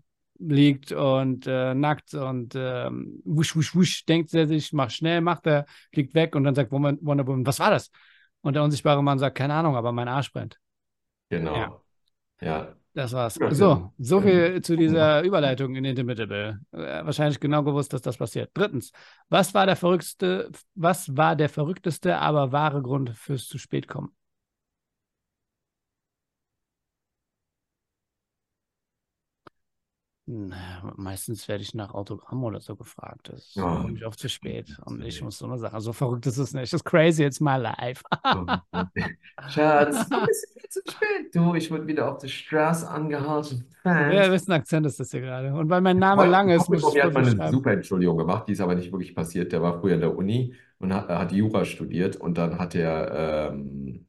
liegt 0.48 0.92
und 0.92 1.48
äh, 1.48 1.74
nackt 1.74 2.14
und 2.14 2.54
ähm, 2.56 3.22
wusch, 3.26 3.56
wusch, 3.56 3.76
wusch, 3.76 4.06
denkt 4.06 4.34
er 4.34 4.48
sich, 4.48 4.74
mach 4.74 4.90
schnell, 4.90 5.22
macht 5.22 5.48
er, 5.48 5.66
fliegt 5.94 6.14
weg 6.14 6.36
und 6.36 6.44
dann 6.44 6.56
sagt 6.56 6.72
Woman, 6.72 6.98
Wonder 7.02 7.26
Woman, 7.28 7.46
was 7.46 7.60
war 7.60 7.72
das? 7.72 7.92
Und 8.42 8.56
der 8.56 8.64
unsichtbare 8.64 9.04
Mann 9.04 9.20
sagt, 9.20 9.38
keine 9.38 9.54
Ahnung, 9.54 9.76
aber 9.76 9.92
mein 9.92 10.08
Arsch 10.08 10.32
brennt. 10.32 10.60
Genau. 11.30 11.56
Ja. 11.56 11.82
Ja. 12.42 12.76
Das 12.94 13.14
war's. 13.14 13.36
So, 13.52 13.66
ja. 13.66 13.94
so 14.00 14.20
viel 14.20 14.62
zu 14.62 14.76
dieser 14.76 15.24
Überleitung 15.24 15.76
in 15.76 15.86
Intermittable. 15.86 16.60
Äh, 16.72 17.06
wahrscheinlich 17.06 17.40
genau 17.40 17.64
gewusst, 17.64 17.94
dass 17.94 18.02
das 18.02 18.18
passiert. 18.18 18.52
Drittens, 18.54 18.92
was 19.30 19.54
war 19.54 19.66
der 19.66 19.78
verrückteste, 19.78 20.52
was 20.76 21.16
war 21.16 21.38
der 21.38 21.48
verrückteste, 21.48 22.18
aber 22.18 22.52
wahre 22.52 22.82
Grund 22.82 23.12
fürs 23.12 23.48
zu 23.48 23.58
spät 23.58 23.88
kommen? 23.88 24.14
Meistens 30.96 31.48
werde 31.48 31.64
ich 31.64 31.74
nach 31.74 31.94
Autogramm 31.94 32.44
oder 32.44 32.60
so 32.62 32.76
gefragt. 32.76 33.30
Das 33.30 33.40
ist 33.48 33.58
Oh. 33.58 33.80
nämlich 33.84 34.06
oft 34.06 34.18
zu 34.20 34.30
spät. 34.30 34.78
Und 34.86 35.02
ich 35.04 35.22
muss 35.22 35.38
so 35.38 35.46
eine 35.46 35.58
Sache. 35.58 35.80
So 35.82 35.94
verrückt 35.94 36.26
ist 36.28 36.38
es 36.38 36.54
nicht. 36.54 36.72
Das 36.74 36.82
ist 36.82 36.84
crazy, 36.86 37.24
it's 37.24 37.40
my 37.40 37.58
life. 37.58 38.04
Schatz, 39.50 40.10
du 40.10 40.26
bist 40.26 40.48
viel 40.54 40.70
zu 40.70 40.80
spät. 40.90 41.34
Du, 41.36 41.54
ich 41.56 41.70
wurde 41.72 41.88
wieder 41.88 42.12
auf 42.12 42.18
der 42.20 42.28
Straße 42.28 42.88
angehalten. 42.90 43.66
Fans. 43.84 44.14
Ja, 44.14 44.32
wessen 44.32 44.52
Akzent 44.52 44.86
ist 44.86 45.00
das 45.00 45.12
hier 45.12 45.22
gerade? 45.22 45.54
Und 45.54 45.70
weil 45.70 45.82
mein 45.82 45.98
Name 45.98 46.26
lang 46.28 46.50
ist, 46.50 46.70
muss 46.70 46.80
ich 46.96 47.02
hat 47.02 47.10
es 47.10 47.14
mal 47.14 47.26
eine 47.26 47.36
schreiben. 47.36 47.52
super 47.52 47.72
Entschuldigung 47.72 48.18
gemacht, 48.18 48.48
die 48.48 48.52
ist 48.54 48.62
aber 48.62 48.76
nicht 48.76 48.92
wirklich 48.92 49.16
passiert. 49.16 49.52
Der 49.52 49.62
war 49.62 49.80
früher 49.80 49.96
in 49.96 50.02
der 50.02 50.16
Uni 50.16 50.54
und 50.80 50.94
hat, 50.94 51.10
hat 51.10 51.32
Jura 51.32 51.66
studiert 51.66 52.16
und 52.16 52.38
dann 52.38 52.60
hat 52.60 52.76
er 52.76 53.52
ähm, 53.54 54.06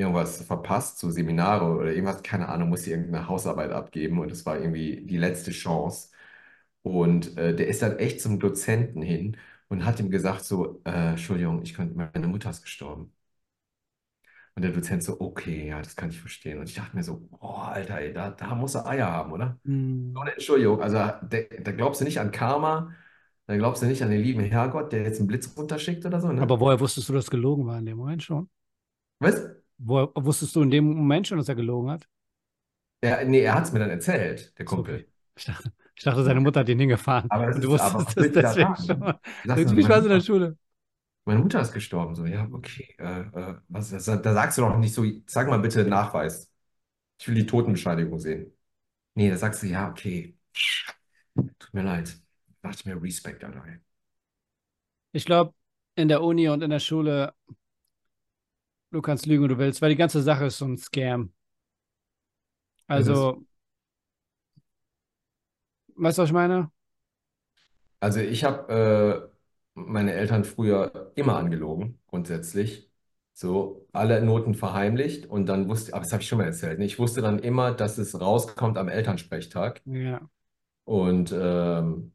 irgendwas 0.00 0.42
verpasst, 0.42 0.98
so 0.98 1.10
Seminare 1.10 1.66
oder 1.76 1.92
irgendwas, 1.92 2.22
keine 2.22 2.48
Ahnung, 2.48 2.70
musste 2.70 2.90
irgendeine 2.90 3.28
Hausarbeit 3.28 3.70
abgeben 3.72 4.18
und 4.18 4.32
es 4.32 4.46
war 4.46 4.58
irgendwie 4.58 5.02
die 5.06 5.18
letzte 5.18 5.52
Chance. 5.52 6.10
Und 6.82 7.36
äh, 7.38 7.54
der 7.54 7.68
ist 7.68 7.82
dann 7.82 7.98
echt 7.98 8.20
zum 8.20 8.40
Dozenten 8.40 9.02
hin 9.02 9.36
und 9.68 9.84
hat 9.84 10.00
ihm 10.00 10.10
gesagt 10.10 10.44
so, 10.44 10.80
äh, 10.84 11.10
Entschuldigung, 11.10 11.62
ich 11.62 11.74
könnte, 11.74 11.94
meine 11.96 12.26
Mutter 12.28 12.50
ist 12.50 12.62
gestorben. 12.62 13.12
Und 14.54 14.62
der 14.62 14.72
Dozent 14.72 15.02
so, 15.02 15.20
okay, 15.20 15.68
ja, 15.68 15.78
das 15.80 15.94
kann 15.96 16.10
ich 16.10 16.20
verstehen. 16.20 16.58
Und 16.58 16.68
ich 16.68 16.74
dachte 16.74 16.96
mir 16.96 17.04
so, 17.04 17.20
boah, 17.30 17.68
Alter, 17.68 18.00
ey, 18.00 18.12
da, 18.12 18.30
da 18.30 18.54
muss 18.54 18.74
er 18.74 18.86
Eier 18.86 19.06
haben, 19.06 19.32
oder? 19.32 19.58
Hm. 19.64 20.12
So 20.14 20.20
eine 20.20 20.32
Entschuldigung, 20.32 20.82
also 20.82 20.96
da, 20.96 21.72
glaubst 21.72 22.00
du 22.00 22.04
nicht 22.04 22.18
an 22.18 22.32
Karma, 22.32 22.92
da 23.46 23.56
glaubst 23.56 23.82
du 23.82 23.86
nicht 23.86 24.02
an 24.02 24.10
den 24.10 24.22
lieben 24.22 24.42
Herrgott, 24.42 24.92
der 24.92 25.02
jetzt 25.02 25.18
einen 25.18 25.28
Blitz 25.28 25.56
runterschickt 25.56 26.04
oder 26.04 26.20
so, 26.20 26.32
ne? 26.32 26.42
Aber 26.42 26.60
woher 26.60 26.80
wusstest 26.80 27.08
du, 27.08 27.12
dass 27.12 27.24
es 27.24 27.30
gelogen 27.30 27.66
war 27.66 27.78
in 27.78 27.86
dem 27.86 27.96
Moment 27.96 28.22
schon? 28.22 28.48
Was? 29.18 29.59
Woher 29.82 30.10
wusstest 30.14 30.54
du 30.56 30.62
in 30.62 30.70
dem 30.70 30.84
Moment 30.94 31.26
schon, 31.26 31.38
dass 31.38 31.48
er 31.48 31.54
gelogen 31.56 31.90
hat? 31.90 32.08
Er, 33.02 33.24
nee, 33.24 33.40
er 33.42 33.54
hat 33.54 33.64
es 33.64 33.72
mir 33.72 33.78
dann 33.80 33.90
erzählt, 33.90 34.56
der 34.58 34.64
Kumpel. 34.66 35.04
okay. 35.04 35.06
Ich 35.36 35.44
dachte, 35.44 35.72
ich 35.96 36.04
dachte, 36.04 36.24
seine 36.24 36.40
Mutter 36.40 36.60
hat 36.60 36.68
ihn 36.68 36.78
hingefahren. 36.78 37.30
Aber 37.30 37.46
das 37.46 37.56
Und 37.56 37.64
du 37.64 37.70
wusstest 37.70 38.16
das 38.18 38.32
deswegen 38.32 38.76
schon. 38.76 39.14
Irgendwie 39.54 39.82
dann, 39.82 39.88
war 39.88 39.98
in 40.02 40.08
der 40.08 40.20
Mutter, 40.20 40.20
Schule. 40.20 40.56
meine 41.24 41.40
Mutter 41.40 41.60
ist 41.60 41.72
gestorben. 41.72 42.14
So, 42.14 42.26
ja, 42.26 42.48
okay. 42.52 42.94
Äh, 42.98 43.20
äh, 43.22 43.56
was, 43.68 43.90
das, 43.90 44.04
da 44.06 44.34
sagst 44.34 44.58
du 44.58 44.62
doch 44.62 44.76
nicht 44.78 44.94
so, 44.94 45.04
sag 45.26 45.48
mal 45.48 45.58
bitte 45.60 45.84
Nachweis. 45.84 46.50
Ich 47.20 47.28
will 47.28 47.36
die 47.36 47.46
Totenbescheinigung 47.46 48.18
sehen. 48.20 48.52
Nee, 49.14 49.30
da 49.30 49.36
sagst 49.38 49.62
du, 49.62 49.68
ja, 49.68 49.90
okay. 49.90 50.36
Tut 51.58 51.74
mir 51.74 51.82
leid. 51.84 52.20
Ich 52.74 52.84
mir 52.86 53.00
Respekt, 53.02 53.42
ey. 53.44 53.78
Ich 55.12 55.24
glaube, 55.24 55.54
in 55.96 56.08
der 56.08 56.22
Uni 56.22 56.48
und 56.48 56.62
in 56.62 56.70
der 56.70 56.78
Schule, 56.80 57.34
du 58.90 59.02
kannst 59.02 59.26
lügen, 59.26 59.44
wie 59.44 59.48
du 59.48 59.58
willst, 59.58 59.82
weil 59.82 59.90
die 59.90 59.96
ganze 59.96 60.22
Sache 60.22 60.46
ist 60.46 60.58
so 60.58 60.66
ein 60.66 60.76
Scam. 60.78 61.32
Also, 62.88 63.44
weißt 65.96 66.18
du, 66.18 66.22
was 66.22 66.28
ich 66.30 66.32
meine? 66.34 66.70
Also 68.00 68.20
ich 68.20 68.44
habe 68.44 69.30
äh, 69.76 69.80
meine 69.80 70.12
Eltern 70.14 70.44
früher 70.44 71.12
immer 71.16 71.36
angelogen, 71.36 72.00
grundsätzlich. 72.06 72.90
So, 73.32 73.86
alle 73.92 74.22
Noten 74.22 74.54
verheimlicht 74.54 75.26
und 75.26 75.46
dann 75.46 75.68
wusste, 75.68 75.94
aber 75.94 76.02
das 76.02 76.12
habe 76.12 76.22
ich 76.22 76.28
schon 76.28 76.38
mal 76.38 76.44
erzählt, 76.44 76.78
ne? 76.78 76.84
Ich 76.84 76.98
wusste 76.98 77.22
dann 77.22 77.38
immer, 77.38 77.72
dass 77.72 77.96
es 77.98 78.20
rauskommt 78.20 78.76
am 78.76 78.88
Elternsprechtag. 78.88 79.82
Ja. 79.84 80.30
Und, 80.84 81.32
ähm, 81.36 82.12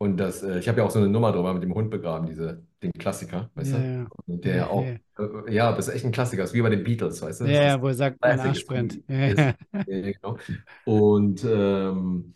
und 0.00 0.18
das, 0.18 0.42
äh, 0.42 0.58
ich 0.60 0.68
habe 0.68 0.80
ja 0.80 0.84
auch 0.86 0.92
so 0.92 0.98
eine 1.00 1.08
Nummer 1.10 1.32
drüber 1.32 1.54
mit 1.54 1.62
dem 1.64 1.74
Hund 1.74 1.90
begraben, 1.90 2.26
diese, 2.26 2.66
den 2.82 2.92
Klassiker, 2.94 3.50
weißt 3.56 3.74
Ja, 3.74 3.74
du? 3.74 3.84
ja. 3.84 4.10
Der 4.26 4.70
Ja, 4.70 4.70
auch, 4.70 4.94
ja. 4.94 4.98
äh, 5.18 5.54
ja, 5.54 5.72
das 5.74 5.88
ist 5.88 5.94
echt 5.94 6.04
ein 6.06 6.12
Klassiker, 6.12 6.44
ist 6.44 6.54
wie 6.54 6.62
bei 6.62 6.70
den 6.70 6.84
Beatles, 6.84 7.22
weißt 7.22 7.42
du? 7.42 7.46
Ja, 7.46 7.62
ja, 7.62 7.80
wo 7.82 7.88
er 7.88 7.94
sagt, 7.94 8.20
mein 8.20 8.38
Arsch 8.40 8.66
brennt. 8.66 9.00
Ja, 9.86 10.00
genau. 10.12 10.38
Und 10.84 11.44
ähm, 11.44 12.34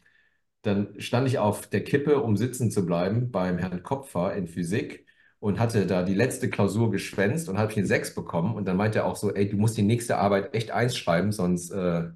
dann 0.63 1.01
stand 1.01 1.29
ich 1.29 1.39
auf 1.39 1.69
der 1.69 1.85
Kippe, 1.85 2.23
um 2.23 2.37
sitzen 2.37 2.71
zu 2.71 2.87
bleiben, 2.87 3.31
beim 3.31 3.59
Herrn 3.59 3.83
Kopfer 3.83 4.35
in 4.35 4.49
Physik 4.49 5.07
und 5.41 5.59
hatte 5.61 5.87
da 5.87 6.03
die 6.03 6.15
letzte 6.15 6.51
Klausur 6.51 6.91
geschwänzt 6.91 7.49
und 7.49 7.59
habe 7.59 7.71
ich 7.73 7.79
eine 7.79 7.87
6 7.87 8.15
bekommen. 8.15 8.55
Und 8.55 8.67
dann 8.67 8.77
meinte 8.79 9.01
er 9.01 9.07
auch 9.07 9.17
so, 9.17 9.35
ey, 9.35 9.49
du 9.49 9.57
musst 9.59 9.77
die 9.77 9.83
nächste 9.83 10.19
Arbeit 10.19 10.55
echt 10.55 10.71
eins 10.71 10.97
schreiben, 10.97 11.33
sonst 11.33 11.71
äh, 11.73 12.11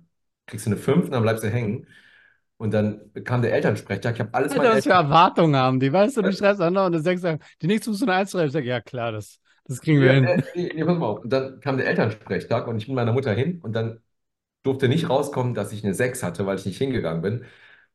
kriegst 0.47 0.67
du 0.67 0.71
eine 0.71 0.79
5 0.81 1.07
und 1.07 1.13
dann 1.13 1.23
bleibst 1.23 1.45
du 1.45 1.51
hängen. 1.51 1.87
Und 2.59 2.73
dann 2.73 3.13
kam 3.25 3.43
der 3.43 3.55
Elternsprechtag, 3.55 4.15
ich 4.17 4.21
habe 4.21 4.35
alles 4.35 4.57
Alter, 4.57 4.73
was 4.73 4.87
für. 4.87 4.95
Erwartungen 4.95 5.57
haben 5.57 5.79
die, 5.81 5.93
weißt 5.93 6.17
du, 6.17 6.23
du 6.23 6.33
schreibst 6.33 6.61
an 6.63 6.77
und 6.77 6.93
du 6.93 7.01
sagst, 7.01 7.25
die 7.63 7.67
nächste 7.67 7.91
musst 7.91 8.03
du 8.03 8.07
eine 8.07 8.15
Eins 8.15 8.31
schreiben. 8.31 8.47
Ich 8.47 8.53
sage, 8.53 8.67
ja 8.67 8.81
klar, 8.81 9.13
das, 9.13 9.39
das 9.65 9.81
kriegen 9.81 10.01
wir 10.01 10.11
Ja, 10.11 10.13
hin. 10.13 10.33
äh, 10.33 10.43
nee, 10.55 10.71
nee, 10.75 10.85
pass 10.85 10.99
mal 10.99 11.07
auf. 11.07 11.21
Und 11.25 11.31
dann 11.33 11.61
kam 11.61 11.77
der 11.77 11.87
Elternsprechtag 11.89 12.67
und 12.69 12.77
ich 12.79 12.87
bin 12.87 12.95
meiner 12.95 13.13
Mutter 13.13 13.33
hin 13.33 13.61
und 13.63 13.73
dann 13.73 14.01
durfte 14.65 14.89
nicht 14.89 15.11
rauskommen, 15.11 15.55
dass 15.55 15.73
ich 15.73 15.85
eine 15.85 15.95
6 15.95 16.23
hatte, 16.23 16.47
weil 16.47 16.59
ich 16.59 16.67
nicht 16.67 16.79
hingegangen 16.79 17.23
bin. 17.23 17.41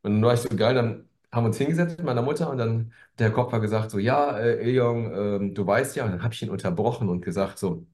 Und 0.04 0.13
dann 0.15 0.23
war 0.23 0.34
ich 0.36 0.41
so 0.41 0.49
geil, 0.56 0.76
dann 0.76 1.10
haben 1.32 1.43
wir 1.45 1.47
uns 1.49 1.58
hingesetzt 1.60 1.97
mit 1.97 2.06
meiner 2.06 2.21
Mutter 2.23 2.49
und 2.49 2.58
dann 2.60 2.93
hat 3.13 3.19
der 3.21 3.32
Kopf 3.32 3.52
gesagt 3.62 3.91
so, 3.91 3.99
ja, 3.99 4.38
äh, 4.39 4.60
Eljong, 4.60 5.13
ähm, 5.15 5.56
du 5.56 5.67
weißt 5.67 5.95
ja, 5.97 6.06
und 6.06 6.12
dann 6.13 6.23
habe 6.23 6.34
ich 6.34 6.41
ihn 6.43 6.49
unterbrochen 6.52 7.10
und 7.10 7.21
gesagt 7.21 7.60
so, 7.60 7.88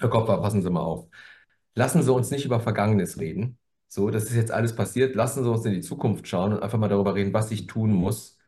Herr 0.00 0.10
Kopfer, 0.10 0.38
passen 0.42 0.62
Sie 0.62 0.70
mal 0.70 0.80
auf. 0.82 1.08
Lassen 1.74 2.02
Sie 2.02 2.12
uns 2.12 2.30
nicht 2.32 2.44
über 2.46 2.60
Vergangenes 2.60 3.20
reden. 3.20 3.58
So, 3.92 4.08
das 4.08 4.24
ist 4.24 4.36
jetzt 4.36 4.50
alles 4.50 4.74
passiert. 4.74 5.14
Lassen 5.14 5.44
Sie 5.44 5.50
uns 5.50 5.66
in 5.66 5.72
die 5.74 5.82
Zukunft 5.82 6.26
schauen 6.26 6.54
und 6.54 6.62
einfach 6.62 6.78
mal 6.78 6.88
darüber 6.88 7.14
reden, 7.14 7.34
was 7.34 7.50
ich 7.50 7.66
tun 7.66 7.92
muss, 7.92 8.38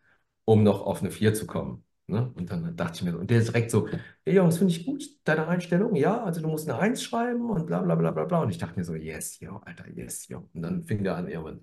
um 0.46 0.62
noch 0.62 0.80
auf 0.86 1.02
eine 1.02 1.10
4 1.10 1.34
zu 1.34 1.46
kommen. 1.46 1.84
Ne? 2.06 2.32
Und 2.34 2.50
dann 2.50 2.74
dachte 2.76 2.94
ich 2.96 3.02
mir 3.02 3.18
und 3.18 3.30
der 3.30 3.40
ist 3.40 3.48
direkt 3.48 3.70
so, 3.70 3.86
hey 4.24 4.36
Jungs, 4.36 4.56
finde 4.56 4.72
ich 4.72 4.86
gut, 4.86 5.04
deine 5.24 5.46
Einstellung, 5.46 5.96
ja, 5.96 6.24
also 6.24 6.40
du 6.40 6.48
musst 6.48 6.66
eine 6.68 6.78
1 6.78 7.02
schreiben 7.02 7.50
und 7.50 7.66
bla 7.66 7.82
bla 7.82 7.94
bla 7.94 8.10
bla 8.10 8.24
bla. 8.24 8.40
Und 8.42 8.48
ich 8.50 8.56
dachte 8.58 8.78
mir 8.78 8.84
so, 8.84 8.94
yes, 8.94 9.38
yo, 9.40 9.60
Alter, 9.66 9.84
yes, 9.94 10.28
yo. 10.28 10.48
Und 10.54 10.62
dann 10.62 10.82
fing 10.84 11.04
der 11.04 11.16
an, 11.16 11.28
irgendwann. 11.28 11.60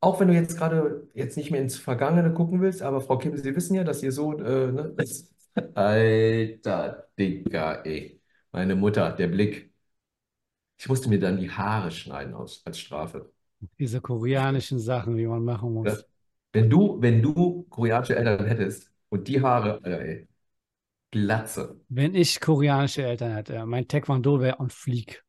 Auch 0.00 0.18
wenn 0.18 0.26
du 0.28 0.34
jetzt 0.34 0.56
gerade 0.58 1.08
jetzt 1.14 1.36
nicht 1.36 1.52
mehr 1.52 1.60
ins 1.62 1.76
Vergangene 1.76 2.32
gucken 2.32 2.60
willst, 2.60 2.82
aber 2.82 3.00
Frau 3.00 3.18
Kim, 3.18 3.36
Sie 3.36 3.54
wissen 3.54 3.74
ja, 3.74 3.84
dass 3.84 4.02
Ihr 4.02 4.12
Sohn, 4.12 4.44
äh, 4.44 4.72
ne? 4.72 4.94
Alter, 5.74 7.08
Digga, 7.18 7.82
ey. 7.84 8.20
Meine 8.52 8.74
Mutter, 8.74 9.12
der 9.12 9.28
Blick. 9.28 9.69
Ich 10.80 10.88
musste 10.88 11.10
mir 11.10 11.18
dann 11.18 11.36
die 11.36 11.50
Haare 11.50 11.90
schneiden 11.90 12.32
aus, 12.32 12.62
als 12.64 12.78
Strafe. 12.78 13.30
Diese 13.78 14.00
koreanischen 14.00 14.78
Sachen, 14.78 15.14
die 15.14 15.26
man 15.26 15.44
machen 15.44 15.74
muss. 15.74 15.88
Ja. 15.88 15.98
Wenn 16.54 16.70
du, 16.70 16.96
wenn 17.02 17.20
du 17.20 17.64
koreanische 17.64 18.16
Eltern 18.16 18.46
hättest 18.46 18.90
und 19.10 19.28
die 19.28 19.42
Haare, 19.42 19.74
Alter, 19.74 20.00
ey, 20.00 20.26
Glatze. 21.10 21.78
Wenn 21.90 22.14
ich 22.14 22.40
koreanische 22.40 23.02
Eltern 23.02 23.34
hätte, 23.34 23.66
mein 23.66 23.88
Taekwondo 23.88 24.40
wäre 24.40 24.58
on 24.58 24.70
fleek. 24.70 25.22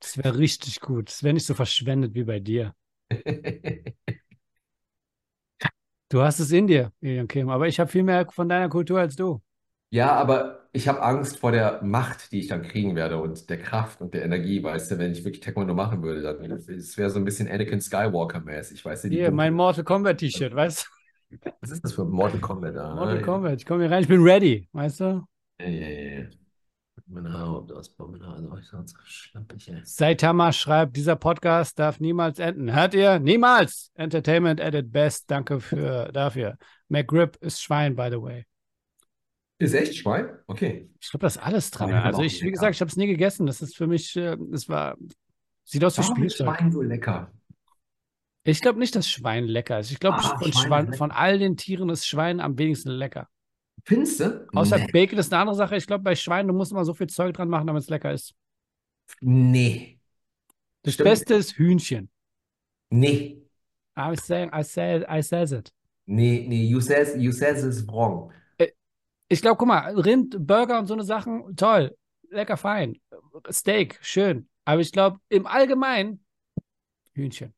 Das 0.00 0.18
wäre 0.18 0.36
richtig 0.36 0.80
gut. 0.80 1.08
Das 1.08 1.22
wäre 1.22 1.34
nicht 1.34 1.46
so 1.46 1.54
verschwendet 1.54 2.14
wie 2.14 2.24
bei 2.24 2.40
dir. 2.40 2.74
Du 6.08 6.22
hast 6.22 6.38
es 6.38 6.52
in 6.52 6.68
dir, 6.68 6.92
Ilian 7.00 7.26
Kim, 7.26 7.48
aber 7.48 7.66
ich 7.66 7.80
habe 7.80 7.90
viel 7.90 8.04
mehr 8.04 8.30
von 8.30 8.48
deiner 8.48 8.68
Kultur 8.68 9.00
als 9.00 9.16
du. 9.16 9.42
Ja, 9.90 10.12
aber 10.12 10.68
ich 10.72 10.88
habe 10.88 11.02
Angst 11.02 11.38
vor 11.38 11.52
der 11.52 11.82
Macht, 11.82 12.32
die 12.32 12.40
ich 12.40 12.48
dann 12.48 12.62
kriegen 12.62 12.96
werde 12.96 13.18
und 13.20 13.48
der 13.48 13.58
Kraft 13.58 14.00
und 14.00 14.12
der 14.14 14.24
Energie, 14.24 14.62
weißt 14.62 14.90
du, 14.90 14.98
wenn 14.98 15.12
ich 15.12 15.24
wirklich 15.24 15.40
Taekwondo 15.40 15.74
machen 15.74 16.02
würde, 16.02 16.22
dann 16.22 16.38
es 16.50 16.96
wäre 16.98 17.10
so 17.10 17.18
ein 17.18 17.24
bisschen 17.24 17.48
Anakin 17.48 17.80
Skywalker-mäßig, 17.80 18.84
weißt 18.84 19.04
du, 19.04 19.08
die 19.10 19.16
Hier, 19.16 19.30
mein. 19.30 19.54
Mortal 19.54 19.84
Kombat 19.84 20.18
T-Shirt, 20.18 20.54
weißt 20.54 20.88
Was 21.60 21.70
ist 21.70 21.84
das 21.84 21.92
für 21.94 22.04
Mortal 22.04 22.40
Kombat 22.40 22.74
du? 22.74 22.78
da? 22.78 22.94
Mortal 22.94 23.18
Ah, 23.18 23.22
Kombat, 23.22 23.60
ich 23.60 23.66
komme 23.66 23.84
hier 23.84 23.90
rein, 23.90 24.02
ich 24.02 24.08
bin 24.08 24.22
ready, 24.22 24.68
weißt 24.72 25.00
du? 25.00 25.26
Ja, 25.60 25.66
ja, 25.68 25.88
ja. 25.88 26.26
Meine 27.08 27.32
Haare, 27.32 27.58
ob 27.58 27.68
das 27.68 27.94
meine 27.98 28.26
Haare, 28.26 28.48
oh, 28.52 28.56
ich 28.58 28.66
so 28.66 28.78
schlampig, 29.04 29.68
ey. 29.68 29.80
Saitama 29.84 30.52
schreibt, 30.52 30.96
dieser 30.96 31.14
Podcast 31.16 31.78
darf 31.78 32.00
niemals 32.00 32.38
enden. 32.38 32.74
Hört 32.74 32.94
ihr? 32.94 33.20
Niemals! 33.20 33.92
Entertainment 33.94 34.60
at 34.60 34.74
its 34.74 34.90
best. 34.90 35.30
Danke 35.30 35.60
für, 35.60 36.10
dafür. 36.12 36.58
McGrip 36.88 37.36
ist 37.40 37.62
Schwein, 37.62 37.94
by 37.94 38.08
the 38.10 38.20
way. 38.20 38.46
Ist 39.58 39.74
echt 39.74 39.96
Schwein? 39.96 40.28
Okay. 40.46 40.90
Ich 41.00 41.10
glaube, 41.10 41.24
das 41.24 41.36
ist 41.36 41.42
alles. 41.42 41.70
Oh, 41.80 41.86
ich 41.88 41.94
Also 41.94 42.22
ich, 42.22 42.42
wie 42.42 42.50
gesagt, 42.50 42.74
ich 42.74 42.80
habe 42.80 42.90
es 42.90 42.96
nie 42.96 43.06
gegessen. 43.06 43.46
Das 43.46 43.62
ist 43.62 43.76
für 43.76 43.86
mich, 43.86 44.14
äh, 44.16 44.36
das 44.50 44.68
war, 44.68 44.96
sieht 45.64 45.82
aus 45.84 45.96
wie 45.98 46.02
Spielzeug. 46.02 46.46
Schwein 46.56 46.72
so 46.72 46.82
lecker? 46.82 47.32
Ich 48.44 48.60
glaube 48.60 48.78
nicht, 48.78 48.94
dass 48.94 49.08
Schwein 49.10 49.44
lecker 49.44 49.80
ist. 49.80 49.90
Ich 49.90 49.98
glaube, 49.98 50.18
Ah, 50.20 50.38
von, 50.38 50.52
Schwein 50.52 50.92
von 50.92 51.10
all 51.10 51.38
den 51.38 51.56
Tieren 51.56 51.88
ist 51.88 52.06
Schwein 52.06 52.38
am 52.40 52.58
wenigsten 52.58 52.90
lecker. 52.90 53.28
Findest 53.84 54.20
du? 54.20 54.46
Außer 54.52 54.78
Nee. 54.78 54.86
Bacon 54.92 55.18
ist 55.18 55.32
eine 55.32 55.40
andere 55.40 55.56
Sache. 55.56 55.76
Ich 55.76 55.86
glaube, 55.86 56.04
bei 56.04 56.14
Schwein, 56.14 56.46
du 56.48 56.54
musst 56.54 56.72
immer 56.72 56.84
so 56.84 56.92
viel 56.94 57.06
Zeug 57.08 57.34
dran 57.34 57.48
machen, 57.48 57.66
damit 57.66 57.82
es 57.82 57.88
lecker 57.88 58.12
ist. 58.12 58.34
Nee. 59.20 59.98
Das 60.82 60.94
Stimmt. 60.94 61.08
Beste 61.10 61.34
ist 61.34 61.52
Hühnchen. 61.56 62.10
Nee. 62.90 63.42
I'm 63.96 64.16
saying, 64.20 64.50
I 64.54 64.62
said, 64.62 65.04
I 65.10 65.22
says 65.22 65.52
it. 65.52 65.72
Nee, 66.04 66.44
nee, 66.46 66.64
you 66.64 66.80
says, 66.80 67.14
you 67.16 67.32
says 67.32 67.64
it's 67.64 67.86
wrong. 67.88 68.30
Ich 69.28 69.40
glaube, 69.42 69.56
guck 69.58 69.68
mal, 69.68 69.98
Rind, 69.98 70.36
Burger 70.46 70.78
und 70.78 70.86
so 70.86 70.94
eine 70.94 71.02
Sachen, 71.04 71.56
toll, 71.56 71.96
lecker, 72.30 72.56
fein. 72.56 73.00
Steak, 73.50 73.98
schön. 74.02 74.48
Aber 74.64 74.80
ich 74.80 74.92
glaube, 74.92 75.18
im 75.28 75.46
Allgemeinen 75.46 76.24
Hühnchen. 77.14 77.52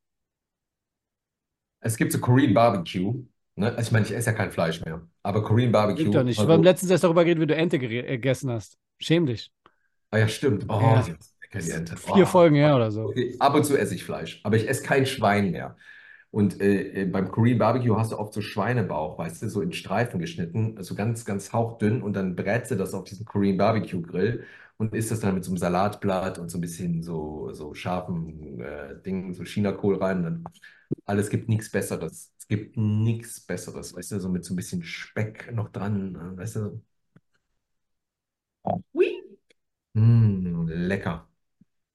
Es 1.80 1.96
gibt 1.96 2.12
so 2.12 2.18
Korean 2.20 2.54
Barbecue. 2.54 3.24
Ne? 3.56 3.68
Also 3.70 3.80
ich 3.82 3.92
meine, 3.92 4.06
ich 4.06 4.12
esse 4.14 4.30
ja 4.30 4.36
kein 4.36 4.50
Fleisch 4.50 4.84
mehr. 4.84 5.06
Aber 5.22 5.42
Korean 5.42 5.72
Barbecue. 5.72 6.00
Stimmt 6.00 6.14
doch 6.14 6.24
nicht. 6.24 6.38
also- 6.38 6.48
Wir 6.48 6.54
haben 6.54 6.62
letztens 6.62 6.90
erst 6.90 7.04
darüber 7.04 7.24
geredet, 7.24 7.42
wie 7.42 7.46
du 7.46 7.54
Ente 7.54 7.76
äh, 7.76 7.78
gegessen 8.16 8.50
hast. 8.50 8.78
Schäm 8.98 9.26
dich. 9.26 9.52
Ah 10.10 10.18
ja, 10.18 10.28
stimmt. 10.28 10.64
Oh, 10.68 10.80
Ja. 10.80 11.04
Vier 11.50 12.24
Oh. 12.24 12.26
Folgen 12.26 12.56
her 12.56 12.76
oder 12.76 12.90
so. 12.90 13.04
Okay, 13.06 13.34
ab 13.38 13.54
und 13.54 13.64
zu 13.64 13.74
esse 13.76 13.94
ich 13.94 14.04
Fleisch, 14.04 14.40
aber 14.44 14.56
ich 14.56 14.68
esse 14.68 14.82
kein 14.82 15.06
Schwein 15.06 15.50
mehr. 15.50 15.76
Und 16.30 16.60
äh, 16.60 17.02
äh, 17.02 17.04
beim 17.06 17.30
Korean 17.30 17.58
Barbecue 17.58 17.96
hast 17.96 18.12
du 18.12 18.18
oft 18.18 18.34
so 18.34 18.42
Schweinebauch, 18.42 19.18
weißt 19.18 19.42
du, 19.42 19.48
so 19.48 19.62
in 19.62 19.72
Streifen 19.72 20.20
geschnitten, 20.20 20.82
so 20.82 20.94
ganz, 20.94 21.24
ganz 21.24 21.52
hauchdünn 21.52 22.02
und 22.02 22.12
dann 22.14 22.36
brätst 22.36 22.70
du 22.70 22.76
das 22.76 22.92
auf 22.94 23.04
diesem 23.04 23.24
Korean 23.24 23.56
Barbecue 23.56 24.02
Grill 24.02 24.44
und 24.76 24.94
isst 24.94 25.10
das 25.10 25.20
dann 25.20 25.34
mit 25.34 25.44
so 25.44 25.50
einem 25.50 25.58
Salatblatt 25.58 26.38
und 26.38 26.50
so 26.50 26.58
ein 26.58 26.60
bisschen 26.60 27.02
so, 27.02 27.52
so 27.52 27.74
scharfen 27.74 28.60
äh, 28.60 29.00
Dingen, 29.02 29.34
so 29.34 29.42
Chinakohl 29.44 29.96
rein. 29.96 30.18
Und 30.18 30.24
dann 30.24 30.44
alles 31.06 31.30
gibt 31.30 31.48
nichts 31.48 31.70
Besseres. 31.70 32.32
Es 32.38 32.46
gibt 32.46 32.76
nichts 32.76 33.40
Besseres, 33.40 33.94
weißt 33.94 34.12
du, 34.12 34.20
so 34.20 34.28
mit 34.28 34.44
so 34.44 34.54
ein 34.54 34.56
bisschen 34.56 34.82
Speck 34.82 35.50
noch 35.52 35.70
dran, 35.70 36.14
äh, 36.14 36.38
weißt 36.38 36.56
du. 36.56 36.82
Hui. 38.94 39.22
Mm, 39.94 40.68
lecker. 40.68 41.28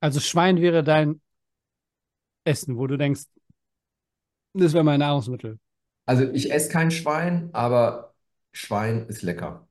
Also 0.02 0.20
Schwein 0.20 0.58
wäre 0.60 0.84
dein 0.84 1.22
Essen, 2.44 2.78
wo 2.78 2.88
du 2.88 2.98
denkst, 2.98 3.24
das 4.54 4.74
wäre 4.74 4.84
mein 4.84 5.00
Nahrungsmittel. 5.00 5.60
Also 6.06 6.24
ich 6.32 6.52
esse 6.52 6.70
kein 6.70 6.92
Schwein, 6.92 7.50
aber 7.54 8.14
Schwein 8.52 9.08
ist 9.08 9.22
lecker. 9.22 9.68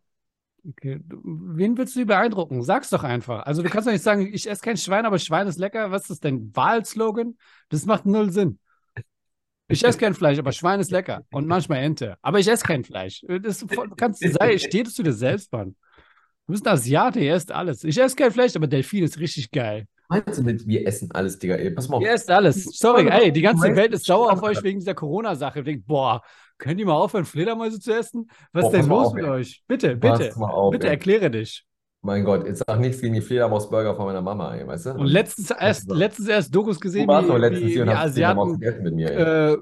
Okay. 0.68 1.01
Wen 1.09 1.77
willst 1.77 1.97
du 1.97 2.07
beeindrucken? 2.07 2.62
Sag's 2.62 2.90
doch 2.90 3.03
einfach. 3.03 3.45
Also 3.47 3.62
du 3.62 3.68
kannst 3.68 3.88
doch 3.88 3.92
nicht 3.92 4.05
sagen, 4.05 4.33
ich 4.33 4.49
esse 4.49 4.62
kein 4.62 4.77
Schwein, 4.77 5.07
aber 5.07 5.18
Schwein 5.18 5.47
ist 5.49 5.59
lecker. 5.59 5.90
Was 5.90 6.03
ist 6.03 6.11
das 6.11 6.21
denn? 6.21 6.55
Wahlslogan? 6.55 7.37
Das 7.68 7.85
macht 7.85 8.07
null 8.07 8.31
Sinn. 8.31 8.59
Ich 9.68 9.85
esse 9.85 9.99
kein 9.99 10.14
Fleisch, 10.14 10.38
aber 10.38 10.53
Schwein 10.53 10.81
ist 10.81 10.90
lecker. 10.90 11.25
Und 11.31 11.47
manchmal 11.47 11.79
Ente. 11.79 12.16
Aber 12.21 12.38
ich 12.38 12.47
esse 12.47 12.64
kein 12.64 12.85
Fleisch. 12.85 13.25
Das 13.42 13.59
du 13.61 13.66
kannst 13.97 14.21
sei, 14.21 14.59
steht 14.59 14.87
es 14.87 14.95
zu 14.95 15.03
dir 15.03 15.12
selbst, 15.14 15.51
Mann. 15.53 15.75
Du 16.47 16.53
bist 16.53 16.66
ein 16.66 16.75
Asiate, 16.75 17.21
ihr 17.21 17.35
esst 17.35 17.51
alles. 17.51 17.83
Ich 17.83 17.99
esse 17.99 18.14
kein 18.14 18.31
Fleisch, 18.31 18.55
aber 18.55 18.66
Delfin 18.66 19.03
ist 19.05 19.18
richtig 19.18 19.51
geil. 19.51 19.87
Meinst 20.12 20.38
du 20.38 20.42
mit, 20.42 20.66
wir 20.66 20.87
essen 20.87 21.11
alles, 21.12 21.38
Digga? 21.38 21.55
Ey, 21.55 21.70
pass 21.70 21.88
mal 21.88 21.96
auf. 21.96 22.03
Ihr 22.03 22.11
esst 22.11 22.31
alles. 22.31 22.64
Sorry, 22.64 23.09
ey, 23.09 23.33
die 23.33 23.40
ganze 23.40 23.75
Welt 23.75 23.94
ist 23.94 24.05
sauer 24.05 24.31
auf 24.33 24.42
euch 24.42 24.62
wegen 24.62 24.79
dieser 24.79 24.94
Corona-Sache. 24.94 25.62
Denkt, 25.62 25.87
boah, 25.87 26.22
könnt 26.59 26.79
ihr 26.79 26.87
mal 26.87 26.94
aufhören, 26.94 27.25
Fledermäuse 27.25 27.81
zu 27.81 27.94
essen? 27.94 28.31
Was 28.53 28.64
ist 28.64 28.70
Boah, 28.70 28.72
denn 28.72 28.81
pass 28.81 28.88
mal 28.88 28.94
los 28.96 29.07
auf, 29.07 29.14
mit 29.14 29.25
ey. 29.25 29.31
euch? 29.31 29.62
Bitte, 29.66 29.96
bitte, 29.96 30.33
auf, 30.37 30.70
bitte 30.70 30.87
ey. 30.87 30.92
erkläre 30.92 31.31
dich. 31.31 31.64
Mein 32.03 32.25
Gott, 32.25 32.46
jetzt 32.46 32.62
sag 32.66 32.79
nichts 32.81 33.01
gegen 33.01 33.14
die 33.14 33.22
Fledermaus-Burger 33.22 33.94
von 33.94 34.07
meiner 34.07 34.20
Mama, 34.20 34.55
ey, 34.55 34.66
weißt 34.66 34.87
du? 34.87 34.90
Und 34.90 35.07
letztens 35.07 35.51
erst, 35.51 35.88
letztens 35.88 36.29
erst 36.29 36.55
Dokus 36.55 36.79
gesehen, 36.79 37.07
du 37.07 37.12
warst 37.12 37.29
wie, 37.29 37.38
letztens 37.38 37.66
wie, 37.68 37.72
hier 37.72 37.87
wie 37.87 37.90
Asiaten 37.90 38.61
gegessen 38.61 38.83
mit 38.83 38.94
mir, 38.94 39.11
ey. 39.11 39.53
äh, 39.55 39.59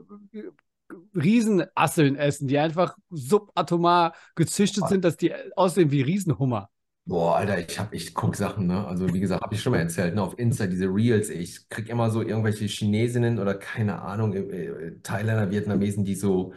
Riesenasseln 1.14 2.16
essen, 2.16 2.48
die 2.48 2.58
einfach 2.58 2.96
subatomar 3.10 4.14
gezüchtet 4.34 4.88
sind, 4.88 5.04
dass 5.04 5.16
die 5.16 5.32
aussehen 5.54 5.90
wie 5.90 6.02
Riesenhummer. 6.02 6.70
Boah, 7.10 7.36
Alter, 7.38 7.58
ich 7.58 7.78
hab, 7.80 7.92
ich 7.92 8.14
guck 8.14 8.36
Sachen, 8.36 8.68
ne? 8.68 8.86
Also, 8.86 9.12
wie 9.12 9.18
gesagt, 9.20 9.42
habe 9.42 9.54
ich 9.54 9.62
schon 9.62 9.72
mal 9.72 9.80
erzählt, 9.80 10.14
ne? 10.14 10.22
Auf 10.22 10.38
Insta, 10.38 10.66
diese 10.68 10.86
Reels. 10.86 11.28
Ich 11.28 11.68
krieg 11.68 11.88
immer 11.88 12.10
so 12.10 12.22
irgendwelche 12.22 12.66
Chinesinnen 12.66 13.40
oder 13.40 13.54
keine 13.56 14.00
Ahnung, 14.02 14.32
äh, 14.34 14.38
äh, 14.66 15.00
Thailänder, 15.02 15.50
Vietnamesen, 15.50 16.04
die 16.04 16.14
so, 16.14 16.54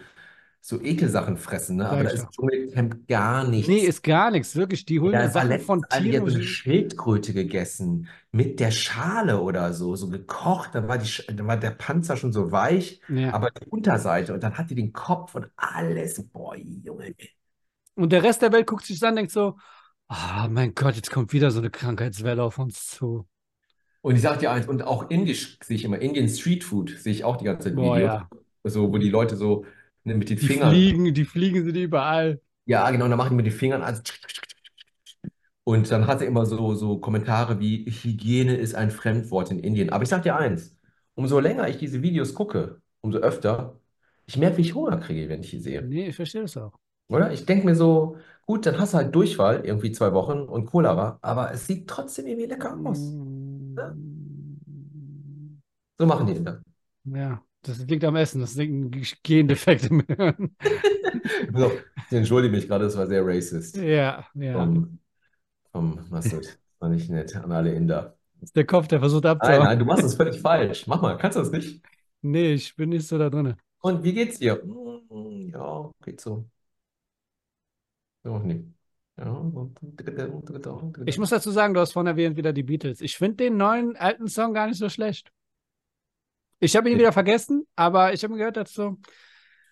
so 0.62 0.82
Ekelsachen 0.82 1.38
fressen, 1.38 1.78
ne? 1.78 1.90
Sag 1.90 1.90
Aber 1.90 2.04
da 2.04 2.10
ich 2.10 2.14
ist 2.14 2.24
doch. 2.24 2.32
Dschungelcamp 2.32 3.08
gar 3.08 3.46
nichts. 3.48 3.68
Nee, 3.68 3.80
ist 3.80 4.04
gar 4.04 4.32
nichts, 4.32 4.56
wirklich. 4.56 4.86
Die 4.86 5.00
holen 5.00 5.18
Da 5.18 5.20
ja 5.20 5.30
war 5.34 5.44
Sachen 5.44 5.46
letztens 5.46 5.78
von 5.78 5.88
eine, 5.90 6.10
die 6.10 6.18
Tieren. 6.18 6.18
hat 6.18 6.28
so 6.28 6.34
und 6.34 6.36
eine 6.36 6.44
Schildkröte 6.44 7.34
gegessen 7.34 8.08
mit 8.32 8.60
der 8.60 8.72
Schale 8.72 9.42
oder 9.42 9.74
so, 9.74 9.96
so 9.96 10.10
gekocht. 10.10 10.74
Dann 10.74 10.88
war 10.88 10.98
die, 10.98 11.06
Sch- 11.06 11.32
dann 11.32 11.46
war 11.48 11.58
der 11.58 11.70
Panzer 11.72 12.18
schon 12.18 12.34
so 12.34 12.52
weich, 12.52 13.00
Ja. 13.08 13.32
aber 13.32 13.52
die 13.52 13.68
Unterseite 13.70 14.34
und 14.34 14.42
dann 14.44 14.58
hat 14.58 14.72
die 14.72 14.76
den 14.76 14.92
Kopf 14.92 15.36
und 15.36 15.48
alles. 15.56 16.24
Boah, 16.30 16.56
Junge. 16.56 17.14
Und 17.96 18.12
der 18.12 18.24
Rest 18.24 18.42
der 18.42 18.52
Welt 18.52 18.68
guckt 18.68 18.86
sich 18.86 19.02
an 19.04 19.10
und 19.12 19.16
denkt 19.18 19.32
so, 19.32 19.58
ah, 20.14 20.48
mein 20.50 20.74
Gott, 20.76 20.96
jetzt 20.96 21.12
kommt 21.12 21.34
wieder 21.34 21.52
so 21.52 21.60
eine 21.60 21.70
Krankheitswelle 21.70 22.44
auf 22.44 22.58
uns 22.60 22.88
zu. 22.88 23.28
Und 24.02 24.16
ich 24.16 24.22
sag 24.22 24.40
dir 24.40 24.52
eins, 24.52 24.68
und 24.68 24.82
auch 24.84 25.10
indisch 25.10 25.58
sehe 25.64 25.76
ich 25.78 25.84
immer, 25.86 26.00
Indian 26.00 26.28
Street 26.28 26.64
Food 26.64 26.90
sehe 27.00 27.14
ich 27.14 27.24
auch 27.24 27.38
die 27.38 27.46
ganze 27.46 27.70
Zeit 27.70 27.76
Boah, 27.76 27.98
Videos. 27.98 28.00
ja. 28.00 28.30
So, 28.64 28.92
wo 28.92 28.98
die 28.98 29.10
Leute 29.10 29.36
so 29.38 29.66
ne, 30.04 30.16
mit 30.16 30.30
den 30.30 30.38
Die 30.40 30.48
Fingern, 30.48 30.88
Fliegen, 30.88 31.12
die 31.16 31.26
Fliegen 31.26 31.66
sind 31.66 31.76
überall. 31.76 32.40
ja, 32.66 32.90
genau, 32.92 33.08
dann 33.08 33.18
machen 33.18 33.32
die 33.32 33.36
mit 33.36 33.46
den 33.46 33.54
Fingern 33.54 33.82
alles. 33.82 34.04
Und 35.64 35.90
dann 35.92 36.08
hat 36.08 36.22
er 36.22 36.28
immer 36.28 36.46
so, 36.46 36.74
so 36.76 37.00
Kommentare 37.00 37.60
wie 37.60 37.86
Hygiene 37.90 38.56
ist 38.58 38.76
ein 38.76 38.92
Fremdwort 38.92 39.52
in 39.52 39.60
Indien. 39.60 39.90
Aber 39.92 40.04
ich 40.04 40.10
sag 40.10 40.24
dir 40.24 40.36
eins, 40.36 40.76
umso 41.16 41.40
länger 41.40 41.70
ich 41.70 41.78
diese 41.78 42.02
Videos 42.02 42.34
gucke, 42.34 42.82
umso 43.02 43.20
öfter, 43.20 43.80
ich 44.26 44.38
merke, 44.38 44.58
wie 44.58 44.62
ich 44.62 44.76
Hunger 44.76 44.98
kriege, 44.98 45.30
wenn 45.30 45.42
ich 45.44 45.52
die 45.52 45.60
sehe. 45.60 45.90
Nee, 45.90 46.08
ich 46.10 46.16
verstehe 46.16 46.42
das 46.42 46.58
auch. 46.58 46.74
Oder? 47.10 47.32
Ich 47.32 47.46
denke 47.46 47.66
mir 47.66 47.76
so, 47.76 48.18
gut, 48.46 48.66
dann 48.66 48.80
hast 48.80 48.94
du 48.94 48.98
halt 48.98 49.14
Durchfall, 49.16 49.66
irgendwie 49.66 49.92
zwei 49.92 50.14
Wochen 50.14 50.40
und 50.44 50.66
Cholera, 50.68 51.20
aber 51.22 51.52
es 51.54 51.68
sieht 51.68 51.88
trotzdem 51.90 52.28
irgendwie 52.28 52.48
lecker 52.48 52.80
aus. 52.84 53.18
So 56.00 56.06
machen 56.06 56.28
die 56.28 56.44
das. 56.44 56.60
Ja, 57.06 57.44
das 57.64 57.80
liegt 57.80 58.04
am 58.06 58.16
Essen, 58.16 58.42
das 58.42 58.56
liegt 58.56 58.74
ein 58.74 58.92
Gendefekt 59.24 59.86
im 59.86 60.02
Hirn. 60.08 60.56
Auch- 61.56 61.84
ich 62.10 62.18
entschuldige 62.18 62.56
mich 62.56 62.68
gerade, 62.68 62.86
das 62.86 62.98
war 62.98 63.08
sehr 63.08 63.26
racist. 63.26 63.78
Ja, 63.78 64.26
ja. 64.36 64.58
Vom, 64.58 65.00
vom 65.72 66.00
Masud. 66.10 66.46
Das 66.46 66.60
war 66.80 66.90
nicht 66.90 67.10
nett 67.10 67.36
an 67.36 67.52
alle 67.52 67.74
Inder. 67.76 68.18
Das 68.40 68.50
ist 68.50 68.56
der 68.58 68.66
Kopf, 68.66 68.88
der 68.88 69.00
versucht 69.00 69.26
Nein, 69.26 69.30
abzuhauen. 69.32 69.68
nein, 69.68 69.80
du 69.80 69.86
machst 69.86 70.04
es 70.06 70.16
völlig 70.16 70.40
falsch. 70.42 70.88
Mach 70.88 71.02
mal, 71.02 71.18
kannst 71.18 71.38
du 71.38 71.42
das 71.42 71.52
nicht? 71.52 71.82
Nee, 72.22 72.54
ich 72.54 72.76
bin 72.76 72.90
nicht 72.90 73.08
so 73.08 73.18
da 73.18 73.30
drin. 73.30 73.56
Und 73.82 74.04
wie 74.04 74.14
geht's 74.14 74.40
dir? 74.40 74.64
"Mm, 74.66 75.50
Ja, 75.52 75.92
geht 76.04 76.22
so. 76.22 76.46
Nee. 78.24 78.66
Ja. 79.18 79.52
Ich 81.06 81.20
muss 81.20 81.30
dazu 81.30 81.52
sagen, 81.52 81.74
du 81.74 81.80
hast 81.80 81.94
vorhin 81.94 82.08
erwähnt 82.08 82.36
wieder 82.36 82.52
die 82.52 82.64
Beatles. 82.64 83.02
Ich 83.02 83.18
finde 83.18 83.44
den 83.44 83.58
neuen 83.58 83.96
alten 83.96 84.28
Song 84.28 84.54
gar 84.54 84.68
nicht 84.68 84.80
so 84.80 84.90
schlecht. 84.90 85.32
Ich 86.60 86.76
habe 86.76 86.90
ihn 86.90 86.98
wieder 86.98 87.12
vergessen, 87.12 87.68
aber 87.76 88.14
ich 88.14 88.24
habe 88.24 88.34
ihn 88.34 88.38
gehört 88.38 88.58
dazu. 88.58 88.98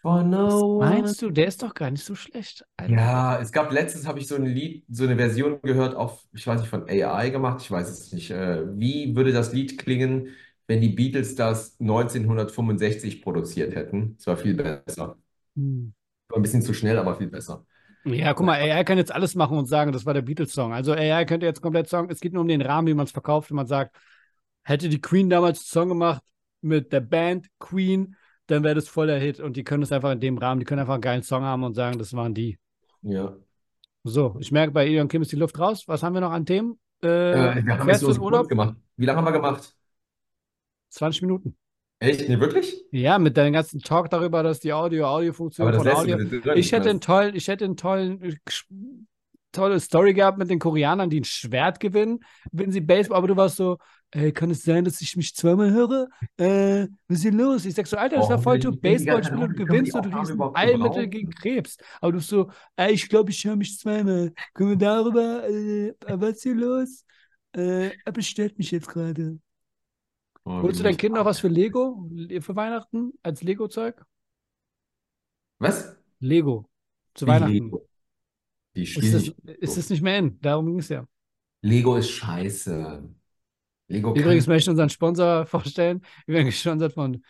For 0.02 0.24
no 0.24 0.80
Was 0.80 0.90
meinst 0.90 1.22
du, 1.22 1.30
der 1.30 1.48
ist 1.48 1.62
doch 1.62 1.74
gar 1.74 1.92
nicht 1.92 2.04
so 2.04 2.16
schlecht. 2.16 2.66
Alter. 2.76 2.94
Ja, 2.94 3.40
es 3.40 3.52
gab 3.52 3.72
letztens 3.72 4.08
habe 4.08 4.20
ich 4.20 4.28
so 4.28 4.36
ein 4.36 4.46
Lied, 4.46 4.84
so 4.90 5.04
eine 5.04 5.16
Version 5.16 5.62
gehört 5.62 5.96
auf, 5.96 6.26
ich 6.34 6.46
weiß 6.46 6.62
nicht, 6.62 6.70
von 6.70 6.90
AI 6.90 7.30
gemacht, 7.30 7.62
ich 7.62 7.70
weiß 7.70 7.88
es 7.88 8.12
nicht. 8.12 8.32
Äh, 8.32 8.66
wie 8.80 9.16
würde 9.16 9.32
das 9.32 9.54
Lied 9.54 9.78
klingen, 9.78 10.30
wenn 10.68 10.82
die 10.82 10.90
Beatles 10.90 11.36
das 11.36 11.80
1965 11.80 13.22
produziert 13.22 13.76
hätten? 13.76 14.16
Es 14.20 14.26
war 14.26 14.38
viel 14.38 14.56
besser. 14.56 15.18
Hm. 15.56 15.94
War 16.30 16.40
ein 16.40 16.42
bisschen 16.42 16.64
zu 16.64 16.74
schnell, 16.74 16.98
aber 16.98 17.16
viel 17.16 17.28
besser. 17.28 17.66
Ja, 18.06 18.34
guck 18.34 18.46
mal, 18.46 18.60
AI 18.60 18.84
kann 18.84 18.98
jetzt 18.98 19.14
alles 19.14 19.36
machen 19.36 19.58
und 19.58 19.68
sagen, 19.68 19.92
das 19.92 20.06
war 20.06 20.14
der 20.14 20.22
Beatles-Song. 20.24 20.74
Also 20.74 20.94
AI 20.94 21.26
könnte 21.26 21.46
jetzt 21.46 21.62
komplett 21.62 21.88
sagen, 21.88 22.10
es 22.10 22.20
geht 22.20 22.34
nur 22.34 22.42
um 22.42 22.48
den 22.48 22.62
Rahmen, 22.62 22.88
wie 22.88 22.94
man 22.94 23.06
es 23.06 23.12
verkauft, 23.12 23.50
wenn 23.52 23.58
man 23.58 23.68
sagt, 23.68 23.96
hätte 24.64 24.90
die 24.90 25.02
Queen 25.02 25.30
damals 25.30 25.60
einen 25.60 25.66
Song 25.66 25.90
gemacht 25.90 26.24
mit 26.62 26.92
der 26.94 27.02
Band 27.02 27.48
Queen, 27.60 28.16
dann 28.48 28.64
wäre 28.64 28.76
das 28.76 28.88
voll 28.88 29.08
der 29.08 29.20
Hit. 29.20 29.40
Und 29.40 29.56
die 29.56 29.64
können 29.64 29.84
es 29.84 29.92
einfach 29.92 30.12
in 30.12 30.20
dem 30.20 30.38
Rahmen, 30.38 30.60
die 30.60 30.66
können 30.66 30.80
einfach 30.80 30.96
einen 30.96 31.02
geilen 31.02 31.24
Song 31.24 31.44
haben 31.44 31.64
und 31.64 31.76
sagen, 31.76 32.00
das 32.00 32.14
waren 32.14 32.34
die. 32.34 32.58
Ja. 33.04 33.36
So, 34.04 34.36
ich 34.40 34.52
merke, 34.52 34.72
bei 34.72 34.86
Elion 34.86 35.08
Kim 35.08 35.22
ist 35.22 35.32
die 35.32 35.36
Luft 35.36 35.60
raus. 35.60 35.84
Was 35.88 36.02
haben 36.02 36.14
wir 36.14 36.22
noch 36.22 36.32
an 36.32 36.46
Themen? 36.46 36.80
Äh, 37.04 37.60
Äh, 37.60 37.66
wir 37.66 37.78
haben 37.78 37.90
in 37.90 38.20
Urlaub? 38.20 38.48
gemacht. 38.50 38.76
Wie 38.98 39.06
lange 39.06 39.18
haben 39.18 39.26
wir 39.26 39.32
gemacht? 39.32 39.76
20 40.90 41.22
Minuten. 41.22 41.56
Echt? 42.02 42.28
Nee, 42.28 42.40
wirklich? 42.40 42.84
Ja, 42.92 43.20
mit 43.20 43.38
deinem 43.38 43.54
ganzen 43.54 43.80
Talk 43.80 44.10
darüber, 44.10 44.42
dass 44.42 44.60
die 44.60 44.74
Audio, 44.74 45.06
Audiofunktion 45.06 45.72
von 45.72 45.88
Audio. 45.88 46.18
drin. 46.18 46.58
Ich 46.58 46.72
hätte 46.72 46.90
einen 46.90 47.00
tollen, 47.00 47.36
ich 47.36 47.48
hätte 47.48 47.64
einen 47.66 47.78
tollen, 47.78 48.22
äh, 48.24 48.36
tolle 49.52 49.80
Story 49.80 50.14
gehabt 50.14 50.40
mit 50.40 50.50
den 50.50 50.58
Koreanern, 50.60 51.10
die 51.12 51.20
ein 51.20 51.26
Schwert 51.26 51.80
gewinnen, 51.80 52.20
wenn 52.52 52.72
sie 52.72 52.82
Baseball, 52.82 53.18
aber 53.18 53.28
du 53.28 53.36
warst 53.36 53.58
so, 53.58 53.78
ey, 54.12 54.32
kann 54.32 54.50
es 54.50 54.64
sein, 54.64 54.84
dass 54.84 55.00
ich 55.02 55.16
mich 55.16 55.36
zweimal 55.36 55.72
höre? 55.72 56.08
Äh, 56.38 56.88
was 57.08 57.18
ist 57.18 57.22
hier 57.22 57.34
los? 57.34 57.66
Ich 57.66 57.76
sag 57.76 57.86
so, 57.86 57.98
Alter, 57.98 58.16
das 58.16 58.26
Oh, 58.26 58.30
war 58.32 58.42
voll 58.42 58.58
du 58.60 58.72
Baseballspiel 58.76 59.44
und 59.44 59.56
gewinnst 59.56 59.94
und 59.94 60.06
du 60.06 60.10
kriegst 60.10 60.34
Allmittel 60.54 61.08
gegen 61.08 61.30
Krebs. 61.32 61.78
Aber 62.00 62.14
du 62.14 62.18
bist 62.18 62.30
so, 62.30 62.50
ey, 62.78 62.94
ich 62.94 63.08
glaube, 63.10 63.30
ich 63.30 63.46
höre 63.46 63.56
mich 63.56 63.78
zweimal. 63.78 64.34
Können 64.56 64.70
wir 64.72 64.78
darüber, 64.78 65.48
äh, 65.48 65.94
was 66.08 66.38
ist 66.38 66.44
hier 66.44 66.56
los? 66.56 67.06
Äh, 67.56 67.92
er 68.06 68.12
bestellt 68.12 68.58
mich 68.58 68.72
jetzt 68.72 68.88
gerade. 68.88 69.38
Oh, 70.46 70.62
Holst 70.62 70.80
du 70.80 70.84
wie 70.84 70.84
dein 70.84 70.98
Kind 70.98 71.16
noch 71.16 71.26
was 71.26 71.40
für 71.40 71.48
Lego? 71.50 72.08
Le- 72.12 72.42
Für 72.42 72.56
Weihnachten? 72.56 73.14
Als 73.24 73.42
Lego-Zeug? 73.44 74.06
Was? 75.60 75.96
Lego. 76.22 76.70
Zu 77.14 77.26
Wie 77.26 77.28
Weihnachten. 77.28 77.54
Lego? 77.54 77.88
Die 78.76 78.86
Ist 78.94 79.14
das, 79.14 79.24
nicht 79.24 79.36
ist 79.46 79.78
das 79.78 79.90
nicht 79.90 80.02
mehr 80.02 80.18
in? 80.20 80.40
Darum 80.42 80.66
ging 80.68 80.80
es 80.80 80.90
ja. 80.90 81.06
Lego 81.64 81.96
ist 81.98 82.12
scheiße. 82.12 83.10
Lego 83.90 84.14
Übrigens 84.14 84.48
möchte 84.48 84.66
ich 84.66 84.70
unseren 84.72 84.90
Sponsor 84.90 85.46
vorstellen. 85.46 86.02
Wir 86.26 86.36
werden 86.36 86.46
gesponsert 86.48 86.94
von 86.94 87.24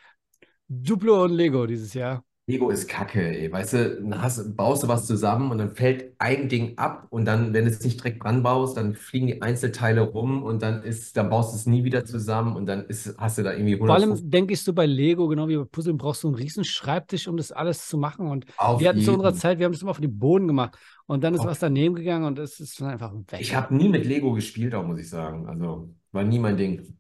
Duplo 0.69 1.26
und 1.26 1.34
Lego 1.34 1.67
dieses 1.67 1.93
Jahr. 1.93 2.26
Lego 2.51 2.69
ist 2.69 2.87
Kacke, 2.87 3.21
ey. 3.21 3.51
Weißt 3.51 3.73
du, 3.73 4.01
dann 4.01 4.21
hast, 4.21 4.55
baust 4.55 4.83
du 4.83 4.87
was 4.87 5.07
zusammen 5.07 5.51
und 5.51 5.57
dann 5.57 5.75
fällt 5.75 6.13
ein 6.19 6.49
Ding 6.49 6.77
ab 6.77 7.07
und 7.09 7.25
dann, 7.25 7.53
wenn 7.53 7.65
du 7.65 7.71
es 7.71 7.81
nicht 7.83 7.99
direkt 7.99 8.23
dran 8.23 8.43
baust, 8.43 8.77
dann 8.77 8.95
fliegen 8.95 9.27
die 9.27 9.41
Einzelteile 9.41 10.01
rum 10.01 10.43
und 10.43 10.61
dann 10.61 10.83
ist, 10.83 11.15
dann 11.17 11.29
baust 11.29 11.53
du 11.53 11.57
es 11.57 11.65
nie 11.65 11.83
wieder 11.83 12.05
zusammen 12.05 12.55
und 12.55 12.65
dann 12.65 12.85
ist, 12.85 13.15
hast 13.17 13.37
du 13.37 13.43
da 13.43 13.53
irgendwie 13.53 13.77
Vor 13.77 13.89
allem 13.95 14.09
150 14.09 14.29
denke 14.31 14.53
ich 14.53 14.61
so 14.61 14.73
bei 14.73 14.85
Lego, 14.85 15.27
genau 15.27 15.47
wie 15.47 15.58
bei 15.58 15.63
Puzzle, 15.63 15.93
brauchst 15.93 16.23
du 16.23 16.27
einen 16.27 16.35
riesen 16.35 16.63
Schreibtisch, 16.63 17.27
um 17.27 17.37
das 17.37 17.52
alles 17.52 17.87
zu 17.87 17.97
machen. 17.97 18.27
Und 18.27 18.45
auf 18.58 18.79
wir 18.81 18.89
hatten 18.89 19.02
zu 19.02 19.13
unserer. 19.13 19.33
Zeit, 19.33 19.60
wir 19.60 19.65
haben 19.65 19.73
das 19.73 19.81
immer 19.81 19.91
auf 19.91 19.99
den 19.99 20.17
Boden 20.19 20.47
gemacht. 20.47 20.77
Und 21.08 21.23
dann 21.23 21.33
ist 21.33 21.41
Auf- 21.41 21.47
was 21.47 21.60
daneben 21.60 21.95
gegangen 21.95 22.25
und 22.25 22.39
es 22.39 22.60
ist 22.60 22.79
dann 22.79 22.89
einfach 22.89 23.13
weg. 23.13 23.39
Ich 23.41 23.56
habe 23.56 23.75
nie 23.75 23.89
mit 23.89 24.06
Lego 24.06 24.33
gespielt, 24.33 24.75
auch 24.75 24.85
muss 24.85 24.99
ich 24.99 25.10
sagen. 25.10 25.47
Also 25.47 25.93
war 26.12 26.23
nie 26.23 26.39
mein 26.39 26.58
Ding. 26.58 26.97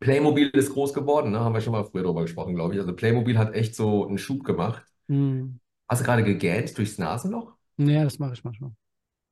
Playmobil 0.00 0.48
ist 0.50 0.72
groß 0.72 0.92
geworden, 0.92 1.32
ne? 1.32 1.40
Haben 1.40 1.54
wir 1.54 1.60
schon 1.60 1.72
mal 1.72 1.84
früher 1.84 2.02
drüber 2.02 2.22
gesprochen, 2.22 2.54
glaube 2.54 2.74
ich. 2.74 2.80
Also 2.80 2.94
Playmobil 2.94 3.38
hat 3.38 3.54
echt 3.54 3.74
so 3.74 4.06
einen 4.06 4.18
Schub 4.18 4.44
gemacht. 4.44 4.84
Hm. 5.08 5.58
Hast 5.88 6.02
du 6.02 6.04
gerade 6.04 6.24
gegähnt 6.24 6.76
durchs 6.76 6.98
Nasenloch? 6.98 7.54
Ja, 7.78 8.04
das 8.04 8.18
mache 8.18 8.34
ich 8.34 8.44
manchmal. 8.44 8.72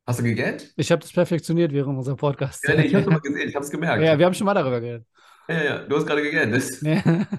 Hast 0.06 0.20
du 0.20 0.22
gegähnt? 0.22 0.72
Ich 0.76 0.90
habe 0.90 1.02
das 1.02 1.12
perfektioniert 1.12 1.72
während 1.72 1.98
unserem 1.98 2.16
Podcast. 2.16 2.66
Ja, 2.66 2.74
nee, 2.74 2.86
ich 2.86 2.94
habe 2.94 3.04
es 3.04 3.10
mal 3.10 3.20
gesehen, 3.20 3.48
ich 3.48 3.54
habe 3.54 3.64
es 3.64 3.70
gemerkt. 3.70 4.02
Ja, 4.02 4.18
wir 4.18 4.24
haben 4.24 4.34
schon 4.34 4.44
mal 4.46 4.54
darüber 4.54 4.80
geredet. 4.80 5.06
Ja, 5.48 5.62
ja, 5.62 5.78
du 5.84 5.96
hast 5.96 6.06
gerade 6.06 6.22
gegähnt. 6.22 6.82
Ja. 6.82 7.26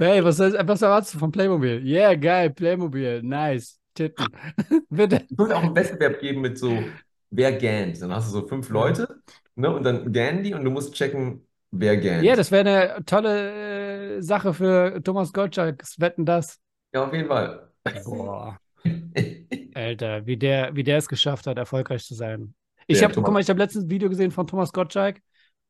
Hey, 0.00 0.24
was, 0.24 0.38
was 0.38 0.80
erwartest 0.80 1.12
du 1.12 1.18
von 1.18 1.30
Playmobil? 1.30 1.84
Yeah, 1.84 2.14
geil, 2.14 2.48
Playmobil, 2.48 3.22
nice. 3.22 3.78
Titten. 3.94 4.28
Bitte. 4.88 5.26
Ich 5.28 5.36
würde 5.36 5.54
auch 5.54 5.62
einen 5.62 5.76
Wettbewerb 5.76 6.20
geben 6.20 6.40
mit 6.40 6.56
so, 6.56 6.82
wer 7.28 7.52
gähnt. 7.52 8.00
Dann 8.00 8.10
hast 8.14 8.28
du 8.28 8.32
so 8.40 8.46
fünf 8.46 8.70
Leute, 8.70 9.20
ne? 9.56 9.70
Und 9.74 9.82
dann 9.82 10.10
gähnen 10.10 10.42
die 10.42 10.54
und 10.54 10.64
du 10.64 10.70
musst 10.70 10.94
checken, 10.94 11.46
wer 11.70 11.96
gähnt. 11.96 12.24
Ja, 12.24 12.36
das 12.36 12.50
wäre 12.50 12.94
eine 12.94 13.04
tolle 13.04 14.16
äh, 14.16 14.22
Sache 14.22 14.54
für 14.54 15.02
Thomas 15.02 15.32
Gottschalks 15.32 16.00
Wetten, 16.00 16.24
das. 16.24 16.58
Ja, 16.92 17.04
auf 17.04 17.12
jeden 17.12 17.28
Fall. 17.28 17.70
Boah. 18.04 18.58
Alter, 19.74 20.26
wie 20.26 20.36
der, 20.36 20.74
wie 20.74 20.84
der 20.84 20.98
es 20.98 21.08
geschafft 21.08 21.46
hat, 21.46 21.58
erfolgreich 21.58 22.04
zu 22.04 22.14
sein. 22.14 22.54
Ich 22.86 23.02
habe, 23.04 23.14
guck 23.14 23.30
mal, 23.30 23.40
ich 23.40 23.48
habe 23.48 23.58
letztens 23.58 23.84
ein 23.84 23.90
Video 23.90 24.08
gesehen 24.08 24.30
von 24.32 24.46
Thomas 24.46 24.72
Gottschalk 24.72 25.20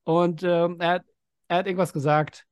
und 0.05 0.43
ähm, 0.43 0.77
er, 0.81 0.89
hat, 0.89 1.03
er 1.49 1.59
hat 1.59 1.67
irgendwas 1.67 1.93
gesagt 1.93 2.47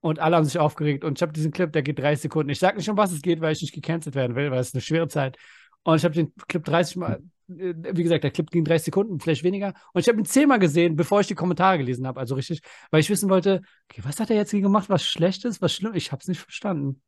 und 0.00 0.18
alle 0.18 0.36
haben 0.36 0.44
sich 0.44 0.58
aufgeregt 0.58 1.04
und 1.04 1.18
ich 1.18 1.22
habe 1.22 1.32
diesen 1.32 1.50
Clip, 1.50 1.70
der 1.70 1.82
geht 1.82 1.98
30 1.98 2.22
Sekunden. 2.22 2.50
Ich 2.50 2.58
sage 2.58 2.78
nicht, 2.78 2.88
um 2.88 2.96
was 2.96 3.12
es 3.12 3.20
geht, 3.20 3.40
weil 3.40 3.52
ich 3.52 3.60
nicht 3.60 3.74
gecancelt 3.74 4.14
werden 4.14 4.36
will, 4.36 4.50
weil 4.50 4.60
es 4.60 4.68
ist 4.68 4.74
eine 4.74 4.80
schwere 4.80 5.08
Zeit. 5.08 5.36
Und 5.82 5.96
ich 5.96 6.04
habe 6.04 6.14
den 6.14 6.34
Clip 6.48 6.64
30 6.64 6.96
Mal, 6.96 7.22
äh, 7.48 7.74
wie 7.92 8.02
gesagt, 8.02 8.24
der 8.24 8.30
Clip 8.30 8.50
ging 8.50 8.64
30 8.64 8.86
Sekunden, 8.86 9.20
vielleicht 9.20 9.44
weniger. 9.44 9.74
Und 9.92 10.00
ich 10.00 10.08
habe 10.08 10.18
ihn 10.18 10.24
10 10.24 10.48
Mal 10.48 10.58
gesehen, 10.58 10.96
bevor 10.96 11.20
ich 11.20 11.26
die 11.26 11.34
Kommentare 11.34 11.78
gelesen 11.78 12.06
habe. 12.06 12.20
Also 12.20 12.34
richtig, 12.34 12.60
weil 12.90 13.00
ich 13.00 13.10
wissen 13.10 13.30
wollte, 13.30 13.62
okay, 13.90 14.02
was 14.04 14.20
hat 14.20 14.30
er 14.30 14.36
jetzt 14.36 14.50
hier 14.50 14.60
gemacht, 14.60 14.88
was 14.88 15.04
schlecht 15.04 15.44
ist, 15.44 15.62
was 15.62 15.72
schlimm? 15.74 15.94
Ich 15.94 16.12
habe 16.12 16.20
es 16.20 16.28
nicht 16.28 16.40
verstanden. 16.40 17.02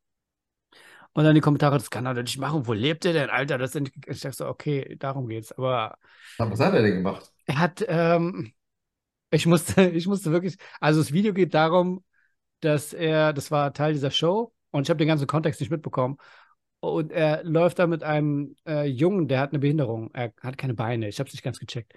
Und 1.15 1.25
dann 1.25 1.35
die 1.35 1.41
Kommentare, 1.43 1.77
das 1.77 1.91
kann 1.91 2.07
er 2.07 2.15
doch 2.15 2.23
nicht 2.23 2.39
machen. 2.39 2.67
Wo 2.67 2.73
lebt 2.73 3.05
er 3.05 3.13
denn, 3.13 3.29
Alter? 3.31 3.59
Das 3.59 3.73
sind, 3.73 3.91
ich 4.07 4.21
dachte 4.21 4.37
so, 4.37 4.47
okay, 4.47 4.97
darum 4.99 5.29
geht's. 5.29 5.53
Aber 5.53 5.99
Was 6.39 6.61
hat 6.61 6.75
er 6.75 6.83
denn 6.83 6.97
gemacht? 6.97 7.33
er 7.47 7.59
hat, 7.59 7.85
ähm, 7.89 8.53
ich 9.31 9.47
musste, 9.47 9.83
ich 9.91 10.07
musste 10.07 10.33
wirklich, 10.33 10.57
also 10.81 11.01
das 11.01 11.13
Video 11.13 11.33
geht 11.35 11.55
darum, 11.55 12.05
dass 12.61 12.93
er, 12.93 13.33
das 13.33 13.51
war 13.51 13.73
Teil 13.75 13.93
dieser 13.95 14.11
Show 14.11 14.55
und 14.71 14.85
ich 14.85 14.91
habe 14.91 14.99
den 14.99 15.09
ganzen 15.09 15.27
Kontext 15.27 15.61
nicht 15.61 15.71
mitbekommen. 15.71 16.19
Und 16.83 17.13
er 17.13 17.45
läuft 17.45 17.79
da 17.79 17.87
mit 17.87 18.03
einem 18.03 18.57
äh, 18.67 18.87
Jungen, 18.87 19.29
der 19.29 19.39
hat 19.39 19.51
eine 19.53 19.61
Behinderung. 19.61 20.11
Er 20.15 20.33
hat 20.43 20.59
keine 20.59 20.75
Beine. 20.75 21.09
Ich 21.09 21.21
habe 21.21 21.29
es 21.29 21.33
nicht 21.35 21.45
ganz 21.45 21.61
gecheckt. 21.61 21.95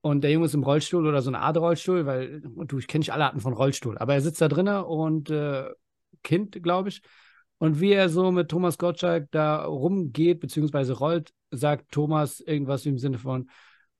Und 0.00 0.22
der 0.22 0.30
Junge 0.30 0.46
ist 0.46 0.54
im 0.54 0.62
Rollstuhl 0.62 1.06
oder 1.06 1.20
so 1.20 1.28
eine 1.28 1.40
Art 1.40 1.58
Rollstuhl, 1.58 2.06
weil, 2.06 2.40
du, 2.40 2.78
ich 2.78 2.86
kenne 2.86 3.00
nicht 3.00 3.12
alle 3.12 3.26
Arten 3.26 3.40
von 3.40 3.52
Rollstuhl, 3.52 3.98
aber 3.98 4.14
er 4.14 4.22
sitzt 4.22 4.40
da 4.40 4.48
drinnen 4.48 4.82
und 4.84 5.28
äh, 5.28 5.66
Kind, 6.22 6.62
glaube 6.62 6.88
ich. 6.88 7.02
Und 7.58 7.80
wie 7.80 7.92
er 7.92 8.08
so 8.08 8.32
mit 8.32 8.48
Thomas 8.48 8.78
Gottschalk 8.78 9.28
da 9.30 9.64
rumgeht, 9.64 10.40
beziehungsweise 10.40 10.94
rollt, 10.94 11.32
sagt 11.50 11.92
Thomas 11.92 12.40
irgendwas 12.40 12.86
im 12.86 12.98
Sinne 12.98 13.18
von, 13.18 13.50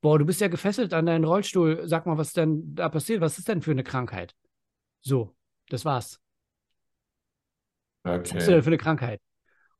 boah, 0.00 0.18
du 0.18 0.24
bist 0.24 0.40
ja 0.40 0.48
gefesselt 0.48 0.94
an 0.94 1.06
deinen 1.06 1.24
Rollstuhl, 1.24 1.82
sag 1.86 2.06
mal, 2.06 2.18
was 2.18 2.32
denn 2.32 2.74
da 2.74 2.88
passiert, 2.88 3.20
was 3.20 3.38
ist 3.38 3.48
denn 3.48 3.62
für 3.62 3.72
eine 3.72 3.84
Krankheit? 3.84 4.34
So, 5.02 5.34
das 5.68 5.84
war's. 5.84 6.18
Was 8.28 8.34
hast 8.34 8.46
du 8.48 8.52
Okay. 8.52 8.52
denn 8.52 8.62
für 8.62 8.68
eine 8.68 8.78
Krankheit? 8.78 9.20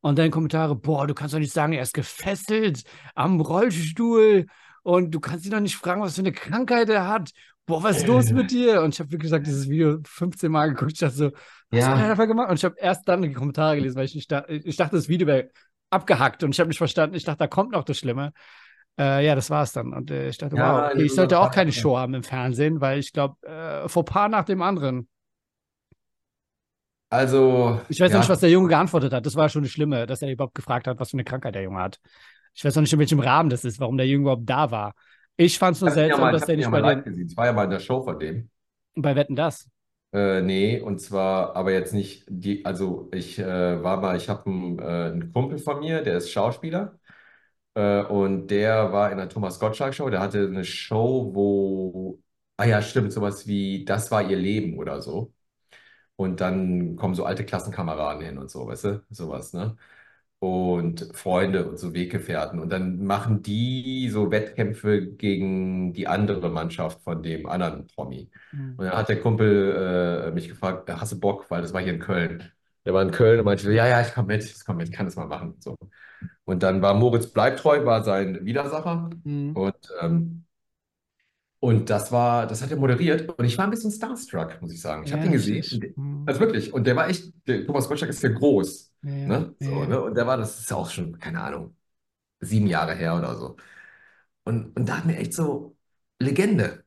Und 0.05 0.19
dann 0.19 0.31
Kommentare, 0.31 0.77
boah, 0.77 1.07
du 1.07 1.15
kannst 1.15 1.33
doch 1.33 1.39
nicht 1.39 1.53
sagen, 1.55 1.73
er 1.73 1.83
ist 1.83 1.95
gefesselt 1.95 2.83
am 3.15 3.41
Rollstuhl 3.41 4.45
und 4.83 5.11
du 5.15 5.19
kannst 5.19 5.47
ihn 5.47 5.51
doch 5.53 5.61
nicht 5.61 5.77
fragen, 5.77 6.03
was 6.03 6.17
für 6.17 6.21
eine 6.21 6.33
Krankheit 6.33 6.91
er 6.91 7.09
hat. 7.09 7.31
Boah, 7.65 7.83
was 7.83 7.97
ist 7.97 8.07
los 8.07 8.31
mit 8.31 8.51
dir? 8.51 8.83
Und 8.83 8.93
ich 8.93 9.01
habe 9.01 9.11
wirklich 9.11 9.23
gesagt, 9.31 9.47
dieses 9.47 9.67
Video 9.71 9.97
15 10.05 10.53
Mal 10.53 10.69
geguckt. 10.69 10.93
Ich 10.93 10.99
dachte 10.99 11.15
so, 11.15 11.31
was 11.71 11.81
Ja. 11.81 11.89
hat 11.97 12.01
er 12.03 12.09
dafür 12.09 12.27
gemacht? 12.27 12.51
Und 12.51 12.57
ich 12.57 12.65
habe 12.67 12.75
erst 12.79 13.09
dann 13.09 13.23
die 13.23 13.33
Kommentare 13.33 13.77
gelesen, 13.77 13.97
weil 13.97 14.05
ich 14.05 14.15
nicht 14.15 14.31
da, 14.31 14.45
ich 14.47 14.77
dachte, 14.77 14.97
das 14.97 15.09
Video 15.09 15.27
wäre 15.27 15.49
abgehackt 15.89 16.45
und 16.45 16.51
ich 16.55 16.61
habe 16.61 16.69
nicht 16.69 16.77
verstanden. 16.77 17.17
Ich 17.17 17.25
dachte, 17.25 17.39
da 17.39 17.47
kommt 17.47 17.73
noch 17.73 17.85
das 17.85 17.97
Schlimme. 17.97 18.33
Äh, 18.99 19.25
ja, 19.25 19.35
das 19.35 19.49
war's 19.49 19.73
dann. 19.73 19.95
Und 19.95 20.11
äh, 20.11 20.29
ich 20.29 20.37
dachte, 20.37 20.57
Ja, 20.57 20.83
wow, 20.85 20.91
okay, 20.93 21.03
ich 21.05 21.13
so 21.13 21.17
sollte 21.17 21.39
auch 21.39 21.47
ein- 21.47 21.51
keine 21.53 21.73
Show 21.73 21.97
haben 21.97 22.13
im 22.13 22.25
Fernsehen, 22.25 22.83
weil 22.83 22.99
ich 22.99 23.15
glaube, 23.15 23.37
äh, 23.47 23.89
Fauxpas 23.89 24.29
nach 24.29 24.45
dem 24.45 24.61
anderen. 24.61 25.09
Also, 27.15 27.81
Ich 27.89 28.01
weiß 28.01 28.11
ja, 28.11 28.17
noch 28.17 28.23
nicht, 28.23 28.29
was 28.29 28.41
der 28.41 28.51
Junge 28.51 28.69
geantwortet 28.69 29.13
hat. 29.13 29.25
Das 29.25 29.37
war 29.37 29.49
schon 29.49 29.63
das 29.63 29.71
Schlimme, 29.71 30.07
dass 30.07 30.21
er 30.23 30.31
überhaupt 30.33 30.55
gefragt 30.55 30.87
hat, 30.89 30.99
was 30.99 31.11
für 31.11 31.15
eine 31.15 31.25
Krankheit 31.25 31.55
der 31.55 31.63
Junge 31.63 31.79
hat. 31.81 32.01
Ich 32.55 32.65
weiß 32.65 32.75
noch 32.75 32.83
nicht, 32.83 32.93
in 32.93 32.99
welchem 32.99 33.21
Rahmen 33.21 33.51
das 33.51 33.65
ist, 33.65 33.79
warum 33.81 33.97
der 33.97 34.07
Junge 34.07 34.23
überhaupt 34.23 34.49
da 34.49 34.71
war. 34.71 34.95
Ich 35.37 35.59
fand 35.59 35.77
es 35.77 35.81
nur 35.81 35.91
ihn 35.91 35.95
ja 35.95 35.95
seltsam, 35.95 36.21
mal, 36.21 36.33
dass 36.33 36.43
ich 36.43 36.47
der 36.47 36.57
nicht 36.57 36.65
ja 36.67 36.71
bei 36.71 36.81
mal 36.81 36.97
den, 36.97 37.05
gesehen. 37.05 37.29
Ich 37.29 37.37
war 37.37 37.47
ja 37.47 37.53
mal 37.53 37.65
in 37.65 37.71
der 37.71 37.81
Show 37.81 38.03
von 38.03 38.19
dem. 38.19 38.51
bei 38.97 39.15
Wetten 39.17 39.37
das. 39.37 39.69
Äh, 40.13 40.43
nee, 40.43 40.81
und 40.81 41.01
zwar 41.01 41.57
aber 41.57 41.73
jetzt 41.73 41.93
nicht 41.93 42.25
die, 42.29 42.65
also 42.65 43.11
ich 43.13 43.39
äh, 43.39 43.83
war 43.83 44.01
mal, 44.01 44.17
ich 44.17 44.29
habe 44.29 44.47
einen, 44.49 44.79
äh, 44.79 44.83
einen 44.83 45.33
Kumpel 45.33 45.59
von 45.59 45.81
mir, 45.81 46.03
der 46.03 46.19
ist 46.19 46.31
Schauspieler 46.31 47.01
äh, 47.75 48.03
und 48.05 48.49
der 48.49 48.93
war 48.93 49.13
in 49.13 49.19
der 49.19 49.31
Thomas 49.31 49.61
Gottschalk 49.61 49.95
Show, 49.95 50.11
der 50.11 50.21
hatte 50.21 50.47
eine 50.47 50.65
Show, 50.65 51.33
wo, 51.35 52.23
ah 52.59 52.67
ja, 52.67 52.83
stimmt, 52.83 53.13
sowas 53.13 53.47
wie 53.49 53.85
Das 53.87 54.11
war 54.13 54.23
ihr 54.31 54.39
Leben 54.39 54.79
oder 54.79 55.03
so. 55.03 55.34
Und 56.17 56.41
dann 56.41 56.97
kommen 56.97 57.15
so 57.15 57.25
alte 57.25 57.45
Klassenkameraden 57.45 58.25
hin 58.25 58.39
und 58.39 58.51
so, 58.51 58.67
weißt 58.67 58.85
du, 58.85 59.05
sowas, 59.11 59.53
ne? 59.53 59.77
Und 60.39 61.11
Freunde 61.15 61.67
und 61.69 61.79
so 61.79 61.95
Weggefährten. 61.95 62.61
Und 62.61 62.71
dann 62.71 63.05
machen 63.05 63.43
die 63.43 64.11
so 64.11 64.31
Wettkämpfe 64.31 65.07
gegen 65.13 65.95
die 65.95 66.07
andere 66.07 66.51
Mannschaft 66.51 67.01
von 67.03 67.23
dem 67.23 67.47
anderen 67.47 67.87
Promi. 67.87 68.31
Und 68.77 68.87
dann 68.87 68.97
hat 68.97 69.09
der 69.09 69.21
Kumpel 69.21 70.27
äh, 70.29 70.31
mich 70.33 70.49
gefragt, 70.49 70.91
hast 70.91 71.13
du 71.13 71.21
Bock? 71.21 71.51
Weil 71.51 71.63
das 71.63 71.73
war 71.73 71.81
hier 71.81 71.95
in 71.95 72.01
Köln. 72.01 72.53
Der 72.85 72.93
war 72.93 73.03
in 73.03 73.11
Köln 73.11 73.39
und 73.39 73.47
meinte, 73.47 73.73
ja, 73.73 73.87
ja, 73.89 74.03
ich 74.03 74.13
komme 74.13 74.29
mit, 74.29 74.45
ich 74.45 74.65
komme 74.65 74.79
mit, 74.79 74.89
ich 74.89 74.95
kann 74.95 75.07
das 75.07 75.17
mal 75.17 75.27
machen. 75.27 75.57
So. 75.61 75.77
Und 76.45 76.63
dann 76.63 76.83
war 76.83 76.95
Moritz 76.95 77.29
Bleibtreu, 77.29 77.85
war 77.87 78.05
sein 78.05 78.45
Widersacher. 78.45 79.11
Mhm. 79.25 79.57
Und, 79.57 79.93
ähm, 80.03 80.45
und 81.65 81.89
das 81.91 82.13
war, 82.13 82.47
das 82.47 82.63
hat 82.63 82.71
er 82.71 82.77
moderiert. 82.77 83.29
Und 83.39 83.45
ich 83.45 83.57
war 83.57 83.65
ein 83.65 83.71
bisschen 83.71 83.91
starstruck, 83.91 84.61
muss 84.61 84.73
ich 84.73 84.81
sagen. 84.81 85.05
Ich 85.05 85.13
habe 85.13 85.25
Ja, 85.25 85.31
den 85.31 85.39
ich- 85.41 85.71
gesehen. 85.71 86.25
Also 86.27 86.41
wirklich. 86.41 86.73
Und 86.73 86.87
der 86.87 86.95
war 86.97 87.09
echt, 87.09 87.33
der 87.47 87.65
Thomas 87.67 87.89
Gottschalk 87.89 88.11
ist 88.11 88.23
ja 88.23 88.29
groß. 88.31 88.93
Ja, 89.03 89.11
Ne? 89.11 89.55
So, 89.61 89.71
ja. 89.71 89.87
ne? 89.87 90.03
Und 90.03 90.15
der 90.17 90.27
war, 90.27 90.37
das 90.37 90.61
ist 90.61 90.73
auch 90.73 90.91
schon, 90.91 91.19
keine 91.19 91.41
Ahnung, 91.43 91.75
sieben 92.41 92.67
Jahre 92.67 92.95
her 92.95 93.17
oder 93.17 93.35
so. 93.37 93.57
Und, 94.45 94.77
und 94.77 94.89
da 94.89 94.99
hat 94.99 95.07
mir 95.07 95.17
echt 95.17 95.33
so 95.33 95.77
Legende. 96.21 96.85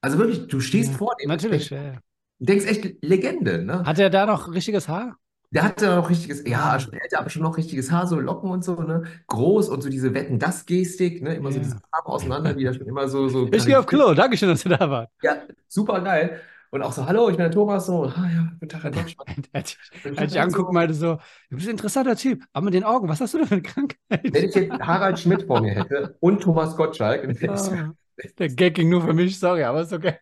Also 0.00 0.18
wirklich, 0.18 0.46
du 0.48 0.60
stehst 0.60 0.92
Ja, 0.92 0.98
vor 0.98 1.14
dem, 1.20 1.28
Natürlich. 1.28 1.68
denkst, 1.68 1.84
Ja. 1.84 1.92
ja. 1.94 1.98
denkst 2.38 2.66
echt 2.66 3.04
Legende, 3.04 3.62
ne? 3.62 3.84
Hat 3.84 3.98
er 3.98 4.10
da 4.10 4.26
noch 4.26 4.52
richtiges 4.52 4.88
Haar? 4.88 5.16
Der 5.50 5.62
hatte 5.62 5.86
noch 5.96 6.10
richtiges, 6.10 6.44
ja, 6.46 6.78
schon 6.78 6.92
älter, 6.92 7.20
aber 7.20 7.30
schon 7.30 7.42
noch 7.42 7.56
richtiges 7.56 7.90
Haar, 7.90 8.06
so 8.06 8.20
Locken 8.20 8.50
und 8.50 8.64
so, 8.64 8.82
ne? 8.82 9.04
Groß 9.28 9.70
und 9.70 9.82
so 9.82 9.88
diese 9.88 10.12
Wetten-das-Gestik, 10.12 11.22
ne? 11.22 11.34
Immer 11.36 11.50
so 11.50 11.58
Ja. 11.58 11.64
diese 11.64 11.76
Arme 11.90 12.06
auseinander, 12.06 12.52
die 12.52 12.64
da 12.64 12.74
schon 12.74 12.86
immer 12.86 13.08
so, 13.08 13.28
so 13.28 13.48
Ich 13.50 13.64
gehe 13.64 13.78
auf 13.78 13.86
Klo. 13.86 14.12
Dankeschön, 14.12 14.48
dass 14.50 14.62
du 14.62 14.68
da 14.68 14.90
warst. 14.90 15.10
Ja, 15.22 15.36
super 15.68 16.00
geil. 16.02 16.40
Und 16.70 16.82
auch 16.82 16.92
so, 16.92 17.06
hallo, 17.06 17.30
ich 17.30 17.36
bin 17.36 17.44
der 17.44 17.50
Thomas, 17.50 17.86
so, 17.86 18.04
ah 18.04 18.28
ja, 18.30 18.46
guten 18.60 18.68
Tag, 18.68 18.82
Herr 18.82 18.90
Deutschmann. 18.90 19.26
Hat 19.54 19.74
Ich 19.90 20.02
dann 20.04 20.18
angeguckt 20.18 20.58
und 20.58 20.66
so, 20.66 20.72
meinte 20.72 20.92
so, 20.94 21.18
du 21.48 21.56
bist 21.56 21.66
ein 21.66 21.70
interessanter 21.70 22.14
Typ, 22.14 22.44
aber 22.52 22.64
mit 22.66 22.74
den 22.74 22.84
Augen, 22.84 23.08
was 23.08 23.22
hast 23.22 23.32
du 23.32 23.38
denn 23.38 23.46
für 23.46 23.54
eine 23.54 23.62
Krankheit? 23.62 23.96
wenn 24.10 24.34
ich 24.34 24.54
jetzt 24.54 24.72
Harald 24.82 25.18
Schmidt 25.18 25.44
vor 25.44 25.62
mir 25.62 25.72
hätte 25.72 26.14
und 26.20 26.42
Thomas 26.42 26.76
Gottschalk, 26.76 27.22
dann 27.22 27.30
ich 27.30 27.48
Ah, 27.48 27.94
Der 28.38 28.48
Gag 28.50 28.74
ging 28.74 28.90
nur 28.90 29.00
für 29.00 29.14
mich, 29.14 29.38
sorry, 29.38 29.62
aber 29.64 29.80
ist 29.80 29.94
okay. 29.94 30.16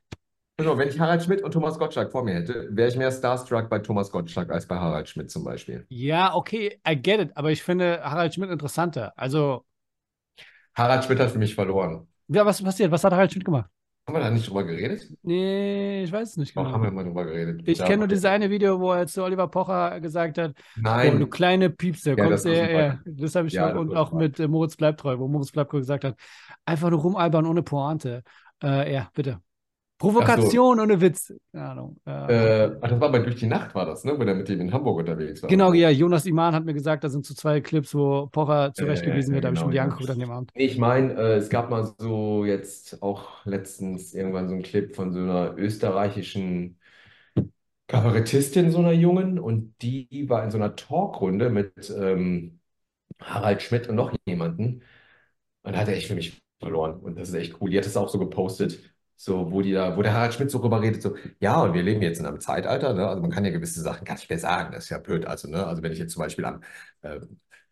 Genau, 0.59 0.77
wenn 0.79 0.89
ich 0.89 0.99
Harald 1.01 1.23
Schmidt 1.23 1.43
und 1.43 1.53
Thomas 1.53 1.79
Gottschalk 1.79 2.13
vor 2.13 2.23
mir 2.25 2.35
hätte, 2.35 2.69
wäre 2.71 2.89
ich 2.91 2.97
mehr 2.97 3.11
starstruck 3.13 3.69
bei 3.71 3.79
Thomas 3.79 4.11
Gottschalk 4.11 4.51
als 4.51 4.67
bei 4.67 4.77
Harald 4.77 5.09
Schmidt 5.09 5.31
zum 5.31 5.45
Beispiel. 5.45 5.87
Ja, 5.89 6.35
okay, 6.35 6.81
I 6.87 6.97
get 6.97 7.21
it, 7.21 7.37
aber 7.37 7.53
ich 7.53 7.63
finde 7.63 8.01
Harald 8.03 8.35
Schmidt 8.35 8.51
interessanter. 8.51 9.13
Also, 9.17 9.65
Harald 10.77 11.05
Schmidt 11.05 11.19
hat 11.21 11.33
für 11.33 11.39
mich 11.41 11.55
verloren. 11.57 12.07
ja, 12.29 12.45
was 12.47 12.59
ist 12.61 12.65
passiert? 12.65 12.91
Was 12.91 13.05
hat 13.05 13.13
Harald 13.13 13.33
Schmidt 13.33 13.45
gemacht? 13.45 13.71
Haben 14.07 14.17
wir 14.17 14.21
da 14.21 14.31
nicht 14.31 14.49
drüber 14.49 14.65
geredet? 14.65 15.13
Nee, 15.23 16.05
ich 16.05 16.13
weiß 16.13 16.31
es 16.31 16.37
nicht 16.37 16.55
Doch, 16.55 16.73
haben 16.73 16.83
wir 16.83 16.91
genau. 16.91 16.93
mal 16.93 17.05
drüber 17.05 17.25
geredet. 17.25 17.63
Ich 17.65 17.79
Ja, 17.79 17.85
kenne 17.85 17.99
nur 18.01 18.09
dieses 18.09 18.25
eine 18.27 18.51
Video, 18.51 18.81
wo 18.81 18.93
er 18.93 19.07
zu 19.09 19.23
Oliver 19.25 19.49
Pocher 19.49 20.01
gesagt 20.01 20.39
hat, 20.39 20.57
boah, 21.01 21.17
du 21.17 21.27
Nein, 21.27 21.29
kleine 21.29 21.71
Piepse, 21.71 22.17
Ja, 22.17 22.17
kommst 22.19 22.45
das 22.45 22.47
du 22.47 22.51
her, 22.55 22.71
ja, 22.71 23.01
das 23.05 23.35
habe 23.37 23.49
ich 23.49 23.59
Ja, 23.59 23.69
und 23.77 23.95
auch 23.95 24.13
mit 24.13 24.41
äh, 24.41 24.49
Moritz 24.49 24.77
Bleibtreu, 24.77 25.19
wo 25.19 25.29
Moritz 25.29 25.53
Bleibtreu 25.53 25.79
gesagt 25.81 26.05
hat, 26.05 26.17
einfach 26.65 26.91
nur 26.91 27.01
rumalbern 27.01 27.47
ohne 27.47 27.63
Pointe. 27.63 28.23
Äh, 28.63 28.93
ja, 28.95 29.11
bitte. 29.15 29.41
Provokation 29.99 30.79
ohne 30.79 31.01
Witz. 31.01 31.33
Keine 31.53 31.71
Ahnung. 31.71 31.97
Äh, 32.07 32.65
äh, 32.65 32.77
ach, 32.81 32.89
das 32.89 33.01
war 33.01 33.11
bei 33.11 33.19
Durch 33.21 33.37
die 33.37 33.47
Nacht, 33.47 33.75
war 33.75 33.87
das, 33.87 34.05
ne? 34.05 34.19
Wo 34.19 34.25
der 34.25 34.35
mit 34.35 34.49
dem 34.49 34.61
in 34.61 34.73
Hamburg 34.73 34.99
unterwegs 34.99 35.43
war. 35.43 35.49
Genau, 35.49 35.73
ja, 35.73 35.89
Jonas 35.89 36.27
Iman 36.27 36.55
hat 36.55 36.65
mir 36.65 36.75
gesagt, 36.75 37.03
da 37.05 37.09
sind 37.09 37.25
so 37.25 37.35
zwei 37.35 37.61
Clips, 37.61 37.95
wo 37.95 38.27
Pocher 38.27 38.73
zurechtgewiesen 38.75 39.33
ja, 39.33 39.37
wird, 39.37 39.45
habe 39.47 39.55
ich 39.55 39.61
genau, 39.61 39.69
mir 39.69 39.73
die 39.73 39.77
ja. 39.77 39.85
angeguckt 39.85 40.11
an 40.11 40.19
dem 40.19 40.31
Abend. 40.31 40.51
Ich 40.55 40.77
meine, 40.79 41.15
äh, 41.15 41.37
es 41.37 41.49
gab 41.49 41.71
mal 41.71 41.95
so 41.99 42.45
jetzt 42.45 43.03
auch 43.03 43.45
letztens 43.47 44.13
irgendwann 44.13 44.49
so 44.49 44.55
einen 44.55 44.63
Clip 44.63 44.95
von 44.95 45.13
so 45.13 45.19
einer 45.19 45.55
österreichischen 45.57 46.79
Kabarettistin, 47.87 48.71
so 48.71 48.79
einer 48.79 48.93
Jungen, 48.93 49.39
und 49.39 49.75
die 49.81 50.27
war 50.29 50.45
in 50.45 50.51
so 50.51 50.59
einer 50.59 50.77
Talkrunde 50.77 51.51
mit 51.51 51.95
ähm, 51.97 52.59
Harald 53.21 53.63
Schmidt 53.63 53.89
und 53.89 53.95
noch 53.97 54.13
jemanden. 54.27 54.83
Und 55.63 55.73
da 55.75 55.81
hat 55.81 55.89
er 55.89 55.97
echt 55.97 56.09
für 56.09 56.15
mich 56.15 56.43
verloren. 56.61 57.01
Und 57.01 57.19
das 57.19 57.29
ist 57.29 57.35
echt 57.35 57.61
cool. 57.61 57.71
Die 57.71 57.79
hat 57.79 57.87
es 57.87 57.97
auch 57.97 58.09
so 58.09 58.19
gepostet, 58.19 58.96
so 59.17 59.51
wo 59.53 59.63
die 59.63 59.73
da, 59.73 59.97
wo 59.97 60.03
der 60.03 60.13
Harald 60.15 60.35
Schmidt 60.35 60.51
so 60.51 60.59
rüber 60.59 60.81
redet, 60.83 61.03
so, 61.03 61.17
ja, 61.41 61.61
und 61.63 61.75
wir 61.75 61.83
leben 61.83 62.03
jetzt 62.03 62.19
in 62.21 62.27
einem 62.27 62.41
Zeitalter, 62.41 62.93
ne? 62.95 63.07
Also 63.09 63.23
man 63.23 63.31
kann 63.31 63.45
ja 63.45 63.51
gewisse 63.51 63.81
Sachen 63.81 64.05
gar 64.05 64.15
nicht 64.15 64.29
mehr 64.29 64.39
sagen, 64.39 64.73
das 64.73 64.85
ist 64.85 64.91
ja 64.91 64.99
blöd. 64.99 65.27
Also, 65.27 65.49
ne, 65.49 65.67
also 65.67 65.83
wenn 65.83 65.93
ich 65.93 65.99
jetzt 65.99 66.13
zum 66.13 66.23
Beispiel 66.23 66.45
am 66.45 66.63
äh, 67.03 67.21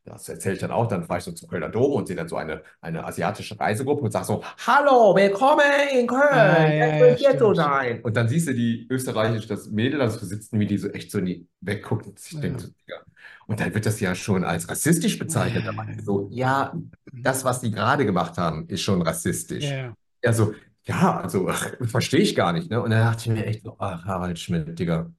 das 0.05 0.29
erzähle 0.29 0.55
ich 0.55 0.61
dann 0.61 0.71
auch, 0.71 0.87
dann 0.87 1.05
fahre 1.05 1.19
ich 1.19 1.25
so 1.25 1.33
zum 1.33 1.49
Kölner 1.49 1.71
Dom 1.71 1.93
und 1.93 2.07
sehe 2.07 2.17
dann 2.17 2.29
so 2.29 2.37
eine, 2.37 2.63
eine 2.83 3.05
asiatische 3.07 3.59
Reisegruppe 3.59 4.03
und 4.03 4.11
sage 4.11 4.27
so, 4.27 4.45
Hallo, 4.67 5.15
willkommen 5.17 5.63
in 5.95 6.07
Köln, 6.07 6.21
Ah, 6.37 6.69
ja, 6.69 6.87
ja, 6.99 7.07
jetzt 7.15 7.39
so 7.39 7.55
sein. 7.55 8.03
Und 8.03 8.15
dann 8.17 8.29
siehst 8.29 8.49
du 8.49 8.53
die 8.55 8.87
österreichische, 8.91 9.49
das 9.49 9.71
Mädel, 9.71 9.99
das 10.01 10.17
so 10.21 10.27
sitzen, 10.27 10.61
wie 10.61 10.67
die 10.67 10.77
so 10.77 10.89
echt 10.89 11.11
so 11.11 11.19
in 11.19 11.25
die 11.25 11.49
wegguckt 11.63 12.07
und 12.07 12.19
sich 12.19 12.33
Ja. 12.35 12.41
denkt, 12.41 12.61
so, 12.61 12.69
Digga. 12.69 12.97
Und 13.47 13.61
dann 13.61 13.73
wird 13.75 13.87
das 13.87 13.99
ja 14.01 14.15
schon 14.15 14.45
als 14.45 14.69
rassistisch 14.69 15.19
bezeichnet. 15.19 15.67
Ja, 15.67 15.73
Da 15.73 16.03
so, 16.05 16.29
ja, 16.31 16.75
das, 17.23 17.45
was 17.45 17.61
die 17.61 17.71
gerade 17.71 18.05
gemacht 18.05 18.37
haben, 18.37 18.69
ist 18.69 18.83
schon 18.83 19.01
rassistisch. 19.01 19.65
Ja, 20.23 20.33
so, 20.33 20.53
ja, 20.87 21.21
also 21.21 21.49
verstehe 21.83 22.21
ich 22.21 22.35
gar 22.35 22.53
nicht, 22.53 22.71
ne? 22.71 22.83
Und 22.83 22.91
dann 22.91 23.01
dachte 23.01 23.23
ich 23.23 23.29
mir 23.29 23.47
echt 23.47 23.63
so, 23.63 23.77
ach, 23.79 24.05
Harald 24.05 24.39
Schmidt, 24.39 24.79
Digga. 24.79 25.11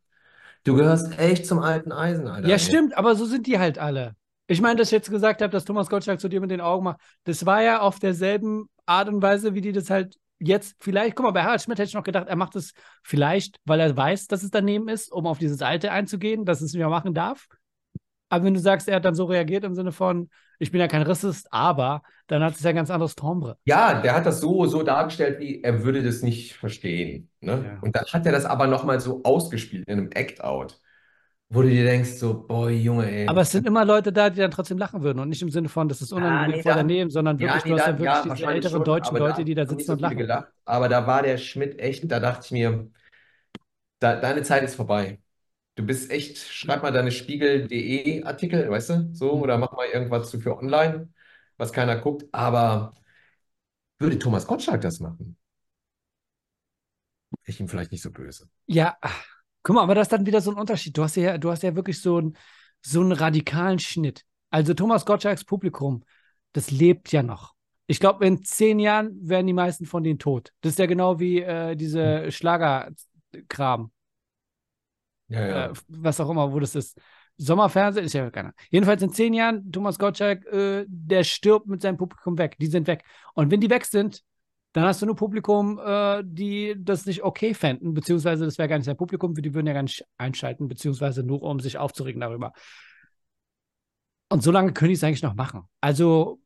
Du 0.63 0.76
gehörst 0.76 1.20
echt 1.20 1.45
zum 1.45 1.59
alten 1.59 1.91
Eisen, 1.91 2.28
Alter. 2.28 2.47
Ja, 2.47 2.55
ey. 2.55 2.59
stimmt, 2.59 2.97
aber 2.97 3.16
so 3.16 3.26
sind 3.26 3.47
die 3.47 3.59
halt 3.59 3.78
alle. 3.78 4.16
Ich 4.47 4.61
meine, 4.61 4.78
dass 4.78 4.89
ich 4.89 4.93
jetzt 4.93 5.09
gesagt 5.09 5.41
habe, 5.41 5.51
dass 5.51 5.66
Thomas 5.66 5.89
Gottschalk 5.89 6.20
zu 6.20 6.30
dir 6.30 6.41
mit 6.41 6.51
den 6.51 6.61
Augen 6.61 6.84
macht, 6.84 6.99
das 7.24 7.45
war 7.45 7.61
ja 7.61 7.82
auf 7.82 7.99
derselben 7.99 8.70
Art 8.86 9.07
und 9.09 9.22
Weise, 9.22 9.53
wie 9.53 9.61
die 9.61 9.72
das 9.72 9.89
halt 9.89 10.18
jetzt 10.39 10.76
vielleicht, 10.80 11.16
guck 11.16 11.26
mal, 11.26 11.32
bei 11.32 11.43
Harald 11.43 11.61
Schmidt 11.61 11.80
hätte 11.80 11.88
ich 11.88 11.93
noch 11.93 12.03
gedacht, 12.03 12.28
er 12.28 12.36
macht 12.36 12.55
es 12.55 12.74
vielleicht, 13.03 13.57
weil 13.66 13.80
er 13.80 13.95
weiß, 13.95 14.28
dass 14.28 14.43
es 14.43 14.51
daneben 14.51 14.88
ist, 14.88 15.11
um 15.11 15.26
auf 15.26 15.39
dieses 15.39 15.61
Alte 15.61 15.91
einzugehen, 15.91 16.45
dass 16.45 16.61
es 16.61 16.74
nicht 16.74 16.80
mehr 16.80 16.89
machen 16.89 17.13
darf. 17.13 17.47
Aber 18.30 18.43
wenn 18.43 18.53
du 18.53 18.59
sagst, 18.59 18.88
er 18.88 18.97
hat 18.97 19.05
dann 19.05 19.16
so 19.16 19.26
reagiert 19.26 19.63
im 19.63 19.76
Sinne 19.76 19.91
von, 19.91 20.30
ich 20.60 20.72
bin 20.72 20.80
ja 20.82 20.88
kein 20.88 21.01
Rassist, 21.01 21.51
aber 21.51 22.03
dann 22.28 22.43
hat 22.43 22.56
es 22.56 22.62
ja 22.62 22.70
ein 22.70 22.76
ganz 22.76 22.89
anderes 22.89 23.16
Timbre. 23.16 23.58
Ja, 23.66 24.01
der 24.01 24.14
hat 24.16 24.26
das 24.26 24.41
so, 24.41 24.66
so 24.66 24.84
dargestellt, 24.84 25.39
wie 25.39 25.62
er 25.64 25.84
würde 25.84 26.03
das 26.03 26.22
nicht 26.22 26.53
verstehen. 26.53 27.30
Ne? 27.41 27.66
Ja. 27.66 27.78
Und 27.82 27.95
dann 27.95 28.06
hat 28.14 28.26
er 28.26 28.32
das 28.32 28.45
aber 28.45 28.68
nochmal 28.68 28.99
so 28.99 29.24
ausgespielt 29.24 29.88
in 29.88 29.93
einem 29.99 30.12
Act-Out, 30.12 30.80
wo 31.49 31.62
du 31.64 31.70
dir 31.70 31.84
denkst, 31.86 32.12
so, 32.14 32.45
boah, 32.47 32.70
Junge, 32.70 33.10
ey. 33.12 33.28
Aber 33.28 33.41
es 33.41 33.51
sind 33.51 33.66
immer 33.66 33.86
Leute 33.86 34.14
da, 34.14 34.30
die 34.30 34.38
dann 34.39 34.51
trotzdem 34.51 34.78
lachen 34.78 35.01
würden 35.01 35.20
und 35.20 35.30
nicht 35.30 35.41
im 35.41 35.49
Sinne 35.49 35.68
von, 35.70 35.88
das 35.89 36.01
ist 36.01 36.12
unangenehm 36.14 36.51
nee, 36.51 36.62
vor 36.62 36.74
da- 36.74 36.76
daneben, 36.76 37.10
sondern 37.10 37.39
Ja, 37.39 37.47
wirklich, 37.47 37.64
nee, 37.64 37.70
du 37.70 37.74
hast 37.76 37.86
da- 37.86 37.88
ja 37.88 37.99
wirklich 37.99 38.22
ja, 38.22 38.22
diese 38.22 38.45
älteren 38.47 38.72
schon, 38.80 38.84
deutschen 38.84 39.18
Leute, 39.18 39.43
die 39.45 39.56
da 39.56 39.66
haben 39.68 39.76
nicht 39.76 39.86
sitzen 39.86 39.88
so 39.88 39.93
und 39.93 40.01
lachen. 40.01 40.18
gelacht. 40.18 40.47
Aber 40.66 40.89
da 40.89 41.08
war 41.08 41.24
der 41.24 41.38
Schmidt 41.38 41.80
echt, 41.80 42.10
da 42.12 42.20
dachte 42.20 42.45
ich 42.45 42.51
mir, 42.51 42.89
da, 43.99 44.16
deine 44.20 44.43
Zeit 44.43 44.64
ist 44.64 44.76
vorbei. 44.76 45.20
Du 45.76 45.84
bist 45.86 46.09
echt, 46.09 46.38
schreib 46.38 46.84
mal 46.84 46.91
deine 46.91 47.11
Spiegel.de 47.11 48.23
Artikel, 48.23 48.69
weißt 48.69 48.89
du, 48.91 49.09
so, 49.13 49.34
Mhm. 49.36 49.41
oder 49.41 49.57
mach 49.57 49.71
mal 49.73 49.88
irgendwas 49.88 50.30
zu 50.30 50.39
für 50.39 50.57
online, 50.57 51.09
was 51.57 51.73
keiner 51.73 51.97
guckt. 51.97 52.26
Aber 52.32 52.93
würde 53.99 54.17
Thomas 54.19 54.47
Gottschalk 54.47 54.80
das 54.82 54.99
machen? 55.01 55.38
Ich 57.45 57.59
ihm 57.59 57.67
vielleicht 57.67 57.91
nicht 57.91 58.01
so 58.01 58.11
böse. 58.11 58.49
Ja, 58.67 58.97
guck 59.63 59.76
mal, 59.76 59.84
aber 59.84 59.95
das 59.95 60.05
ist 60.05 60.11
dann 60.13 60.26
wieder 60.26 60.41
so 60.41 60.51
ein 60.51 60.57
Unterschied. 60.57 60.97
Du 60.97 61.03
hast 61.03 61.15
ja, 61.15 61.38
du 61.38 61.51
hast 61.51 61.63
ja 61.63 61.76
wirklich 61.76 62.01
so, 62.01 62.19
ein, 62.19 62.38
so 62.82 63.01
einen 63.01 63.11
radikalen 63.11 63.80
Schnitt. 63.80 64.26
Also 64.49 64.73
Thomas 64.73 65.05
Gottschalks 65.05 65.43
Publikum, 65.43 66.03
das 66.53 66.71
lebt 66.71 67.11
ja 67.11 67.23
noch. 67.23 67.53
Ich 67.88 67.99
glaube, 67.99 68.26
in 68.26 68.43
zehn 68.43 68.80
Jahren 68.80 69.15
werden 69.28 69.45
die 69.45 69.53
meisten 69.53 69.86
von 69.86 70.03
denen 70.03 70.17
tot. 70.17 70.51
Das 70.61 70.71
ist 70.71 70.80
ja 70.80 70.88
genau 70.88 71.19
wie 71.19 71.41
äh, 71.41 71.76
diese 71.76 72.32
Schlagerkram, 72.32 73.91
Ja, 75.28 75.47
ja. 75.47 75.65
äh, 75.67 75.73
was 75.88 76.19
auch 76.19 76.30
immer, 76.30 76.51
wo 76.51 76.59
das 76.59 76.76
ist. 76.76 76.99
Sommerfernsehen 77.38 78.05
ist 78.05 78.13
ja 78.13 78.30
keiner. 78.30 78.53
Jedenfalls 78.69 79.01
in 79.01 79.11
zehn 79.11 79.34
Jahren, 79.34 79.69
Thomas 79.71 79.99
Gottschalk, 79.99 80.45
äh, 80.45 80.86
der 80.88 81.26
stirbt 81.26 81.67
mit 81.67 81.82
seinem 81.82 81.97
Publikum 81.97 82.38
weg. 82.38 82.55
Die 82.59 82.67
sind 82.67 82.88
weg. 82.88 83.03
Und 83.34 83.51
wenn 83.51 83.59
die 83.59 83.69
weg 83.69 83.84
sind, 83.84 84.23
dann 84.71 84.86
hast 84.86 85.01
du 85.01 85.05
nur 85.05 85.15
Publikum, 85.15 85.80
äh, 85.80 86.21
die 86.26 86.76
das 86.78 87.05
nicht 87.05 87.23
okay 87.23 87.53
fänden, 87.53 87.93
beziehungsweise 87.93 88.45
das 88.45 88.57
wäre 88.57 88.69
gar 88.69 88.78
nicht 88.78 88.86
sein 88.86 88.97
Publikum, 88.97 89.34
die 89.34 89.53
würden 89.53 89.67
ja 89.67 89.73
gar 89.73 89.84
nicht 89.84 90.05
einschalten, 90.17 90.67
beziehungsweise 90.67 91.23
nur 91.23 91.41
um 91.43 91.59
sich 91.59 91.78
aufzuregen 91.78 92.21
darüber. 92.21 92.53
Und 94.30 94.43
so 94.43 94.51
lange 94.51 94.73
können 94.73 94.89
die 94.89 94.95
es 94.95 95.03
eigentlich 95.03 95.21
noch 95.21 95.36
machen. 95.36 95.63
Also 95.82 96.39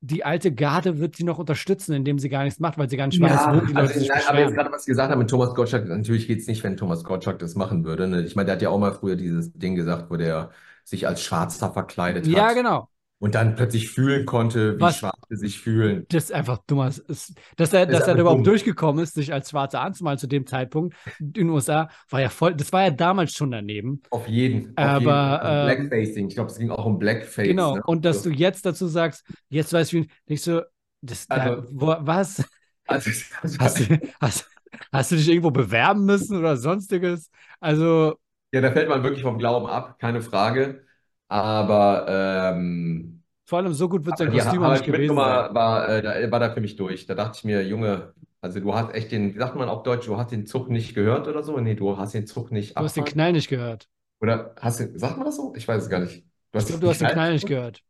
die 0.00 0.24
alte 0.24 0.52
Garde 0.54 0.98
wird 1.00 1.16
sie 1.16 1.24
noch 1.24 1.38
unterstützen, 1.38 1.92
indem 1.92 2.18
sie 2.18 2.28
gar 2.28 2.44
nichts 2.44 2.60
macht, 2.60 2.78
weil 2.78 2.88
sie 2.88 2.96
gar 2.96 3.08
nicht 3.08 3.20
weiß, 3.20 3.46
wo 3.48 3.66
die 3.66 3.72
Leute 3.72 3.78
also, 3.78 3.98
sich 3.98 4.08
nein, 4.08 4.22
aber 4.28 4.40
jetzt 4.40 4.54
gerade, 4.54 4.70
was 4.70 4.84
Sie 4.84 4.92
gesagt 4.92 5.10
haben 5.10 5.18
mit 5.18 5.28
Thomas 5.28 5.54
Gottschalk, 5.54 5.88
natürlich 5.88 6.28
geht 6.28 6.38
es 6.38 6.46
nicht, 6.46 6.62
wenn 6.62 6.76
Thomas 6.76 7.02
Gottschalk 7.02 7.38
das 7.40 7.56
machen 7.56 7.84
würde. 7.84 8.06
Ne? 8.06 8.22
Ich 8.22 8.36
meine, 8.36 8.46
der 8.46 8.54
hat 8.54 8.62
ja 8.62 8.70
auch 8.70 8.78
mal 8.78 8.92
früher 8.92 9.16
dieses 9.16 9.52
Ding 9.52 9.74
gesagt, 9.74 10.10
wo 10.10 10.16
der 10.16 10.50
sich 10.84 11.06
als 11.08 11.22
Schwarzer 11.22 11.72
verkleidet 11.72 12.26
Ja, 12.26 12.48
hat 12.48 12.54
genau. 12.54 12.88
Und 13.20 13.34
dann 13.34 13.56
plötzlich 13.56 13.90
fühlen 13.90 14.26
konnte, 14.26 14.76
wie 14.76 14.80
Was- 14.80 14.98
Schwarze 14.98 15.36
sich 15.36 15.60
fühlen. 15.60 16.06
Das 16.08 16.24
ist 16.24 16.32
einfach. 16.32 16.60
Ist, 17.08 17.34
dass 17.56 17.72
er, 17.72 17.86
Das 17.86 18.00
dass 18.00 18.08
er 18.08 18.14
überhaupt 18.14 18.38
dumm. 18.38 18.44
durchgekommen 18.44 19.02
ist, 19.02 19.14
sich 19.14 19.32
als 19.32 19.50
Schwarzer 19.50 19.80
anzumalen 19.80 20.18
zu 20.18 20.26
dem 20.28 20.46
Zeitpunkt 20.46 20.94
in 21.18 21.32
den 21.32 21.50
USA, 21.50 21.88
war 22.10 22.20
ja 22.20 22.28
voll, 22.28 22.54
das 22.54 22.72
war 22.72 22.84
ja 22.84 22.90
damals 22.90 23.32
schon 23.32 23.50
daneben. 23.50 24.02
Auf 24.10 24.28
jeden. 24.28 24.68
Auf 24.76 24.84
Aber, 24.84 24.98
jeden. 25.00 25.10
Also 25.10 25.72
ähm, 25.82 25.88
Blackfacing. 25.88 26.28
Ich 26.28 26.34
glaube, 26.34 26.50
es 26.50 26.58
ging 26.58 26.70
auch 26.70 26.84
um 26.86 26.98
Blackface. 26.98 27.48
Genau. 27.48 27.76
Ne? 27.76 27.82
Und 27.84 28.04
dass 28.04 28.22
So. 28.22 28.30
du 28.30 28.36
jetzt 28.36 28.64
dazu 28.64 28.86
sagst, 28.86 29.24
jetzt 29.48 29.72
weißt 29.72 29.92
du, 29.92 30.04
nicht 30.26 30.42
so, 30.42 30.62
das, 31.00 31.28
Also- 31.28 31.62
da, 31.62 31.66
wo, 31.72 31.86
was? 32.00 32.44
Also, 32.86 33.10
also, 33.42 33.58
Hast 33.60 33.80
du, 33.80 33.98
hast, 34.20 34.48
hast 34.92 35.10
du 35.12 35.16
dich 35.16 35.28
irgendwo 35.28 35.50
bewerben 35.50 36.04
müssen 36.06 36.38
oder 36.38 36.56
sonstiges? 36.56 37.30
Also, 37.60 38.14
ja, 38.52 38.60
da 38.62 38.72
fällt 38.72 38.88
man 38.88 39.02
wirklich 39.02 39.22
vom 39.22 39.38
Glauben 39.38 39.66
ab, 39.66 39.98
keine 39.98 40.22
Frage. 40.22 40.86
Aber, 41.28 42.06
ähm, 42.08 43.22
vor 43.44 43.58
allem 43.58 43.72
so 43.74 43.88
gut 43.88 44.04
wird 44.06 44.18
sein 44.18 44.30
Kostüm 44.30 44.62
Harald 44.62 44.80
nicht 44.80 44.84
gewesen 44.86 45.16
sein. 45.16 45.54
war, 45.54 45.88
äh, 45.88 46.02
da, 46.02 46.30
war 46.30 46.40
da 46.40 46.50
für 46.50 46.60
mich 46.60 46.76
durch. 46.76 47.06
Da 47.06 47.14
dachte 47.14 47.38
ich 47.38 47.44
mir, 47.44 47.66
Junge, 47.66 48.14
also 48.40 48.60
du 48.60 48.74
hast 48.74 48.94
echt 48.94 49.10
den, 49.12 49.34
wie 49.34 49.38
sagt 49.38 49.56
man 49.56 49.68
auf 49.68 49.82
Deutsch, 49.82 50.06
du 50.06 50.16
hast 50.16 50.30
den 50.32 50.46
Zug 50.46 50.68
nicht 50.70 50.94
gehört 50.94 51.28
oder 51.28 51.42
so? 51.42 51.58
Nee, 51.58 51.74
du 51.74 51.96
hast 51.96 52.14
den 52.14 52.26
Zug 52.26 52.50
nicht 52.52 52.76
Du 52.76 52.84
hast 52.84 52.96
den 52.96 53.02
abfahren. 53.02 53.12
Knall 53.14 53.32
nicht 53.32 53.48
gehört. 53.48 53.88
Oder 54.20 54.54
hast 54.60 54.80
du, 54.80 54.98
sagt 54.98 55.16
man 55.16 55.26
das 55.26 55.36
so? 55.36 55.54
Ich 55.56 55.66
weiß 55.66 55.82
es 55.84 55.88
gar 55.90 56.00
nicht. 56.00 56.24
Du 56.52 56.58
Ich 56.58 56.66
glaube, 56.66 56.80
du 56.80 56.88
hast 56.88 57.00
den 57.00 57.08
Knall 57.08 57.32
nicht 57.32 57.46
gehört. 57.46 57.82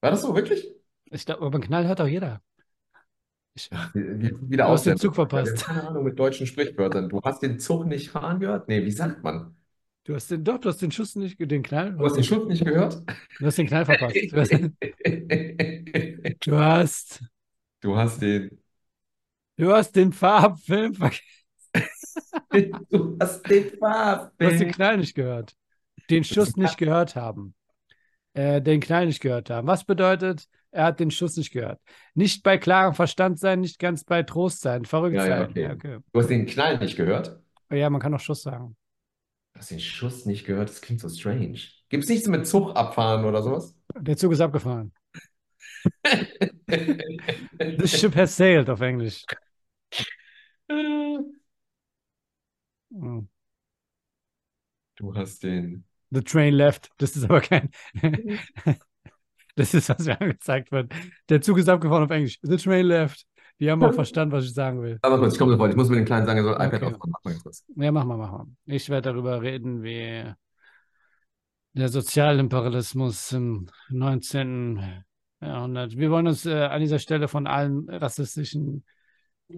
War 0.00 0.10
das 0.10 0.22
so, 0.22 0.34
wirklich? 0.34 0.68
Ich 1.10 1.26
glaube, 1.26 1.44
aber 1.44 1.54
einen 1.54 1.64
Knall 1.64 1.86
hört 1.86 2.00
auch 2.00 2.06
jeder. 2.06 2.40
Ich, 3.54 3.68
Wie- 3.94 4.00
wie- 4.22 4.50
Wieder 4.50 4.64
den 4.64 4.70
Ausländer. 4.72 5.00
Zug 5.00 5.14
verpasst. 5.14 5.58
Ja, 5.58 5.64
Keine 5.74 5.88
Ahnung 5.88 6.04
mit 6.04 6.18
deutschen 6.18 6.46
Sprichwörtern. 6.46 7.08
Du 7.08 7.20
hast 7.22 7.40
den 7.42 7.58
Zug 7.58 7.86
nicht 7.86 8.10
fahren 8.10 8.40
gehört? 8.40 8.68
Nee, 8.68 8.84
wie 8.84 8.90
sagt 8.92 9.22
man? 9.22 9.56
Du 10.10 10.16
hast 10.16 10.30
den, 10.30 10.42
doch, 10.44 10.58
du 10.58 10.68
hast 10.68 10.82
den 10.82 10.90
Schuss 10.90 11.14
nicht, 11.14 11.38
den 11.38 11.62
Knall. 11.62 11.92
Du 11.92 12.04
hast 12.04 12.16
den 12.16 12.24
Schuss 12.24 12.46
nicht 12.48 12.64
gehört? 12.64 13.00
Du 13.38 13.46
hast 13.46 13.58
den 13.58 13.66
Knall 13.68 13.84
verpasst. 13.84 14.16
Du 14.32 14.36
hast, 14.40 14.50
du 16.40 16.58
hast, 16.58 17.20
Du 17.80 17.96
hast 17.96 18.20
den, 18.20 18.50
du 19.56 19.72
hast 19.72 19.92
den 19.96 20.12
Farbfilm 20.12 20.94
vergessen. 20.94 21.22
du 22.90 23.16
hast 23.20 23.48
den 23.48 23.70
Du 24.38 24.46
hast 24.46 24.60
den. 24.60 24.70
Knall 24.72 24.96
nicht 24.98 25.14
gehört. 25.14 25.54
Den 26.10 26.24
Schuss 26.24 26.56
nicht 26.56 26.76
gehört 26.76 27.14
haben. 27.16 27.54
Äh, 28.34 28.60
den 28.60 28.80
Knall 28.80 29.06
nicht 29.06 29.20
gehört 29.20 29.50
haben. 29.50 29.66
Was 29.66 29.84
bedeutet, 29.84 30.46
er 30.72 30.84
hat 30.84 31.00
den 31.00 31.10
Schuss 31.10 31.36
nicht 31.36 31.52
gehört? 31.52 31.80
Nicht 32.14 32.42
bei 32.42 32.58
klarem 32.58 32.94
Verstand 32.94 33.38
sein, 33.38 33.60
nicht 33.60 33.78
ganz 33.78 34.04
bei 34.04 34.22
Trost 34.22 34.60
sein. 34.60 34.84
Verrückt 34.84 35.16
Ja, 35.16 35.26
ja, 35.26 35.38
sein. 35.38 35.50
okay. 35.50 35.62
Ja, 35.62 35.72
okay. 35.72 35.98
Du 36.12 36.20
hast 36.20 36.28
den 36.30 36.46
Knall 36.46 36.78
nicht 36.78 36.96
gehört? 36.96 37.40
ja, 37.70 37.88
man 37.90 38.00
kann 38.00 38.14
auch 38.14 38.20
Schuss 38.20 38.42
sagen. 38.42 38.76
Du 39.52 39.60
hast 39.60 39.70
den 39.70 39.80
Schuss 39.80 40.26
nicht 40.26 40.46
gehört? 40.46 40.68
Das 40.68 40.80
klingt 40.80 41.00
so 41.00 41.08
strange. 41.08 41.58
Gibt 41.88 42.04
es 42.04 42.10
nichts 42.10 42.28
mit 42.28 42.46
Zug 42.46 42.76
abfahren 42.76 43.24
oder 43.24 43.42
sowas? 43.42 43.76
Der 43.96 44.16
Zug 44.16 44.32
ist 44.32 44.40
abgefahren. 44.40 44.92
The 46.68 47.86
ship 47.86 48.14
has 48.14 48.36
sailed 48.36 48.68
auf 48.70 48.80
Englisch. 48.80 49.24
Du 55.00 55.14
hast 55.14 55.42
den. 55.42 55.84
The 56.10 56.20
train 56.20 56.54
left. 56.54 56.90
Das 56.98 57.16
ist 57.16 57.24
aber 57.24 57.40
kein. 57.40 57.70
das 59.56 59.72
ist, 59.72 59.88
was 59.88 60.04
mir 60.04 60.20
angezeigt 60.20 60.72
wird. 60.72 60.92
Der 61.30 61.40
Zug 61.40 61.56
ist 61.58 61.68
abgefahren 61.68 62.04
auf 62.04 62.10
Englisch. 62.10 62.38
The 62.42 62.56
train 62.56 62.86
left. 62.86 63.26
Die 63.60 63.70
haben 63.70 63.82
auch 63.84 63.92
verstanden, 63.92 64.32
was 64.32 64.44
ich 64.44 64.54
sagen 64.54 64.82
will. 64.82 64.98
Aber 65.02 65.18
kurz, 65.18 65.34
ich 65.34 65.38
komme 65.38 65.52
sofort. 65.52 65.70
Ich 65.70 65.76
muss 65.76 65.88
mit 65.90 65.98
den 65.98 66.06
Kleinen 66.06 66.26
sagen, 66.26 66.38
er 66.38 66.44
soll 66.44 66.54
iPad 66.54 66.82
Okay. 66.82 66.84
aufmachen. 66.86 67.10
Mach 67.12 67.24
mal 67.24 67.38
kurz. 67.42 67.64
Ja, 67.76 67.92
mach 67.92 68.04
mal, 68.04 68.16
mach 68.16 68.32
mal. 68.32 68.46
Ich 68.64 68.88
werde 68.88 69.10
darüber 69.10 69.42
reden, 69.42 69.82
wie 69.82 70.24
der 71.74 71.88
Sozialimperialismus 71.88 73.32
im 73.32 73.68
19. 73.90 75.04
Jahrhundert. 75.40 75.96
Wir 75.96 76.10
wollen 76.10 76.26
uns 76.26 76.46
äh, 76.46 76.54
an 76.54 76.80
dieser 76.80 76.98
Stelle 76.98 77.28
von 77.28 77.46
allen 77.46 77.88
rassistischen 77.88 78.84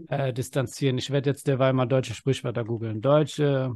äh, 0.09 0.33
distanzieren. 0.33 0.99
Ich 0.99 1.11
werde 1.11 1.31
jetzt 1.31 1.47
derweil 1.47 1.73
mal 1.73 1.87
deutsche 1.87 2.15
Sprichwörter 2.15 2.65
googeln. 2.65 3.01
Deutsche. 3.01 3.73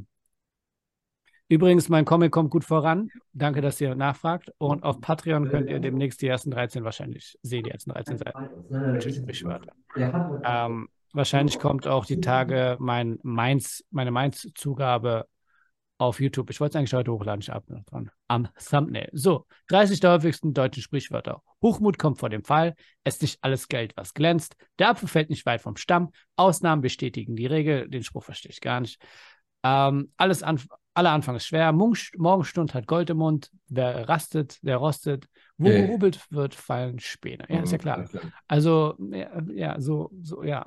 Übrigens, 1.48 1.88
mein 1.88 2.04
Comic 2.04 2.32
kommt 2.32 2.50
gut 2.50 2.64
voran. 2.64 3.08
Danke, 3.32 3.60
dass 3.60 3.80
ihr 3.80 3.94
nachfragt. 3.94 4.52
Und 4.58 4.82
auf 4.82 5.00
Patreon 5.00 5.48
könnt 5.48 5.70
ihr 5.70 5.78
demnächst 5.78 6.20
die 6.20 6.26
ersten 6.26 6.50
13 6.50 6.82
wahrscheinlich 6.82 7.38
sehen, 7.42 7.64
die 7.64 7.70
ersten 7.70 7.90
13 7.90 8.18
Seiten. 8.18 8.38
Ähm, 10.44 10.88
wahrscheinlich 11.12 11.58
kommt 11.58 11.86
auch 11.86 12.04
die 12.04 12.20
Tage 12.20 12.76
mein 12.80 13.18
Mainz, 13.22 13.84
meine 13.90 14.10
Mainz-Zugabe 14.10 15.26
auf 15.98 16.20
YouTube. 16.20 16.50
Ich 16.50 16.60
wollte 16.60 16.76
es 16.76 16.76
eigentlich 16.76 16.94
heute 16.94 17.12
hochladen, 17.12 17.40
ich 17.40 17.48
habe 17.48 17.72
noch 17.72 17.84
dran. 17.84 18.10
Am 18.28 18.48
Thumbnail. 18.58 19.08
So, 19.12 19.46
30 19.68 20.00
der 20.00 20.10
häufigsten 20.12 20.52
deutschen 20.52 20.82
Sprichwörter. 20.82 21.42
Hochmut 21.62 21.98
kommt 21.98 22.18
vor 22.18 22.28
dem 22.28 22.44
Fall. 22.44 22.74
Es 23.04 23.14
ist 23.14 23.22
nicht 23.22 23.38
alles 23.42 23.68
Geld, 23.68 23.96
was 23.96 24.14
glänzt. 24.14 24.56
Der 24.78 24.90
Apfel 24.90 25.08
fällt 25.08 25.30
nicht 25.30 25.46
weit 25.46 25.60
vom 25.60 25.76
Stamm. 25.76 26.10
Ausnahmen 26.34 26.82
bestätigen 26.82 27.36
die 27.36 27.46
Regel. 27.46 27.88
Den 27.88 28.02
Spruch 28.02 28.24
verstehe 28.24 28.50
ich 28.50 28.60
gar 28.60 28.80
nicht. 28.80 29.00
Ähm, 29.62 30.12
alles 30.16 30.42
an, 30.42 30.60
aller 30.96 31.10
Anfang 31.10 31.36
ist 31.36 31.46
schwer. 31.46 31.72
Morgenstund 31.72 32.74
hat 32.74 32.86
Gold 32.86 33.10
im 33.10 33.18
Mund. 33.18 33.50
Wer 33.68 34.08
rastet, 34.08 34.58
der 34.62 34.76
rostet. 34.78 35.28
Wo 35.58 35.68
Äh. 35.68 35.86
gehobelt 35.86 36.20
wird, 36.30 36.54
fallen 36.54 36.98
Späne. 36.98 37.44
Ja, 37.48 37.60
ist 37.60 37.72
ja 37.72 37.78
klar. 37.78 38.04
Also, 38.48 38.94
ja, 39.54 39.80
so, 39.80 40.10
so, 40.22 40.42
ja. 40.42 40.66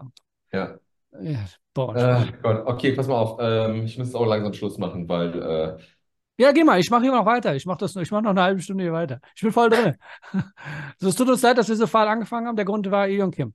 Ja. 0.51 0.77
ja 1.21 1.39
boah, 1.73 1.95
Äh, 1.95 2.31
Gott, 2.41 2.65
okay, 2.65 2.93
pass 2.93 3.07
mal 3.07 3.15
auf. 3.15 3.37
Ähm, 3.39 3.85
ich 3.85 3.97
muss 3.97 4.15
auch 4.15 4.25
langsam 4.25 4.53
Schluss 4.53 4.77
machen, 4.77 5.07
weil 5.07 5.41
äh, 5.41 5.77
Ja, 6.37 6.51
geh 6.51 6.63
mal, 6.63 6.79
ich 6.79 6.89
mache 6.89 7.03
hier 7.03 7.11
noch 7.11 7.25
weiter. 7.25 7.55
Ich 7.55 7.65
mache 7.65 7.79
das, 7.79 7.95
ich 7.95 8.11
mache 8.11 8.23
noch 8.23 8.31
eine 8.31 8.41
halbe 8.41 8.61
Stunde 8.61 8.83
hier 8.83 8.93
weiter. 8.93 9.19
Ich 9.35 9.41
bin 9.41 9.51
voll 9.51 9.69
drin. 9.69 9.95
so, 10.97 11.09
es 11.09 11.15
tut 11.15 11.29
uns 11.29 11.41
leid, 11.41 11.57
dass 11.57 11.69
wir 11.69 11.75
so 11.75 11.87
fahl 11.87 12.07
angefangen 12.07 12.47
haben. 12.47 12.55
Der 12.55 12.65
Grund 12.65 12.89
war 12.89 13.07
Ilion 13.07 13.31
Kim. 13.31 13.53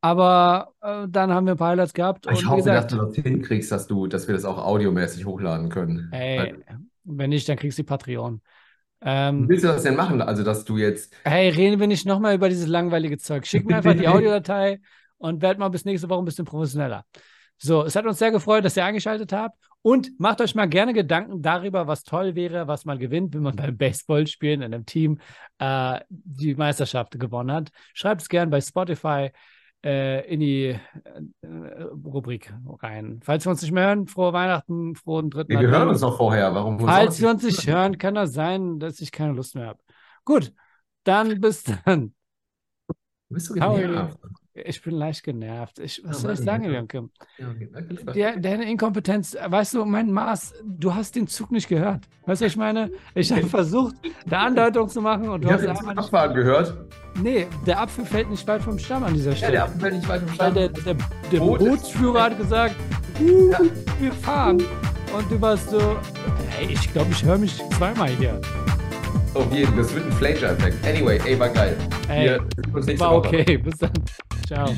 Aber 0.00 0.72
äh, 0.80 1.06
dann 1.08 1.30
haben 1.32 1.46
wir 1.46 1.52
ein 1.52 1.58
paar 1.58 1.70
Highlights 1.70 1.92
gehabt 1.92 2.26
ich 2.30 2.46
hoffe, 2.46 2.70
dass 2.70 2.86
gesagt, 2.86 2.92
du 2.92 2.96
das 2.96 3.14
hinkriegst, 3.16 3.70
dass 3.70 3.86
du, 3.86 4.06
dass 4.06 4.28
wir 4.28 4.34
das 4.34 4.44
auch 4.44 4.58
audiomäßig 4.58 5.26
hochladen 5.26 5.68
können. 5.68 6.08
ey, 6.12 6.54
wenn 7.04 7.30
nicht, 7.30 7.48
dann 7.48 7.56
kriegst 7.56 7.78
du 7.78 7.82
die 7.82 7.86
Patreon. 7.86 8.40
Ähm, 9.02 9.48
willst 9.48 9.64
du 9.64 9.68
das 9.68 9.82
denn 9.82 9.96
machen? 9.96 10.20
Also, 10.20 10.42
dass 10.42 10.64
du 10.64 10.76
jetzt. 10.76 11.14
hey, 11.24 11.48
reden 11.48 11.80
wir 11.80 11.86
nicht 11.86 12.06
nochmal 12.06 12.34
über 12.34 12.48
dieses 12.48 12.66
langweilige 12.66 13.18
Zeug. 13.18 13.46
Schick 13.46 13.66
mir 13.66 13.76
einfach 13.76 13.94
die 13.94 14.08
Audiodatei 14.08 14.80
und 15.18 15.42
werd 15.42 15.58
mal 15.58 15.68
bis 15.68 15.84
nächste 15.84 16.08
Woche 16.08 16.22
ein 16.22 16.26
bisschen 16.26 16.44
professioneller. 16.44 17.04
So, 17.56 17.84
es 17.84 17.94
hat 17.94 18.06
uns 18.06 18.18
sehr 18.18 18.30
gefreut, 18.30 18.64
dass 18.64 18.76
ihr 18.76 18.84
eingeschaltet 18.84 19.32
habt. 19.32 19.56
Und 19.82 20.10
macht 20.18 20.42
euch 20.42 20.54
mal 20.54 20.68
gerne 20.68 20.92
Gedanken 20.92 21.40
darüber, 21.40 21.86
was 21.86 22.02
toll 22.02 22.34
wäre, 22.34 22.68
was 22.68 22.84
man 22.84 22.98
gewinnt, 22.98 23.34
wenn 23.34 23.42
man 23.42 23.56
beim 23.56 23.78
Baseballspielen 23.78 24.60
in 24.60 24.74
einem 24.74 24.84
Team 24.84 25.20
äh, 25.58 26.00
die 26.10 26.54
Meisterschaft 26.54 27.18
gewonnen 27.18 27.50
hat. 27.50 27.70
Schreibt 27.94 28.20
es 28.20 28.28
gerne 28.28 28.50
bei 28.50 28.60
Spotify 28.60 29.30
in 29.82 30.40
die 30.40 30.66
äh, 30.66 31.82
Rubrik 32.04 32.52
rein. 32.82 33.20
Falls 33.22 33.46
wir 33.46 33.50
uns 33.50 33.62
nicht 33.62 33.72
mehr 33.72 33.86
hören, 33.86 34.06
frohe 34.06 34.32
Weihnachten, 34.32 34.94
frohen 34.94 35.30
dritten 35.30 35.58
Wir 35.58 35.68
hören 35.68 35.88
uns 35.88 36.02
noch 36.02 36.18
vorher. 36.18 36.54
Warum 36.54 36.78
Falls 36.78 37.20
wir 37.20 37.30
uns 37.30 37.42
nicht 37.42 37.66
hören, 37.66 37.96
kann 37.96 38.14
das 38.14 38.32
sein, 38.32 38.78
dass 38.78 39.00
ich 39.00 39.10
keine 39.10 39.32
Lust 39.32 39.54
mehr 39.54 39.68
habe. 39.68 39.80
Gut, 40.24 40.52
dann 41.04 41.40
bis 41.40 41.64
dann. 41.64 42.14
Du 42.88 43.34
bist 43.34 43.54
Ciao, 43.54 43.76
genervt. 43.76 44.18
Ich 44.64 44.82
bin 44.82 44.94
leicht 44.94 45.22
genervt. 45.22 45.78
Ich, 45.78 46.00
was 46.04 46.16
Ja, 46.18 46.22
soll 46.22 46.32
ich 46.34 46.40
sagen, 46.40 46.64
ja. 46.64 46.70
Jönke? 46.72 47.08
Ja, 47.38 47.46
okay. 47.50 48.40
Deine 48.40 48.70
Inkompetenz, 48.70 49.36
weißt 49.46 49.74
du, 49.74 49.84
mein 49.84 50.10
Maß, 50.12 50.54
du 50.64 50.94
hast 50.94 51.16
den 51.16 51.26
Zug 51.26 51.50
nicht 51.52 51.68
gehört. 51.68 52.04
Weißt 52.26 52.40
du, 52.40 52.44
was 52.46 52.52
ich 52.52 52.56
meine? 52.56 52.90
Ich 53.14 53.30
habe 53.32 53.46
versucht, 53.46 53.94
eine 54.26 54.38
Andeutung 54.38 54.88
zu 54.88 55.00
machen 55.00 55.28
und 55.28 55.42
du 55.42 55.48
Ich 55.48 55.54
hast 55.54 55.60
habe 55.62 55.70
einfach 55.70 55.86
nicht. 55.94 55.98
Abfahren 55.98 56.34
gehört. 56.34 56.74
Nee, 57.22 57.46
der 57.66 57.80
Apfel 57.80 58.04
fällt 58.04 58.30
nicht 58.30 58.46
weit 58.46 58.62
vom 58.62 58.78
Stamm 58.78 59.04
an 59.04 59.14
dieser 59.14 59.30
Ja, 59.30 59.36
Stelle. 59.36 59.52
der 59.52 59.64
Apfel 59.64 59.80
fällt 59.80 59.94
nicht 59.94 60.08
weit 60.08 60.22
im 60.22 60.28
Weil 60.28 60.34
Stand. 60.34 60.56
der, 60.56 60.68
der, 60.68 60.96
der 61.32 61.38
Boot 61.38 61.58
Bootsführer 61.58 62.22
hat 62.22 62.38
gesagt, 62.38 62.76
uh, 63.20 63.52
wir 63.98 64.12
fahren. 64.12 64.62
Und 65.16 65.28
du 65.30 65.40
warst 65.40 65.70
so, 65.70 65.96
hey, 66.50 66.68
ich 66.72 66.92
glaube, 66.92 67.10
ich 67.10 67.24
höre 67.24 67.36
mich 67.38 67.60
zweimal 67.76 68.08
hier. 68.10 68.40
Auf 69.34 69.52
jeden 69.52 69.76
Das 69.76 69.92
wird 69.94 70.06
ein 70.06 70.12
Flanger-Effekt. 70.12 70.86
Anyway, 70.86 71.20
ey, 71.24 71.38
war 71.38 71.48
geil. 71.48 71.76
Ey, 72.08 72.38
Wir 72.86 72.98
war 73.00 73.16
okay. 73.16 73.58
Bis 73.58 73.78
dann. 73.78 73.90
out. 74.52 74.76